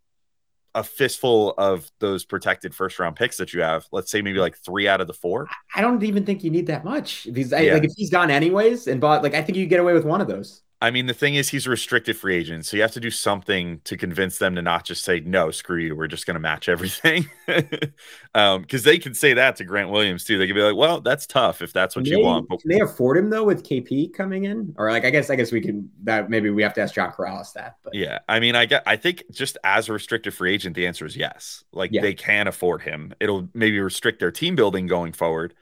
a 0.74 0.82
fistful 0.82 1.54
of 1.58 1.90
those 1.98 2.24
protected 2.24 2.74
first 2.74 2.98
round 2.98 3.16
picks 3.16 3.36
that 3.36 3.52
you 3.52 3.60
have, 3.60 3.86
let's 3.92 4.10
say 4.10 4.22
maybe 4.22 4.38
like 4.38 4.56
three 4.56 4.88
out 4.88 5.00
of 5.00 5.06
the 5.06 5.12
four. 5.12 5.48
I 5.74 5.80
don't 5.80 6.02
even 6.02 6.24
think 6.24 6.42
you 6.44 6.50
need 6.50 6.66
that 6.68 6.84
much. 6.84 7.26
If 7.26 7.36
he's 7.36 7.52
yeah. 7.52 7.74
like 7.74 7.84
if 7.84 7.92
he's 7.96 8.10
gone 8.10 8.30
anyways 8.30 8.86
and 8.86 9.00
bought 9.00 9.22
like 9.22 9.34
I 9.34 9.42
think 9.42 9.58
you 9.58 9.66
get 9.66 9.80
away 9.80 9.92
with 9.92 10.04
one 10.04 10.20
of 10.20 10.28
those. 10.28 10.62
I 10.82 10.90
mean, 10.90 11.06
the 11.06 11.14
thing 11.14 11.36
is, 11.36 11.48
he's 11.48 11.68
a 11.68 11.70
restricted 11.70 12.16
free 12.16 12.34
agent, 12.34 12.66
so 12.66 12.76
you 12.76 12.82
have 12.82 12.90
to 12.90 13.00
do 13.00 13.12
something 13.12 13.80
to 13.84 13.96
convince 13.96 14.38
them 14.38 14.56
to 14.56 14.62
not 14.62 14.84
just 14.84 15.04
say 15.04 15.20
no, 15.20 15.52
screw 15.52 15.76
you, 15.76 15.94
we're 15.94 16.08
just 16.08 16.26
going 16.26 16.34
to 16.34 16.40
match 16.40 16.68
everything. 16.68 17.30
Because 17.46 17.92
um, 18.34 18.66
they 18.68 18.98
can 18.98 19.14
say 19.14 19.32
that 19.34 19.54
to 19.56 19.64
Grant 19.64 19.90
Williams 19.90 20.24
too. 20.24 20.38
They 20.38 20.48
could 20.48 20.56
be 20.56 20.62
like, 20.62 20.74
well, 20.74 21.00
that's 21.00 21.24
tough 21.24 21.62
if 21.62 21.72
that's 21.72 21.94
what 21.94 22.04
can 22.04 22.10
you 22.10 22.18
they, 22.18 22.24
want. 22.24 22.48
But 22.48 22.62
can 22.62 22.68
they 22.68 22.80
afford 22.80 23.16
him 23.16 23.30
though 23.30 23.44
with 23.44 23.62
KP 23.62 24.12
coming 24.12 24.42
in, 24.42 24.74
or 24.76 24.90
like 24.90 25.04
I 25.04 25.10
guess 25.10 25.30
I 25.30 25.36
guess 25.36 25.52
we 25.52 25.60
can 25.60 25.88
that 26.02 26.28
maybe 26.28 26.50
we 26.50 26.64
have 26.64 26.74
to 26.74 26.80
ask 26.80 26.96
John 26.96 27.12
Karalis 27.12 27.52
that. 27.52 27.76
But 27.84 27.94
yeah, 27.94 28.18
I 28.28 28.40
mean, 28.40 28.56
I 28.56 28.66
get 28.66 28.82
I 28.84 28.96
think 28.96 29.22
just 29.30 29.58
as 29.62 29.88
a 29.88 29.92
restricted 29.92 30.34
free 30.34 30.52
agent, 30.52 30.74
the 30.74 30.88
answer 30.88 31.06
is 31.06 31.16
yes. 31.16 31.62
Like 31.70 31.92
yeah. 31.92 32.02
they 32.02 32.14
can 32.14 32.48
afford 32.48 32.82
him. 32.82 33.14
It'll 33.20 33.48
maybe 33.54 33.78
restrict 33.78 34.18
their 34.18 34.32
team 34.32 34.56
building 34.56 34.88
going 34.88 35.12
forward, 35.12 35.54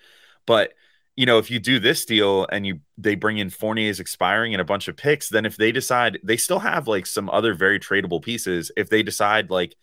but 0.46 0.72
you 1.20 1.26
know, 1.26 1.37
if 1.37 1.50
you 1.50 1.59
do 1.59 1.78
this 1.78 2.06
deal 2.06 2.46
and 2.50 2.66
you 2.66 2.80
they 2.96 3.14
bring 3.14 3.37
in 3.37 3.50
Fournier's 3.50 4.00
expiring 4.00 4.54
and 4.54 4.61
a 4.62 4.64
bunch 4.64 4.88
of 4.88 4.96
picks, 4.96 5.28
then 5.28 5.44
if 5.44 5.54
they 5.54 5.70
decide 5.70 6.18
they 6.22 6.38
still 6.38 6.61
have 6.61 6.88
like 6.88 7.04
some 7.04 7.28
other 7.28 7.52
very 7.52 7.78
tradable 7.78 8.22
pieces, 8.22 8.72
if 8.74 8.88
they 8.88 9.02
decide 9.02 9.50
like 9.50 9.76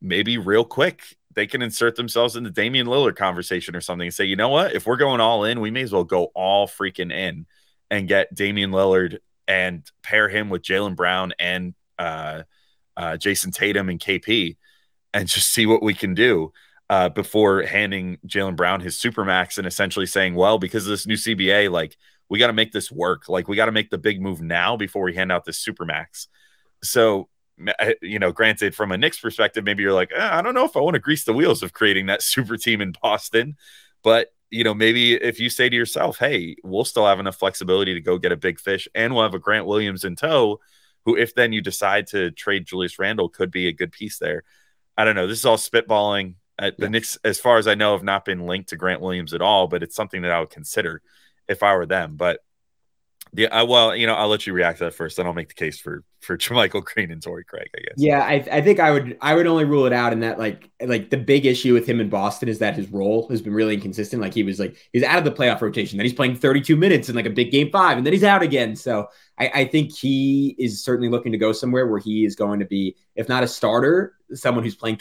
maybe 0.00 0.38
real 0.38 0.64
quick 0.64 1.02
they 1.34 1.46
can 1.46 1.60
insert 1.60 1.96
themselves 1.96 2.36
in 2.36 2.42
the 2.42 2.50
Damian 2.50 2.86
Lillard 2.86 3.16
conversation 3.16 3.76
or 3.76 3.82
something 3.82 4.06
and 4.06 4.14
say, 4.14 4.24
you 4.24 4.34
know 4.34 4.48
what, 4.48 4.74
if 4.74 4.86
we're 4.86 4.96
going 4.96 5.20
all 5.20 5.44
in, 5.44 5.60
we 5.60 5.70
may 5.70 5.82
as 5.82 5.92
well 5.92 6.04
go 6.04 6.30
all 6.34 6.66
freaking 6.66 7.12
in 7.12 7.44
and 7.90 8.08
get 8.08 8.34
Damian 8.34 8.70
Lillard 8.70 9.18
and 9.46 9.88
pair 10.02 10.30
him 10.30 10.48
with 10.48 10.62
Jaylen 10.62 10.96
Brown 10.96 11.34
and 11.38 11.74
uh, 11.98 12.44
uh, 12.96 13.18
Jayson 13.18 13.52
Tatum 13.52 13.90
and 13.90 14.00
KP 14.00 14.56
and 15.12 15.28
just 15.28 15.52
see 15.52 15.66
what 15.66 15.82
we 15.82 15.92
can 15.92 16.14
do 16.14 16.50
uh, 16.90 17.08
before 17.10 17.62
handing 17.62 18.18
Jaylen 18.26 18.56
Brown 18.56 18.80
his 18.80 18.96
supermax 18.96 19.58
and 19.58 19.66
essentially 19.66 20.06
saying, 20.06 20.34
well, 20.34 20.58
because 20.58 20.86
of 20.86 20.90
this 20.90 21.06
new 21.06 21.16
CBA, 21.16 21.70
like 21.70 21.96
we 22.28 22.38
got 22.38 22.48
to 22.48 22.52
make 22.52 22.72
this 22.72 22.90
work. 22.90 23.28
Like 23.28 23.48
we 23.48 23.56
got 23.56 23.66
to 23.66 23.72
make 23.72 23.90
the 23.90 23.98
big 23.98 24.20
move 24.20 24.40
now 24.40 24.76
before 24.76 25.02
we 25.02 25.14
hand 25.14 25.32
out 25.32 25.44
this 25.44 25.64
supermax. 25.64 26.28
So, 26.82 27.28
eh, 27.78 27.94
you 28.02 28.18
know, 28.18 28.32
granted, 28.32 28.74
from 28.74 28.92
a 28.92 28.98
Knicks 28.98 29.18
perspective, 29.20 29.64
maybe 29.64 29.82
you're 29.82 29.92
like, 29.92 30.12
eh, 30.14 30.28
I 30.30 30.42
don't 30.42 30.54
know 30.54 30.64
if 30.64 30.76
I 30.76 30.80
want 30.80 30.94
to 30.94 31.00
grease 31.00 31.24
the 31.24 31.32
wheels 31.32 31.62
of 31.62 31.72
creating 31.72 32.06
that 32.06 32.22
super 32.22 32.56
team 32.56 32.80
in 32.80 32.92
Boston. 33.02 33.56
But, 34.02 34.28
you 34.50 34.64
know, 34.64 34.74
maybe 34.74 35.14
if 35.14 35.40
you 35.40 35.50
say 35.50 35.68
to 35.68 35.76
yourself, 35.76 36.18
hey, 36.18 36.56
we'll 36.62 36.84
still 36.84 37.06
have 37.06 37.20
enough 37.20 37.36
flexibility 37.36 37.94
to 37.94 38.00
go 38.00 38.18
get 38.18 38.32
a 38.32 38.36
big 38.36 38.60
fish 38.60 38.88
and 38.94 39.14
we'll 39.14 39.24
have 39.24 39.34
a 39.34 39.38
Grant 39.38 39.66
Williams 39.66 40.04
in 40.04 40.16
tow, 40.16 40.60
who, 41.04 41.16
if 41.16 41.34
then 41.34 41.52
you 41.52 41.60
decide 41.60 42.06
to 42.08 42.30
trade 42.30 42.66
Julius 42.66 42.98
Randle, 42.98 43.28
could 43.28 43.50
be 43.50 43.68
a 43.68 43.72
good 43.72 43.92
piece 43.92 44.18
there. 44.18 44.44
I 44.96 45.04
don't 45.04 45.14
know. 45.16 45.26
This 45.26 45.38
is 45.38 45.44
all 45.44 45.56
spitballing. 45.56 46.34
Uh, 46.58 46.72
the 46.76 46.88
Knicks, 46.88 47.18
as 47.24 47.38
far 47.38 47.58
as 47.58 47.68
I 47.68 47.74
know, 47.74 47.92
have 47.92 48.02
not 48.02 48.24
been 48.24 48.46
linked 48.46 48.70
to 48.70 48.76
Grant 48.76 49.00
Williams 49.00 49.32
at 49.32 49.42
all, 49.42 49.68
but 49.68 49.82
it's 49.82 49.94
something 49.94 50.22
that 50.22 50.32
I 50.32 50.40
would 50.40 50.50
consider 50.50 51.02
if 51.48 51.62
I 51.62 51.74
were 51.76 51.86
them. 51.86 52.16
But 52.16 52.40
yeah, 53.34 53.48
I, 53.52 53.62
well, 53.64 53.94
you 53.94 54.06
know, 54.06 54.14
I'll 54.14 54.28
let 54.28 54.46
you 54.46 54.52
react 54.52 54.78
to 54.78 54.84
that 54.84 54.94
first, 54.94 55.16
then 55.16 55.26
I'll 55.26 55.34
make 55.34 55.48
the 55.48 55.54
case 55.54 55.78
for 55.78 56.02
for 56.20 56.36
JaMychal 56.38 56.84
Green 56.84 57.10
and 57.10 57.22
Torrey 57.22 57.44
Craig. 57.44 57.68
I 57.76 57.80
guess. 57.80 57.94
Yeah, 57.96 58.20
I, 58.20 58.44
I 58.50 58.60
think 58.60 58.80
I 58.80 58.90
would 58.90 59.18
I 59.20 59.34
would 59.34 59.46
only 59.46 59.64
rule 59.64 59.86
it 59.86 59.92
out 59.92 60.12
in 60.12 60.20
that 60.20 60.38
like 60.38 60.70
like 60.80 61.10
the 61.10 61.16
big 61.16 61.46
issue 61.46 61.74
with 61.74 61.86
him 61.86 62.00
in 62.00 62.08
Boston 62.08 62.48
is 62.48 62.58
that 62.60 62.74
his 62.74 62.88
role 62.88 63.28
has 63.28 63.42
been 63.42 63.52
really 63.52 63.74
inconsistent. 63.74 64.22
Like 64.22 64.34
he 64.34 64.42
was 64.42 64.58
like 64.58 64.76
he's 64.92 65.02
out 65.02 65.18
of 65.18 65.24
the 65.24 65.32
playoff 65.32 65.60
rotation, 65.60 65.98
then 65.98 66.06
he's 66.06 66.14
playing 66.14 66.36
32 66.36 66.76
minutes 66.76 67.08
in 67.08 67.16
like 67.16 67.26
a 67.26 67.30
big 67.30 67.50
game 67.50 67.70
five, 67.70 67.98
and 67.98 68.06
then 68.06 68.12
he's 68.12 68.24
out 68.24 68.42
again. 68.42 68.74
So 68.76 69.08
I, 69.38 69.50
I 69.54 69.64
think 69.66 69.94
he 69.94 70.56
is 70.58 70.82
certainly 70.82 71.10
looking 71.10 71.32
to 71.32 71.38
go 71.38 71.52
somewhere 71.52 71.86
where 71.86 72.00
he 72.00 72.24
is 72.24 72.34
going 72.34 72.60
to 72.60 72.66
be, 72.66 72.96
if 73.14 73.28
not 73.28 73.42
a 73.42 73.48
starter, 73.48 74.14
someone 74.34 74.64
who's 74.64 74.76
playing 74.76 75.00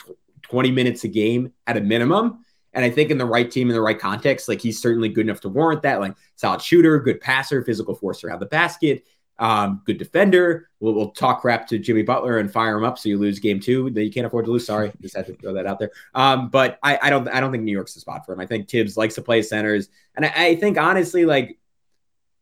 20 0.49 0.71
minutes 0.71 1.03
a 1.03 1.07
game 1.07 1.53
at 1.65 1.77
a 1.77 1.81
minimum. 1.81 2.43
And 2.73 2.85
I 2.85 2.89
think 2.89 3.09
in 3.09 3.17
the 3.17 3.25
right 3.25 3.49
team, 3.49 3.69
in 3.69 3.75
the 3.75 3.81
right 3.81 3.97
context, 3.97 4.47
like 4.47 4.61
he's 4.61 4.81
certainly 4.81 5.09
good 5.09 5.25
enough 5.25 5.41
to 5.41 5.49
warrant 5.49 5.81
that. 5.81 5.99
Like 5.99 6.15
solid 6.35 6.61
shooter, 6.61 6.99
good 6.99 7.19
passer, 7.21 7.63
physical 7.63 7.95
force 7.95 8.23
around 8.23 8.39
the 8.39 8.45
basket, 8.45 9.03
um, 9.39 9.81
good 9.85 9.97
defender. 9.97 10.69
We'll, 10.79 10.93
we'll, 10.93 11.11
talk 11.11 11.41
crap 11.41 11.67
to 11.67 11.79
Jimmy 11.79 12.03
Butler 12.03 12.39
and 12.39 12.51
fire 12.51 12.77
him 12.77 12.83
up 12.83 12.97
so 12.97 13.09
you 13.09 13.17
lose 13.17 13.39
game 13.39 13.59
two 13.59 13.89
that 13.91 14.03
you 14.03 14.11
can't 14.11 14.25
afford 14.25 14.45
to 14.45 14.51
lose. 14.51 14.65
Sorry, 14.65 14.91
just 15.01 15.15
had 15.15 15.25
to 15.27 15.33
throw 15.35 15.53
that 15.53 15.65
out 15.65 15.79
there. 15.79 15.91
Um, 16.13 16.49
but 16.49 16.79
I, 16.83 16.99
I, 17.01 17.09
don't 17.09 17.27
I 17.27 17.39
don't 17.39 17.51
think 17.51 17.63
New 17.63 17.71
York's 17.71 17.93
the 17.93 17.99
spot 17.99 18.25
for 18.25 18.33
him. 18.33 18.39
I 18.39 18.45
think 18.45 18.69
Thibs 18.69 18.97
likes 18.97 19.15
to 19.15 19.21
play 19.21 19.41
centers, 19.41 19.89
and 20.15 20.25
I, 20.25 20.33
I 20.35 20.55
think 20.55 20.77
honestly, 20.77 21.25
like 21.25 21.59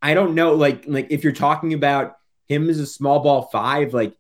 I 0.02 0.14
don't 0.14 0.36
know, 0.36 0.54
like 0.54 0.86
like 0.88 1.08
if 1.10 1.24
you're 1.24 1.34
talking 1.34 1.74
about 1.74 2.18
him 2.48 2.70
as 2.70 2.80
a 2.80 2.86
small 2.86 3.20
ball 3.22 3.44
five, 3.44 3.94
like 3.94 4.16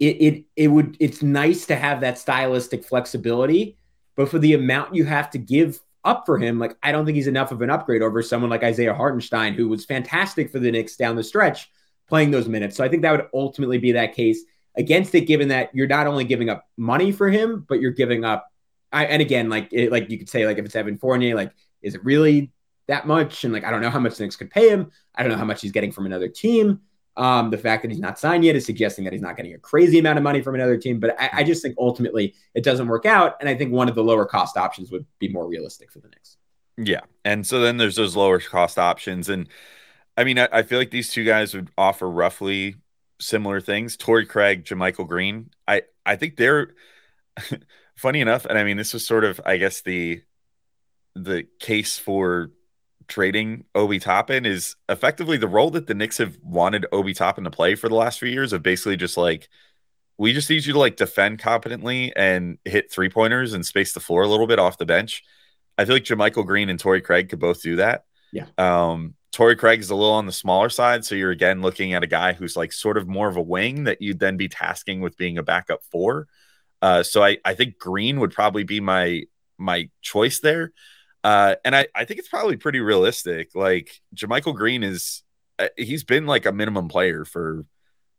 it 0.00 0.04
it 0.04 0.44
it 0.56 0.68
would 0.68 0.96
it's 1.00 1.22
nice 1.22 1.66
to 1.66 1.76
have 1.76 2.00
that 2.00 2.18
stylistic 2.18 2.84
flexibility, 2.84 3.76
but 4.16 4.28
for 4.28 4.38
the 4.38 4.54
amount 4.54 4.94
you 4.94 5.04
have 5.04 5.30
to 5.30 5.38
give 5.38 5.80
up 6.04 6.26
for 6.26 6.38
him, 6.38 6.58
like 6.58 6.76
I 6.82 6.92
don't 6.92 7.04
think 7.04 7.16
he's 7.16 7.26
enough 7.26 7.52
of 7.52 7.62
an 7.62 7.70
upgrade 7.70 8.02
over 8.02 8.22
someone 8.22 8.50
like 8.50 8.62
Isaiah 8.62 8.94
Hartenstein, 8.94 9.54
who 9.54 9.68
was 9.68 9.84
fantastic 9.84 10.50
for 10.50 10.58
the 10.58 10.70
Knicks 10.70 10.96
down 10.96 11.16
the 11.16 11.24
stretch, 11.24 11.70
playing 12.08 12.30
those 12.30 12.48
minutes. 12.48 12.76
So 12.76 12.84
I 12.84 12.88
think 12.88 13.02
that 13.02 13.12
would 13.12 13.28
ultimately 13.32 13.78
be 13.78 13.92
that 13.92 14.14
case 14.14 14.44
against 14.76 15.14
it, 15.14 15.22
given 15.22 15.48
that 15.48 15.70
you're 15.74 15.86
not 15.86 16.06
only 16.06 16.24
giving 16.24 16.50
up 16.50 16.66
money 16.76 17.12
for 17.12 17.30
him, 17.30 17.64
but 17.68 17.80
you're 17.80 17.92
giving 17.92 18.24
up. 18.24 18.50
I, 18.92 19.06
and 19.06 19.22
again, 19.22 19.48
like 19.48 19.72
it, 19.72 19.90
like 19.90 20.10
you 20.10 20.18
could 20.18 20.28
say, 20.28 20.46
like 20.46 20.58
if 20.58 20.64
it's 20.64 20.76
Evan 20.76 20.98
Fournier, 20.98 21.34
like 21.34 21.52
is 21.82 21.94
it 21.94 22.04
really 22.04 22.52
that 22.88 23.06
much? 23.06 23.44
And 23.44 23.52
like 23.52 23.64
I 23.64 23.70
don't 23.70 23.80
know 23.80 23.90
how 23.90 24.00
much 24.00 24.16
the 24.16 24.24
Knicks 24.24 24.36
could 24.36 24.50
pay 24.50 24.68
him. 24.68 24.90
I 25.14 25.22
don't 25.22 25.32
know 25.32 25.38
how 25.38 25.44
much 25.44 25.62
he's 25.62 25.72
getting 25.72 25.92
from 25.92 26.06
another 26.06 26.28
team. 26.28 26.80
Um, 27.16 27.50
the 27.50 27.58
fact 27.58 27.82
that 27.82 27.92
he's 27.92 28.00
not 28.00 28.18
signed 28.18 28.44
yet 28.44 28.56
is 28.56 28.66
suggesting 28.66 29.04
that 29.04 29.12
he's 29.12 29.22
not 29.22 29.36
getting 29.36 29.54
a 29.54 29.58
crazy 29.58 30.00
amount 30.00 30.18
of 30.18 30.24
money 30.24 30.42
from 30.42 30.56
another 30.56 30.76
team. 30.76 30.98
But 30.98 31.14
I, 31.20 31.30
I, 31.32 31.44
just 31.44 31.62
think 31.62 31.76
ultimately 31.78 32.34
it 32.54 32.64
doesn't 32.64 32.88
work 32.88 33.06
out. 33.06 33.36
And 33.38 33.48
I 33.48 33.54
think 33.54 33.72
one 33.72 33.88
of 33.88 33.94
the 33.94 34.02
lower 34.02 34.26
cost 34.26 34.56
options 34.56 34.90
would 34.90 35.06
be 35.20 35.28
more 35.28 35.46
realistic 35.46 35.92
for 35.92 36.00
the 36.00 36.08
Knicks. 36.08 36.38
Yeah. 36.76 37.02
And 37.24 37.46
so 37.46 37.60
then 37.60 37.76
there's 37.76 37.94
those 37.94 38.16
lower 38.16 38.40
cost 38.40 38.80
options. 38.80 39.28
And 39.28 39.48
I 40.16 40.24
mean, 40.24 40.40
I, 40.40 40.48
I 40.50 40.62
feel 40.64 40.78
like 40.78 40.90
these 40.90 41.12
two 41.12 41.24
guys 41.24 41.54
would 41.54 41.70
offer 41.78 42.10
roughly 42.10 42.76
similar 43.20 43.60
things. 43.60 43.96
Torrey 43.96 44.26
Craig, 44.26 44.64
JaMychal 44.64 45.06
Green. 45.06 45.50
I, 45.68 45.82
I 46.04 46.16
think 46.16 46.36
they're 46.36 46.74
funny 47.96 48.20
enough. 48.20 48.44
And 48.44 48.58
I 48.58 48.64
mean, 48.64 48.76
this 48.76 48.92
was 48.92 49.06
sort 49.06 49.24
of, 49.24 49.40
I 49.44 49.56
guess, 49.58 49.82
the 49.82 50.22
the 51.14 51.46
case 51.60 51.96
for 51.96 52.50
trading 53.08 53.64
Obi 53.74 53.98
Toppin 53.98 54.46
is 54.46 54.76
effectively 54.88 55.36
the 55.36 55.48
role 55.48 55.70
that 55.70 55.86
the 55.86 55.94
Knicks 55.94 56.18
have 56.18 56.36
wanted 56.42 56.86
Obi 56.92 57.14
Toppin 57.14 57.44
to 57.44 57.50
play 57.50 57.74
for 57.74 57.88
the 57.88 57.94
last 57.94 58.18
few 58.18 58.28
years 58.28 58.52
of 58.52 58.62
basically 58.62 58.96
just 58.96 59.16
like 59.16 59.48
we 60.16 60.32
just 60.32 60.48
need 60.48 60.64
you 60.64 60.72
to 60.72 60.78
like 60.78 60.96
defend 60.96 61.38
competently 61.38 62.12
and 62.14 62.58
hit 62.64 62.90
three 62.90 63.08
pointers 63.08 63.52
and 63.52 63.66
space 63.66 63.92
the 63.92 64.00
floor 64.00 64.22
a 64.22 64.28
little 64.28 64.46
bit 64.46 64.58
off 64.58 64.78
the 64.78 64.86
bench. 64.86 65.22
I 65.76 65.84
feel 65.84 65.96
like 65.96 66.04
JaMychal 66.04 66.46
Green 66.46 66.68
and 66.68 66.78
Torrey 66.78 67.00
Craig 67.00 67.28
could 67.28 67.40
both 67.40 67.62
do 67.62 67.76
that. 67.76 68.04
Yeah. 68.32 68.46
Um, 68.58 69.14
Torrey 69.32 69.56
Craig 69.56 69.80
is 69.80 69.90
a 69.90 69.96
little 69.96 70.12
on 70.14 70.26
the 70.26 70.32
smaller 70.32 70.68
side, 70.68 71.04
so 71.04 71.16
you're 71.16 71.32
again 71.32 71.60
looking 71.60 71.92
at 71.92 72.04
a 72.04 72.06
guy 72.06 72.32
who's 72.32 72.56
like 72.56 72.72
sort 72.72 72.96
of 72.96 73.08
more 73.08 73.28
of 73.28 73.36
a 73.36 73.42
wing 73.42 73.84
that 73.84 74.00
you'd 74.00 74.20
then 74.20 74.36
be 74.36 74.48
tasking 74.48 75.00
with 75.00 75.16
being 75.16 75.38
a 75.38 75.42
backup 75.42 75.82
four. 75.90 76.28
Uh, 76.80 77.02
so 77.02 77.24
I 77.24 77.38
I 77.44 77.54
think 77.54 77.78
Green 77.78 78.20
would 78.20 78.32
probably 78.32 78.62
be 78.62 78.78
my 78.78 79.22
my 79.58 79.88
choice 80.02 80.38
there. 80.38 80.72
Uh, 81.24 81.56
and 81.64 81.74
I, 81.74 81.86
I 81.94 82.04
think 82.04 82.20
it's 82.20 82.28
probably 82.28 82.56
pretty 82.56 82.80
realistic. 82.80 83.54
Like 83.54 84.00
JaMychal 84.14 84.54
Green 84.54 84.82
is, 84.82 85.22
uh, 85.58 85.68
he's 85.76 86.04
been 86.04 86.26
like 86.26 86.44
a 86.44 86.52
minimum 86.52 86.88
player 86.88 87.24
for 87.24 87.64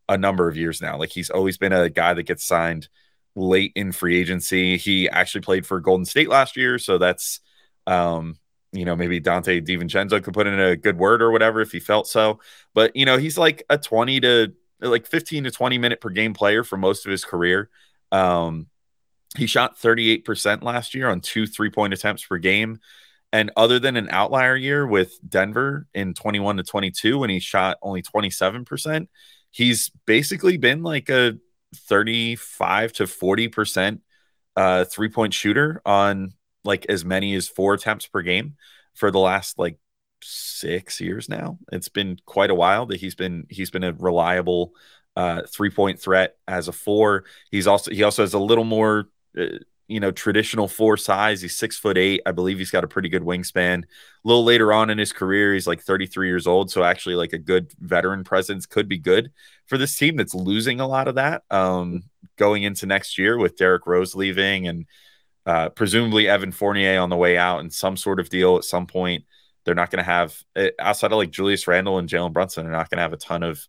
a 0.10 0.18
number 0.18 0.50
of 0.50 0.58
years 0.58 0.82
now. 0.82 0.98
Like 0.98 1.12
he's 1.12 1.30
always 1.30 1.58
been 1.60 1.72
a 1.72 1.90
guy 1.90 2.16
that 2.16 2.24
gets 2.24 2.44
signed 2.44 2.90
late 3.36 3.74
in 3.76 3.92
free 3.92 4.20
agency. 4.20 4.78
He 4.78 5.08
actually 5.08 5.42
played 5.42 5.68
for 5.68 5.80
Golden 5.80 6.06
State 6.06 6.30
last 6.30 6.58
year. 6.58 6.80
So 6.80 6.98
that's, 6.98 7.42
um, 7.86 8.38
you 8.72 8.86
know, 8.86 8.96
maybe 8.96 9.22
Donte 9.22 9.66
DiVincenzo 9.66 10.24
could 10.24 10.34
put 10.34 10.48
in 10.48 10.60
a 10.60 10.76
good 10.76 10.98
word 10.98 11.22
or 11.22 11.32
whatever 11.32 11.62
if 11.62 11.72
he 11.72 11.80
felt 11.80 12.08
so. 12.08 12.40
But, 12.74 12.96
you 12.96 13.06
know, 13.06 13.18
he's 13.18 13.38
like 13.38 13.64
a 13.70 13.78
20 13.78 14.20
to 14.22 14.54
like 14.82 15.06
15 15.06 15.46
to 15.46 15.52
20 15.52 15.78
minute 15.78 16.02
per 16.02 16.10
game 16.10 16.34
player 16.34 16.64
for 16.64 16.78
most 16.78 17.06
of 17.06 17.12
his 17.12 17.24
career. 17.24 17.70
Um, 18.12 18.68
he 19.38 19.48
shot 19.48 19.78
38% 19.78 20.64
last 20.64 20.94
year 20.94 21.10
on 21.10 21.22
two 21.22 21.46
three 21.48 21.70
point 21.70 21.94
attempts 21.94 22.26
per 22.26 22.38
game. 22.38 22.80
And 23.34 23.52
other 23.58 23.80
than 23.80 23.98
an 23.98 24.08
outlier 24.12 24.56
year 24.56 24.88
with 24.88 25.18
Denver 25.28 25.88
in 25.94 26.14
21 26.14 26.58
to 26.58 26.64
22, 26.64 27.20
when 27.20 27.30
he 27.30 27.40
shot 27.40 27.78
only 27.82 28.02
27%, 28.02 29.08
he's 29.52 29.92
basically 30.06 30.56
been 30.56 30.84
like 30.84 31.10
a 31.10 31.38
35 31.76 32.94
to 32.94 33.04
40% 33.04 34.00
uh, 34.56 34.86
three 34.86 35.10
point 35.10 35.34
shooter 35.34 35.82
on 35.86 36.34
like 36.64 36.86
as 36.88 37.04
many 37.04 37.36
as 37.36 37.48
four 37.48 37.74
attempts 37.74 38.08
per 38.08 38.22
game 38.22 38.56
for 38.94 39.12
the 39.12 39.20
last 39.20 39.60
like 39.60 39.78
six 40.24 41.02
years 41.02 41.30
now. 41.30 41.60
It's 41.72 41.90
been 41.90 42.18
quite 42.26 42.50
a 42.50 42.56
while 42.56 42.86
that 42.88 43.00
he's 43.00 43.16
been 43.16 43.46
he's 43.50 43.70
been 43.70 43.84
a 43.84 43.94
reliable 43.94 44.74
uh, 45.16 45.44
three 45.48 45.70
point 45.70 46.00
threat 46.00 46.36
as 46.48 46.68
a 46.68 46.72
four. 46.72 47.26
He's 47.52 47.68
also 47.68 47.92
he 47.92 48.04
also 48.04 48.24
has 48.24 48.34
a 48.34 48.40
little 48.40 48.64
more 48.64 49.10
you 49.88 50.00
know 50.00 50.12
traditional 50.12 50.68
four 50.68 50.98
size. 50.98 51.42
He's 51.42 51.58
six 51.58 51.78
foot 51.78 51.98
eight. 51.98 52.22
I 52.26 52.32
believe 52.32 52.58
he's 52.58 52.72
got 52.72 52.84
a 52.84 52.88
pretty 52.88 53.10
good 53.10 53.22
wingspan. 53.22 53.84
A 53.84 53.88
little 54.24 54.44
later 54.44 54.74
on 54.74 54.90
in 54.90 54.98
his 54.98 55.14
career, 55.14 55.54
he's 55.54 55.68
like 55.68 55.82
33 55.82 56.28
years 56.28 56.48
old. 56.48 56.72
So 56.72 56.84
actually, 56.84 57.16
like 57.16 57.34
a 57.34 57.38
good 57.38 57.72
veteran 57.80 58.24
presence 58.24 58.66
could 58.66 58.88
be 58.88 58.98
good 58.98 59.32
for 59.68 59.78
this 59.78 59.96
team 59.96 60.16
that's 60.16 60.36
losing 60.36 60.80
a 60.80 60.88
lot 60.88 61.08
of 61.08 61.16
that 61.16 61.44
um, 61.52 62.04
going 62.38 62.64
into 62.64 62.86
next 62.86 63.18
year 63.18 63.38
with 63.38 63.58
Derrick 63.58 63.86
Rose 63.86 64.16
leaving 64.16 64.68
and 64.68 64.86
uh, 65.46 65.70
presumably 65.70 66.28
Evan 66.28 66.52
Fournier 66.52 67.00
on 67.00 67.10
the 67.10 67.16
way 67.16 67.38
out 67.38 67.60
and 67.60 67.72
some 67.72 67.98
sort 67.98 68.20
of 68.20 68.30
deal 68.30 68.58
at 68.58 68.64
some 68.64 68.88
point. 68.88 69.26
They're 69.64 69.76
not 69.76 69.90
going 69.90 70.04
to 70.04 70.12
have 70.12 70.38
eh, 70.56 70.72
outside 70.80 71.12
of 71.12 71.18
like 71.18 71.32
Julius 71.32 71.68
Randle 71.68 71.98
and 71.98 72.10
Jalen 72.10 72.34
Brunson. 72.34 72.64
They're 72.64 72.72
not 72.72 72.90
going 72.90 72.98
to 72.98 73.04
have 73.04 73.14
a 73.14 73.18
ton 73.18 73.44
of 73.44 73.68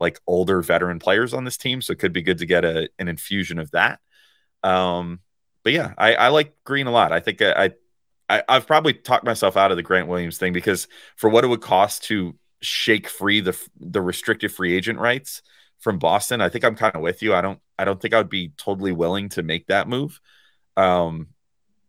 like 0.00 0.20
older 0.26 0.62
veteran 0.62 0.98
players 0.98 1.34
on 1.34 1.44
this 1.44 1.56
team, 1.56 1.82
so 1.82 1.92
it 1.92 1.98
could 1.98 2.12
be 2.12 2.22
good 2.22 2.38
to 2.38 2.46
get 2.46 2.64
a, 2.64 2.88
an 2.98 3.08
infusion 3.08 3.58
of 3.58 3.70
that. 3.72 4.00
Um, 4.62 5.20
but 5.62 5.72
yeah, 5.72 5.94
I, 5.98 6.14
I 6.14 6.28
like 6.28 6.54
Green 6.64 6.86
a 6.86 6.90
lot. 6.90 7.12
I 7.12 7.20
think 7.20 7.42
I, 7.42 7.72
I 8.28 8.42
I've 8.48 8.66
probably 8.66 8.94
talked 8.94 9.24
myself 9.24 9.56
out 9.56 9.70
of 9.70 9.76
the 9.76 9.82
Grant 9.82 10.08
Williams 10.08 10.38
thing 10.38 10.52
because 10.52 10.88
for 11.16 11.30
what 11.30 11.44
it 11.44 11.48
would 11.48 11.60
cost 11.60 12.04
to 12.04 12.36
shake 12.60 13.08
free 13.08 13.40
the 13.40 13.58
the 13.78 14.02
restricted 14.02 14.52
free 14.52 14.74
agent 14.74 14.98
rights 14.98 15.42
from 15.78 15.98
Boston, 15.98 16.40
I 16.40 16.48
think 16.48 16.64
I'm 16.64 16.74
kind 16.74 16.94
of 16.94 17.02
with 17.02 17.22
you. 17.22 17.34
I 17.34 17.40
don't 17.40 17.60
I 17.78 17.84
don't 17.84 18.00
think 18.00 18.14
I 18.14 18.18
would 18.18 18.28
be 18.28 18.52
totally 18.56 18.92
willing 18.92 19.28
to 19.30 19.42
make 19.42 19.66
that 19.68 19.88
move. 19.88 20.20
Um, 20.76 21.28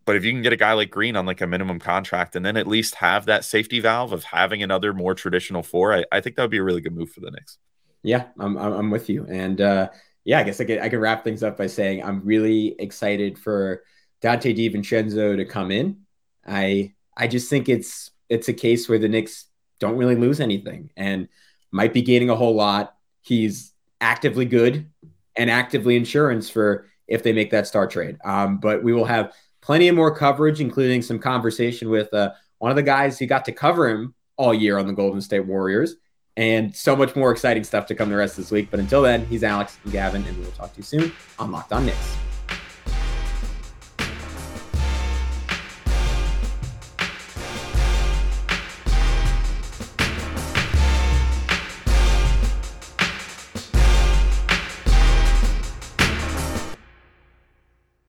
but 0.06 0.16
if 0.16 0.26
you 0.26 0.32
can 0.32 0.42
get 0.42 0.54
a 0.54 0.58
guy 0.58 0.74
like 0.74 0.90
Green 0.90 1.16
on 1.16 1.28
like 1.28 1.42
a 1.42 1.48
minimum 1.48 1.78
contract 1.78 2.36
and 2.36 2.44
then 2.44 2.58
at 2.58 2.66
least 2.66 2.96
have 2.96 3.26
that 3.28 3.46
safety 3.46 3.80
valve 3.80 4.12
of 4.12 4.24
having 4.24 4.64
another 4.64 4.92
more 4.94 5.14
traditional 5.14 5.62
four, 5.62 5.94
I, 5.94 6.04
I 6.12 6.20
think 6.20 6.36
that 6.36 6.42
would 6.42 6.52
be 6.52 6.58
a 6.58 6.64
really 6.64 6.82
good 6.82 6.96
move 6.96 7.12
for 7.12 7.20
the 7.20 7.30
Knicks. 7.30 7.60
Yeah, 8.02 8.26
I'm, 8.40 8.58
I'm 8.58 8.90
with 8.90 9.10
you. 9.10 9.28
And 9.30 9.62
uh, 9.62 9.90
yeah, 10.26 10.40
I 10.40 10.44
guess 10.44 10.62
I 10.62 10.66
can, 10.66 10.80
I 10.80 10.90
can 10.90 11.00
wrap 11.00 11.24
things 11.24 11.44
up 11.44 11.58
by 11.58 11.68
saying 11.68 12.04
I'm 12.04 12.24
really 12.24 12.76
excited 12.80 13.38
for 13.38 13.84
Donte 14.22 14.56
DiVincenzo 14.56 15.38
to 15.38 15.46
come 15.46 15.72
in. 15.72 16.02
I 16.46 16.94
I 17.16 17.28
just 17.28 17.50
think 17.50 17.70
it's 17.70 18.12
it's 18.30 18.48
a 18.48 18.54
case 18.54 18.88
where 18.88 19.00
the 19.00 19.10
Knicks 19.10 19.46
don't 19.80 19.98
really 19.98 20.16
lose 20.16 20.40
anything 20.40 20.92
and 20.96 21.28
might 21.72 21.94
be 21.94 22.02
gaining 22.02 22.30
a 22.30 22.36
whole 22.36 22.56
lot. 22.56 22.96
He's 23.22 23.74
actively 24.02 24.46
good 24.46 24.90
and 25.36 25.50
actively 25.50 25.96
insurance 25.96 26.50
for 26.50 26.88
if 27.08 27.24
they 27.24 27.34
make 27.34 27.52
that 27.52 27.68
star 27.68 27.88
trade. 27.88 28.18
Um, 28.24 28.60
but 28.60 28.84
we 28.84 28.94
will 28.94 29.06
have 29.06 29.34
plenty 29.62 29.88
of 29.88 29.96
more 29.96 30.16
coverage, 30.16 30.62
including 30.62 31.02
some 31.02 31.20
conversation 31.20 31.90
with 31.90 32.14
uh, 32.14 32.32
one 32.60 32.72
of 32.72 32.76
the 32.76 32.84
guys 32.84 33.18
who 33.18 33.26
got 33.26 33.46
to 33.46 33.52
cover 33.52 33.90
him 33.90 34.14
all 34.38 34.54
year 34.54 34.78
on 34.78 34.88
the 34.88 34.94
Golden 34.94 35.22
State 35.22 35.46
Warriors, 35.46 35.96
and 36.40 36.74
so 36.74 36.96
much 36.96 37.18
more 37.18 37.32
exciting 37.32 37.66
stuff 37.66 37.86
to 37.88 37.94
come 37.94 38.10
the 38.10 38.16
rest 38.16 38.38
of 38.38 38.46
this 38.46 38.52
week. 38.52 38.72
But 38.72 38.80
until 38.80 39.02
then, 39.02 39.26
he's 39.26 39.44
Alex 39.44 39.78
and 39.84 39.92
Gavin, 39.92 40.24
and 40.24 40.38
we 40.38 40.46
will 40.46 40.52
talk 40.52 40.72
to 40.72 40.78
you 40.78 40.84
soon 40.84 41.12
on 41.38 41.52
Locked 41.52 41.74
On 41.74 41.86
Knicks. 41.86 42.29